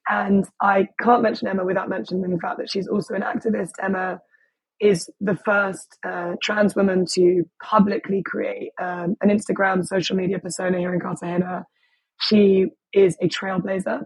And 0.09 0.45
I 0.61 0.87
can't 1.01 1.21
mention 1.21 1.47
Emma 1.47 1.65
without 1.65 1.89
mentioning 1.89 2.29
the 2.31 2.39
fact 2.39 2.57
that 2.57 2.69
she's 2.69 2.87
also 2.87 3.13
an 3.13 3.21
activist. 3.21 3.71
Emma 3.81 4.19
is 4.79 5.09
the 5.19 5.37
first 5.45 5.97
uh, 6.03 6.33
trans 6.41 6.75
woman 6.75 7.05
to 7.13 7.43
publicly 7.63 8.23
create 8.25 8.71
um, 8.81 9.15
an 9.21 9.29
Instagram 9.29 9.85
social 9.85 10.15
media 10.15 10.39
persona 10.39 10.79
here 10.79 10.93
in 10.93 10.99
Cartagena. 10.99 11.65
She 12.19 12.67
is 12.93 13.15
a 13.21 13.29
trailblazer 13.29 14.03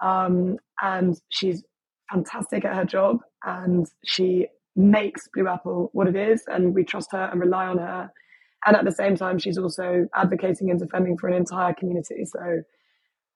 um, 0.00 0.56
and 0.80 1.16
she's 1.30 1.64
fantastic 2.10 2.64
at 2.64 2.76
her 2.76 2.84
job 2.84 3.18
and 3.44 3.86
she 4.04 4.46
makes 4.76 5.28
Blue 5.34 5.48
Apple 5.48 5.90
what 5.92 6.06
it 6.06 6.14
is. 6.16 6.44
And 6.46 6.72
we 6.74 6.84
trust 6.84 7.10
her 7.12 7.28
and 7.32 7.40
rely 7.40 7.66
on 7.66 7.78
her 7.78 8.10
and 8.66 8.76
at 8.76 8.84
the 8.84 8.92
same 8.92 9.16
time, 9.16 9.38
she's 9.38 9.58
also 9.58 10.08
advocating 10.14 10.70
and 10.70 10.80
defending 10.80 11.16
for 11.16 11.28
an 11.28 11.34
entire 11.34 11.72
community. 11.72 12.24
So 12.24 12.62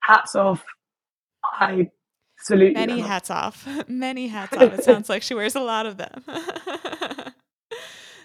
hats 0.02 0.34
off. 0.34 0.64
I 1.44 1.88
salute 2.40 2.74
Many 2.74 2.98
you. 2.98 3.04
hats 3.04 3.30
off. 3.30 3.66
Many 3.88 4.26
hats 4.26 4.56
off. 4.56 4.74
It 4.74 4.84
sounds 4.84 5.08
like 5.08 5.22
she 5.22 5.34
wears 5.34 5.54
a 5.54 5.60
lot 5.60 5.86
of 5.86 5.98
them. 5.98 6.24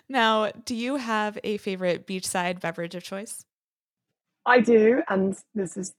now, 0.10 0.50
do 0.66 0.76
you 0.76 0.96
have 0.96 1.38
a 1.44 1.58
favorite 1.58 2.08
beachside 2.08 2.60
beverage 2.60 2.96
of 2.96 3.04
choice? 3.04 3.46
I 4.48 4.60
do. 4.62 5.02
And 5.08 5.38
this 5.54 5.78
is, 5.78 5.94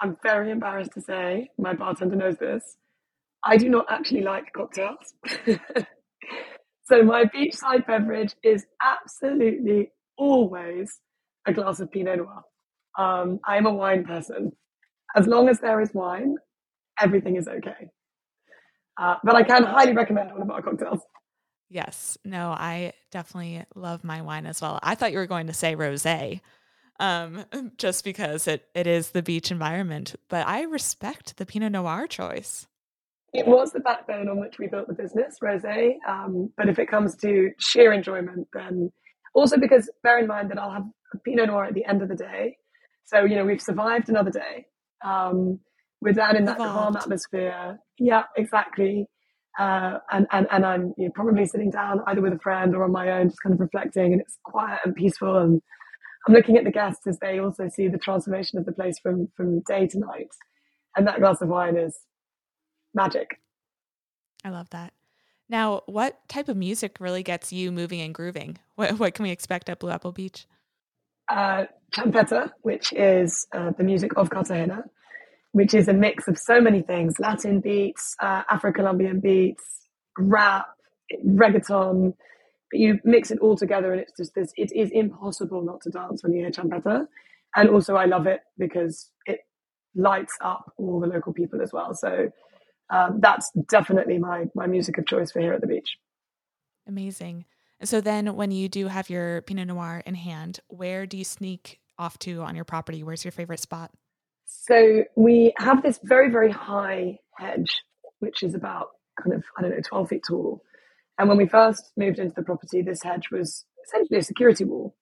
I'm 0.00 0.16
very 0.22 0.50
embarrassed 0.50 0.92
to 0.94 1.02
say, 1.02 1.50
my 1.58 1.74
bartender 1.74 2.16
knows 2.16 2.38
this. 2.38 2.76
I 3.44 3.58
do 3.58 3.68
not 3.68 3.86
actually 3.90 4.22
like 4.22 4.52
cocktails. 4.54 5.14
so 6.84 7.02
my 7.02 7.24
beachside 7.24 7.86
beverage 7.86 8.34
is 8.42 8.66
absolutely 8.82 9.90
always 10.20 11.00
a 11.46 11.52
glass 11.52 11.80
of 11.80 11.90
Pinot 11.90 12.18
Noir. 12.18 12.42
Um, 12.96 13.40
I'm 13.44 13.66
a 13.66 13.72
wine 13.72 14.04
person. 14.04 14.52
As 15.16 15.26
long 15.26 15.48
as 15.48 15.58
there 15.58 15.80
is 15.80 15.92
wine, 15.94 16.36
everything 17.00 17.36
is 17.36 17.48
okay. 17.48 17.88
Uh, 19.00 19.16
but 19.24 19.34
I 19.34 19.42
can 19.42 19.64
highly 19.64 19.94
recommend 19.94 20.30
one 20.30 20.42
of 20.42 20.50
our 20.50 20.62
cocktails. 20.62 21.00
Yes. 21.70 22.18
No, 22.24 22.50
I 22.50 22.92
definitely 23.10 23.64
love 23.74 24.04
my 24.04 24.20
wine 24.22 24.46
as 24.46 24.60
well. 24.60 24.78
I 24.82 24.94
thought 24.94 25.12
you 25.12 25.18
were 25.18 25.26
going 25.26 25.46
to 25.46 25.54
say 25.54 25.74
rosé, 25.74 26.40
um, 26.98 27.44
just 27.78 28.04
because 28.04 28.46
it, 28.46 28.66
it 28.74 28.86
is 28.86 29.10
the 29.10 29.22
beach 29.22 29.50
environment. 29.50 30.16
But 30.28 30.46
I 30.46 30.62
respect 30.62 31.38
the 31.38 31.46
Pinot 31.46 31.72
Noir 31.72 32.06
choice. 32.06 32.66
It 33.32 33.46
was 33.46 33.72
the 33.72 33.80
backbone 33.80 34.28
on 34.28 34.40
which 34.40 34.58
we 34.58 34.66
built 34.66 34.88
the 34.88 34.94
business, 34.94 35.38
rosé. 35.40 35.94
Um, 36.06 36.52
but 36.56 36.68
if 36.68 36.78
it 36.78 36.90
comes 36.90 37.16
to 37.18 37.52
sheer 37.58 37.92
enjoyment, 37.92 38.48
then 38.52 38.90
also, 39.34 39.58
because 39.58 39.90
bear 40.02 40.18
in 40.18 40.26
mind 40.26 40.50
that 40.50 40.58
I'll 40.58 40.72
have 40.72 40.84
a 41.14 41.18
Pinot 41.18 41.48
Noir 41.48 41.64
at 41.64 41.74
the 41.74 41.84
end 41.84 42.02
of 42.02 42.08
the 42.08 42.14
day. 42.14 42.56
So, 43.06 43.24
you 43.24 43.36
know, 43.36 43.44
we've 43.44 43.60
survived 43.60 44.08
another 44.08 44.30
day. 44.30 44.66
Um, 45.04 45.60
we're 46.00 46.12
down 46.12 46.36
in 46.36 46.44
that 46.46 46.58
calm 46.58 46.96
atmosphere. 46.96 47.78
Yeah, 47.98 48.24
exactly. 48.36 49.06
Uh, 49.58 49.98
and, 50.10 50.26
and, 50.30 50.46
and 50.50 50.64
I'm 50.64 50.94
you 50.96 51.06
know, 51.06 51.10
probably 51.14 51.44
sitting 51.44 51.70
down 51.70 52.00
either 52.06 52.22
with 52.22 52.32
a 52.32 52.38
friend 52.38 52.74
or 52.74 52.84
on 52.84 52.92
my 52.92 53.10
own, 53.10 53.28
just 53.28 53.42
kind 53.42 53.52
of 53.52 53.60
reflecting, 53.60 54.12
and 54.12 54.20
it's 54.20 54.38
quiet 54.44 54.80
and 54.84 54.94
peaceful. 54.94 55.38
And 55.38 55.60
I'm 56.26 56.34
looking 56.34 56.56
at 56.56 56.64
the 56.64 56.70
guests 56.70 57.06
as 57.06 57.18
they 57.18 57.38
also 57.40 57.68
see 57.68 57.88
the 57.88 57.98
transformation 57.98 58.58
of 58.58 58.64
the 58.64 58.72
place 58.72 58.98
from, 59.02 59.28
from 59.36 59.60
day 59.62 59.86
to 59.88 59.98
night. 59.98 60.28
And 60.96 61.06
that 61.06 61.18
glass 61.18 61.40
of 61.40 61.48
wine 61.48 61.76
is 61.76 61.98
magic. 62.94 63.40
I 64.44 64.50
love 64.50 64.70
that. 64.70 64.92
Now, 65.50 65.82
what 65.86 66.16
type 66.28 66.48
of 66.48 66.56
music 66.56 66.98
really 67.00 67.24
gets 67.24 67.52
you 67.52 67.72
moving 67.72 68.00
and 68.00 68.14
grooving? 68.14 68.58
What, 68.76 69.00
what 69.00 69.14
can 69.14 69.24
we 69.24 69.30
expect 69.30 69.68
at 69.68 69.80
Blue 69.80 69.90
Apple 69.90 70.12
Beach? 70.12 70.46
Uh, 71.28 71.64
champeta, 71.92 72.52
which 72.62 72.92
is 72.92 73.48
uh, 73.52 73.72
the 73.76 73.82
music 73.82 74.12
of 74.16 74.30
Cartagena, 74.30 74.84
which 75.50 75.74
is 75.74 75.88
a 75.88 75.92
mix 75.92 76.28
of 76.28 76.38
so 76.38 76.60
many 76.60 76.82
things 76.82 77.18
Latin 77.18 77.60
beats, 77.60 78.14
uh, 78.20 78.42
Afro 78.48 78.72
Colombian 78.72 79.18
beats, 79.18 79.64
rap, 80.16 80.66
reggaeton. 81.26 82.14
But 82.70 82.78
you 82.78 83.00
mix 83.02 83.32
it 83.32 83.40
all 83.40 83.56
together, 83.56 83.92
and 83.92 84.00
it's 84.00 84.12
just 84.16 84.32
this 84.36 84.52
it 84.56 84.70
is 84.72 84.92
impossible 84.92 85.62
not 85.62 85.80
to 85.82 85.90
dance 85.90 86.22
when 86.22 86.32
you 86.32 86.42
hear 86.42 86.52
champeta. 86.52 87.06
And 87.56 87.68
also, 87.68 87.96
I 87.96 88.04
love 88.04 88.28
it 88.28 88.40
because 88.56 89.10
it 89.26 89.40
lights 89.96 90.36
up 90.40 90.72
all 90.78 91.00
the 91.00 91.08
local 91.08 91.32
people 91.32 91.60
as 91.60 91.72
well. 91.72 91.92
So 91.94 92.30
um, 92.90 93.20
that's 93.20 93.50
definitely 93.68 94.18
my 94.18 94.46
my 94.54 94.66
music 94.66 94.98
of 94.98 95.06
choice 95.06 95.30
for 95.30 95.40
here 95.40 95.52
at 95.52 95.60
the 95.60 95.66
beach. 95.66 95.96
Amazing. 96.86 97.44
So 97.82 98.00
then, 98.00 98.34
when 98.36 98.50
you 98.50 98.68
do 98.68 98.88
have 98.88 99.08
your 99.08 99.42
Pinot 99.42 99.68
Noir 99.68 100.02
in 100.04 100.14
hand, 100.14 100.60
where 100.68 101.06
do 101.06 101.16
you 101.16 101.24
sneak 101.24 101.80
off 101.98 102.18
to 102.20 102.42
on 102.42 102.54
your 102.54 102.64
property? 102.64 103.02
Where's 103.02 103.24
your 103.24 103.32
favorite 103.32 103.60
spot? 103.60 103.90
So 104.44 105.04
we 105.16 105.52
have 105.58 105.82
this 105.82 106.00
very 106.02 106.30
very 106.30 106.50
high 106.50 107.18
hedge, 107.36 107.80
which 108.18 108.42
is 108.42 108.54
about 108.54 108.88
kind 109.22 109.34
of 109.34 109.44
I 109.56 109.62
don't 109.62 109.70
know 109.70 109.80
twelve 109.86 110.08
feet 110.08 110.22
tall. 110.28 110.62
And 111.18 111.28
when 111.28 111.38
we 111.38 111.46
first 111.46 111.92
moved 111.96 112.18
into 112.18 112.34
the 112.34 112.42
property, 112.42 112.82
this 112.82 113.02
hedge 113.02 113.30
was 113.30 113.64
essentially 113.86 114.18
a 114.18 114.22
security 114.22 114.64
wall. 114.64 114.96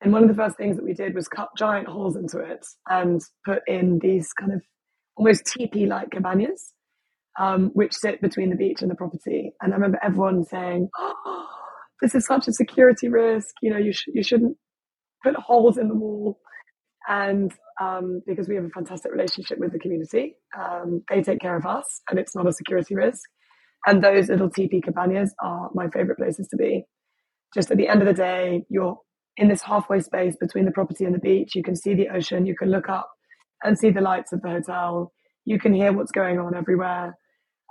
And 0.00 0.12
one 0.12 0.22
of 0.22 0.28
the 0.28 0.34
first 0.34 0.56
things 0.56 0.76
that 0.76 0.84
we 0.84 0.94
did 0.94 1.14
was 1.14 1.28
cut 1.28 1.50
giant 1.58 1.86
holes 1.86 2.16
into 2.16 2.38
it 2.38 2.64
and 2.88 3.20
put 3.44 3.60
in 3.66 3.98
these 3.98 4.32
kind 4.32 4.52
of 4.52 4.62
almost 5.16 5.44
teepee 5.44 5.86
like 5.86 6.10
cabanas 6.10 6.72
um, 7.40 7.70
which 7.74 7.94
sit 7.94 8.22
between 8.22 8.50
the 8.50 8.56
beach 8.56 8.82
and 8.82 8.92
the 8.92 8.96
property. 8.96 9.52
And 9.62 9.72
I 9.74 9.76
remember 9.76 10.00
everyone 10.04 10.44
saying, 10.44 10.90
oh, 10.98 11.46
"This 12.02 12.14
is 12.16 12.26
such 12.26 12.48
a 12.48 12.54
security 12.54 13.08
risk. 13.10 13.50
You 13.62 13.72
know, 13.72 13.78
you 13.78 13.94
sh- 13.94 14.10
you 14.14 14.24
shouldn't 14.24 14.58
put 15.24 15.36
holes 15.36 15.78
in 15.78 15.88
the 15.88 15.96
wall." 15.96 16.40
And 17.08 17.52
um, 17.80 18.22
because 18.26 18.48
we 18.48 18.56
have 18.56 18.64
a 18.64 18.70
fantastic 18.70 19.12
relationship 19.12 19.58
with 19.58 19.72
the 19.72 19.80
community, 19.80 20.36
um, 20.58 21.02
they 21.10 21.22
take 21.22 21.40
care 21.40 21.56
of 21.56 21.66
us, 21.66 22.02
and 22.10 22.18
it's 22.18 22.36
not 22.36 22.48
a 22.48 22.52
security 22.52 22.96
risk. 22.96 23.22
And 23.86 24.04
those 24.04 24.28
little 24.28 24.50
teepee 24.50 24.82
cabanas 24.82 25.34
are 25.42 25.70
my 25.74 25.88
favorite 25.90 26.18
places 26.18 26.48
to 26.50 26.56
be. 26.56 26.84
Just 27.54 27.70
at 27.70 27.78
the 27.78 27.88
end 27.88 28.02
of 28.02 28.08
the 28.08 28.14
day, 28.14 28.64
you're 28.70 28.98
in 29.36 29.48
this 29.48 29.62
halfway 29.62 30.00
space 30.00 30.36
between 30.40 30.66
the 30.66 30.72
property 30.72 31.04
and 31.04 31.14
the 31.14 31.20
beach. 31.20 31.56
You 31.56 31.62
can 31.62 31.76
see 31.76 31.94
the 31.94 32.08
ocean. 32.10 32.46
You 32.46 32.56
can 32.56 32.70
look 32.70 32.88
up 32.88 33.10
and 33.64 33.78
see 33.78 33.90
the 33.90 34.02
lights 34.02 34.32
of 34.32 34.42
the 34.42 34.50
hotel. 34.50 35.12
You 35.46 35.58
can 35.58 35.74
hear 35.74 35.92
what's 35.92 36.12
going 36.12 36.38
on 36.38 36.54
everywhere, 36.54 37.16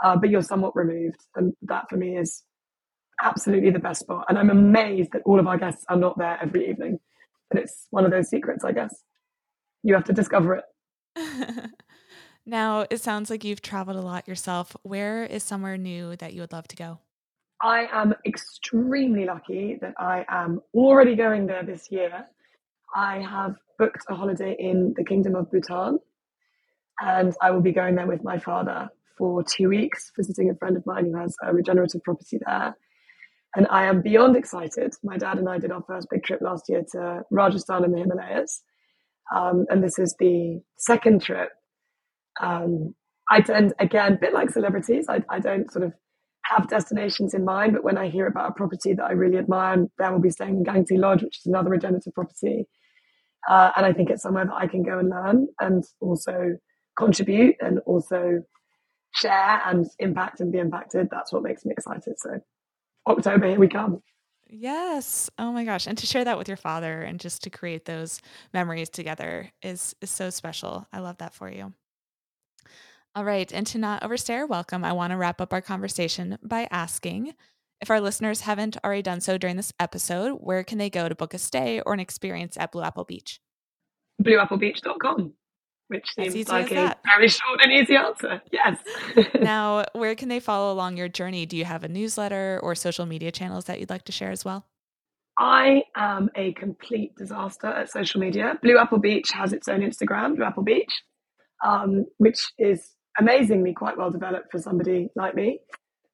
uh, 0.04 0.16
but 0.18 0.30
you're 0.30 0.41
somewhat 0.41 0.76
removed. 0.76 1.20
And 1.36 1.54
that 1.64 1.89
for 1.89 1.97
me 1.97 2.18
is 2.18 2.43
absolutely 3.22 3.72
the 3.72 3.80
best 3.80 4.02
spot. 4.02 4.26
And 4.30 4.38
I'm 4.38 4.50
amazed 4.50 5.12
that 5.14 5.24
all 5.26 5.39
of 5.39 5.47
our 5.47 5.58
guests 5.58 5.86
are 5.89 5.97
not 5.97 6.18
there 6.18 6.38
every 6.41 6.70
evening. 6.70 7.00
But 7.50 7.62
it's 7.64 7.88
one 7.89 8.06
of 8.06 8.12
those 8.12 8.30
secrets, 8.30 8.64
I 8.64 8.72
guess. 8.72 9.04
You 9.84 9.95
have 9.95 10.04
to 10.06 10.14
discover 10.14 10.56
it. 10.56 10.66
now, 12.45 12.86
it 12.89 13.02
sounds 13.02 13.30
like 13.30 13.43
you've 13.43 13.62
traveled 13.62 13.97
a 13.97 14.02
lot 14.02 14.28
yourself. 14.28 14.76
Where 14.84 15.24
is 15.24 15.43
somewhere 15.43 15.78
new 15.78 16.16
that 16.18 16.34
you 16.34 16.41
would 16.41 16.54
love 16.54 16.68
to 16.70 16.76
go? 16.76 17.00
I 17.62 17.88
am 17.91 18.14
extremely 18.26 19.26
lucky 19.26 19.78
that 19.82 19.95
I 19.97 20.26
am 20.30 20.62
already 20.74 21.16
going 21.16 21.45
there 21.47 21.64
this 21.64 21.91
year. 21.91 22.26
I 22.95 23.20
have 23.20 23.56
booked 23.78 24.06
a 24.10 24.16
holiday 24.16 24.56
in 24.58 24.93
the 24.95 25.04
Kingdom 25.04 25.36
of 25.36 25.52
Bhutan, 25.52 26.00
and 27.02 27.34
I 27.41 27.52
will 27.52 27.62
be 27.62 27.74
going 27.74 27.95
there 27.95 28.08
with 28.08 28.24
my 28.24 28.38
father 28.38 28.89
for 29.20 29.43
two 29.43 29.70
weeks, 29.70 30.11
visiting 30.17 30.49
a 30.49 30.55
friend 30.55 30.76
of 30.76 30.86
mine 30.88 31.05
who 31.05 31.17
has 31.17 31.36
a 31.43 31.53
regenerative 31.53 32.01
property 32.03 32.39
there. 32.43 32.76
And 33.55 33.67
I 33.70 33.86
am 33.86 34.01
beyond 34.01 34.36
excited. 34.36 34.93
My 35.03 35.17
dad 35.17 35.38
and 35.38 35.49
I 35.49 35.59
did 35.59 35.72
our 35.72 35.84
first 35.88 36.07
big 36.09 36.24
trip 36.24 36.41
last 36.41 36.63
year 36.70 36.84
to 36.93 37.22
Rajasthan 37.30 37.84
and 37.84 37.93
the 37.93 37.99
Himalayas. 37.99 38.63
Um, 39.36 39.65
and 39.70 39.84
this 39.84 39.99
is 39.99 40.15
the 40.20 40.61
second 40.78 41.22
trip. 41.22 41.49
Um, 42.41 42.95
I 43.30 43.41
tend, 43.41 43.74
again, 43.80 44.13
a 44.13 44.17
bit 44.17 44.34
like 44.34 44.49
celebrities, 44.49 45.05
I, 45.07 45.22
I 45.30 45.39
don't 45.39 45.72
sort 45.72 45.86
of 45.86 45.93
have 46.45 46.67
destinations 46.67 47.34
in 47.34 47.45
mind, 47.45 47.74
but 47.74 47.84
when 47.84 47.97
I 47.97 48.09
hear 48.09 48.26
about 48.26 48.49
a 48.49 48.53
property 48.53 48.93
that 48.93 49.03
I 49.03 49.11
really 49.11 49.38
admire, 49.38 49.86
then 49.99 50.11
we'll 50.11 50.22
be 50.22 50.32
staying 50.32 50.57
in 50.57 50.63
Gangtey 50.63 50.97
Lodge, 50.97 51.22
which 51.22 51.39
is 51.39 51.45
another 51.45 51.70
regenerative 51.70 52.13
property. 52.13 52.65
Uh, 53.47 53.72
and 53.76 53.86
I 53.86 53.93
think 53.93 54.09
it's 54.09 54.24
somewhere 54.24 54.45
that 54.45 54.55
I 54.55 54.67
can 54.67 54.84
go 54.84 54.97
and 54.99 55.09
learn 55.09 55.47
and 55.59 55.84
also 56.01 56.57
contribute 56.97 57.55
and 57.61 57.80
also 57.86 58.43
share 59.14 59.62
and 59.66 59.88
impact 59.99 60.39
and 60.39 60.51
be 60.51 60.60
impacted. 60.60 61.07
That's 61.12 61.32
what 61.32 61.43
makes 61.43 61.66
me 61.66 61.74
excited. 61.74 62.16
So, 62.18 62.39
October, 63.07 63.47
here 63.47 63.60
we 63.60 63.68
come. 63.68 64.01
Yes. 64.51 65.30
Oh 65.38 65.51
my 65.51 65.64
gosh. 65.64 65.86
And 65.86 65.97
to 65.97 66.07
share 66.07 66.26
that 66.26 66.38
with 66.38 66.47
your 66.47 66.57
father 66.57 67.01
and 67.01 67.20
just 67.20 67.43
to 67.43 67.51
create 67.51 67.86
those 67.86 68.20
memories 68.51 68.89
together 68.89 69.51
is 69.62 69.95
is 70.01 70.10
so 70.10 70.32
special. 70.32 70.88
I 70.91 70.99
love 70.99 71.20
that 71.20 71.36
for 71.36 71.51
you. 71.51 71.74
All 73.16 73.24
right. 73.24 73.51
And 73.51 73.68
to 73.68 73.78
not 73.78 74.03
overstay 74.03 74.36
our 74.36 74.47
welcome, 74.47 74.84
I 74.84 74.93
want 74.93 75.12
to 75.12 75.18
wrap 75.18 75.39
up 75.39 75.53
our 75.53 75.62
conversation 75.62 76.38
by 76.41 76.68
asking 76.72 77.34
if 77.82 77.89
our 77.89 78.01
listeners 78.01 78.41
haven't 78.41 78.78
already 78.84 79.01
done 79.01 79.22
so 79.22 79.38
during 79.38 79.55
this 79.55 79.74
episode, 79.80 80.38
where 80.41 80.64
can 80.64 80.78
they 80.78 80.89
go 80.89 81.07
to 81.07 81.16
book 81.16 81.34
a 81.34 81.38
stay 81.38 81.82
or 81.82 81.93
an 81.93 81.99
experience 81.99 82.57
at 82.57 82.72
Blue 82.72 82.84
Apple 82.84 83.05
Beach? 83.05 83.39
BlueAppleBeach.com, 84.22 85.34
which 85.89 86.05
seems 86.13 86.47
like 86.49 86.71
a 86.71 86.95
very 87.03 87.27
short 87.27 87.59
and 87.63 87.71
easy 87.71 87.95
answer. 87.95 88.41
Yes. 88.51 88.77
now, 89.41 89.85
where 89.93 90.15
can 90.15 90.29
they 90.29 90.39
follow 90.39 90.71
along 90.71 90.97
your 90.97 91.09
journey? 91.09 91.45
Do 91.45 91.57
you 91.57 91.65
have 91.65 91.83
a 91.83 91.87
newsletter 91.87 92.59
or 92.61 92.75
social 92.75 93.07
media 93.07 93.31
channels 93.31 93.65
that 93.65 93.79
you'd 93.79 93.89
like 93.89 94.05
to 94.05 94.11
share 94.11 94.29
as 94.29 94.45
well? 94.45 94.65
I 95.39 95.83
am 95.95 96.29
a 96.35 96.53
complete 96.53 97.15
disaster 97.15 97.67
at 97.67 97.89
social 97.89 98.19
media. 98.21 98.59
Blue 98.61 98.77
Apple 98.77 98.99
Beach 98.99 99.31
has 99.31 99.51
its 99.51 99.67
own 99.67 99.79
Instagram, 99.79 100.35
Blue 100.35 100.45
Apple 100.45 100.63
Beach, 100.63 100.93
um, 101.65 102.05
which 102.17 102.39
is 102.59 102.91
amazingly 103.17 103.73
quite 103.73 103.97
well 103.97 104.11
developed 104.11 104.51
for 104.51 104.59
somebody 104.59 105.09
like 105.15 105.33
me. 105.33 105.59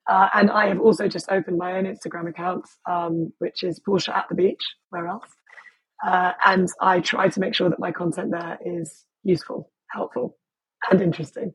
Uh, 0.07 0.29
and 0.35 0.51
I 0.51 0.67
have 0.67 0.79
also 0.79 1.07
just 1.09 1.29
opened 1.29 1.57
my 1.57 1.73
own 1.73 1.83
Instagram 1.83 2.29
account, 2.29 2.65
um, 2.89 3.33
which 3.39 3.63
is 3.63 3.79
Portia 3.79 4.15
at 4.15 4.25
the 4.29 4.35
beach. 4.35 4.61
Where 4.89 5.07
else? 5.07 5.27
Uh, 6.05 6.31
and 6.45 6.69
I 6.79 7.01
try 7.01 7.27
to 7.27 7.39
make 7.39 7.55
sure 7.55 7.69
that 7.69 7.79
my 7.79 7.91
content 7.91 8.31
there 8.31 8.57
is 8.63 9.05
useful, 9.25 9.71
helpful, 9.87 10.37
and 10.89 11.01
interesting. 11.01 11.53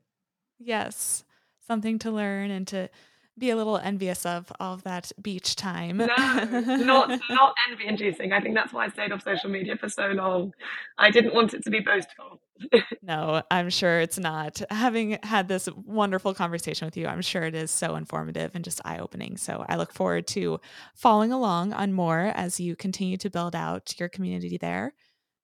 Yes, 0.59 1.23
something 1.65 1.97
to 1.99 2.11
learn 2.11 2.51
and 2.51 2.67
to 2.67 2.89
be 3.37 3.49
a 3.49 3.55
little 3.55 3.77
envious 3.77 4.25
of 4.25 4.51
all 4.59 4.73
of 4.73 4.83
that 4.83 5.11
beach 5.21 5.55
time. 5.55 5.97
No, 5.97 6.05
not 6.05 7.09
not 7.29 7.55
envy 7.69 7.87
inducing. 7.87 8.33
I 8.33 8.41
think 8.41 8.55
that's 8.55 8.73
why 8.73 8.85
I 8.85 8.89
stayed 8.89 9.11
off 9.11 9.23
social 9.23 9.49
media 9.49 9.75
for 9.77 9.89
so 9.89 10.07
long. 10.07 10.53
I 10.97 11.09
didn't 11.09 11.33
want 11.33 11.53
it 11.53 11.63
to 11.63 11.71
be 11.71 11.79
boastful. 11.79 12.41
no, 13.01 13.41
I'm 13.49 13.69
sure 13.69 14.01
it's 14.01 14.19
not. 14.19 14.61
Having 14.69 15.17
had 15.23 15.47
this 15.47 15.67
wonderful 15.75 16.33
conversation 16.33 16.85
with 16.85 16.97
you, 16.97 17.07
I'm 17.07 17.21
sure 17.21 17.43
it 17.43 17.55
is 17.55 17.71
so 17.71 17.95
informative 17.95 18.51
and 18.53 18.63
just 18.63 18.81
eye 18.85 18.99
opening. 18.99 19.37
So 19.37 19.65
I 19.67 19.77
look 19.77 19.93
forward 19.93 20.27
to 20.27 20.59
following 20.93 21.31
along 21.31 21.73
on 21.73 21.93
more 21.93 22.31
as 22.35 22.59
you 22.59 22.75
continue 22.75 23.17
to 23.17 23.29
build 23.29 23.55
out 23.55 23.99
your 23.99 24.09
community 24.09 24.57
there. 24.57 24.93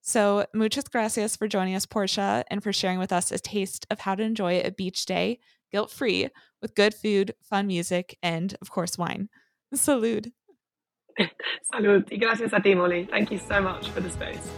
So, 0.07 0.45
muchas 0.53 0.85
gracias 0.85 1.35
for 1.35 1.49
joining 1.49 1.75
us, 1.75 1.85
Portia, 1.85 2.45
and 2.49 2.63
for 2.63 2.71
sharing 2.71 2.97
with 2.97 3.11
us 3.11 3.29
a 3.29 3.39
taste 3.39 3.85
of 3.89 3.99
how 3.99 4.15
to 4.15 4.23
enjoy 4.23 4.61
a 4.61 4.71
beach 4.71 5.05
day 5.05 5.37
guilt 5.69 5.91
free 5.91 6.29
with 6.61 6.75
good 6.75 6.93
food, 6.93 7.35
fun 7.43 7.67
music, 7.67 8.17
and 8.23 8.55
of 8.61 8.71
course, 8.71 8.97
wine. 8.97 9.27
Salud. 9.75 10.31
Salud. 11.73 12.09
Y 12.09 12.17
gracias 12.17 12.53
a 12.53 12.61
ti, 12.61 12.73
Molly. 12.73 13.05
Thank 13.11 13.33
you 13.33 13.37
so 13.37 13.59
much 13.59 13.89
for 13.89 13.99
the 13.99 14.09
space. 14.09 14.49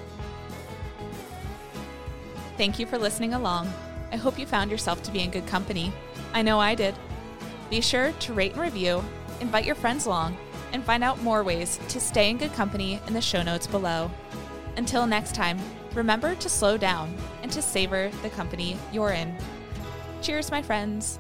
Thank 2.56 2.78
you 2.78 2.86
for 2.86 3.00
listening 3.00 3.34
along. 3.34 3.74
I 4.12 4.18
hope 4.18 4.38
you 4.38 4.46
found 4.46 4.70
yourself 4.70 5.02
to 5.02 5.12
be 5.12 5.22
in 5.22 5.32
good 5.32 5.48
company. 5.48 5.92
I 6.32 6.44
know 6.44 6.60
I 6.60 6.76
did. 6.76 6.94
Be 7.72 7.82
sure 7.82 8.12
to 8.12 8.34
rate 8.34 8.52
and 8.52 8.62
review, 8.62 9.04
invite 9.42 9.66
your 9.66 9.74
friends 9.74 10.06
along, 10.06 10.38
and 10.74 10.84
find 10.84 11.04
out 11.04 11.24
more 11.24 11.44
ways 11.44 11.80
to 11.88 12.00
stay 12.00 12.30
in 12.30 12.38
good 12.38 12.54
company 12.54 13.02
in 13.08 13.14
the 13.14 13.22
show 13.22 13.42
notes 13.42 13.66
below. 13.66 14.12
Until 14.78 15.06
next 15.06 15.36
time, 15.36 15.60
remember 15.94 16.36
to 16.36 16.50
slow 16.50 16.78
down 16.78 17.16
and 17.44 17.52
to 17.52 17.62
savor 17.62 18.12
the 18.22 18.30
company 18.30 18.78
you're 18.92 19.12
in. 19.12 19.36
Cheers, 20.22 20.52
my 20.52 20.62
friends. 20.62 21.20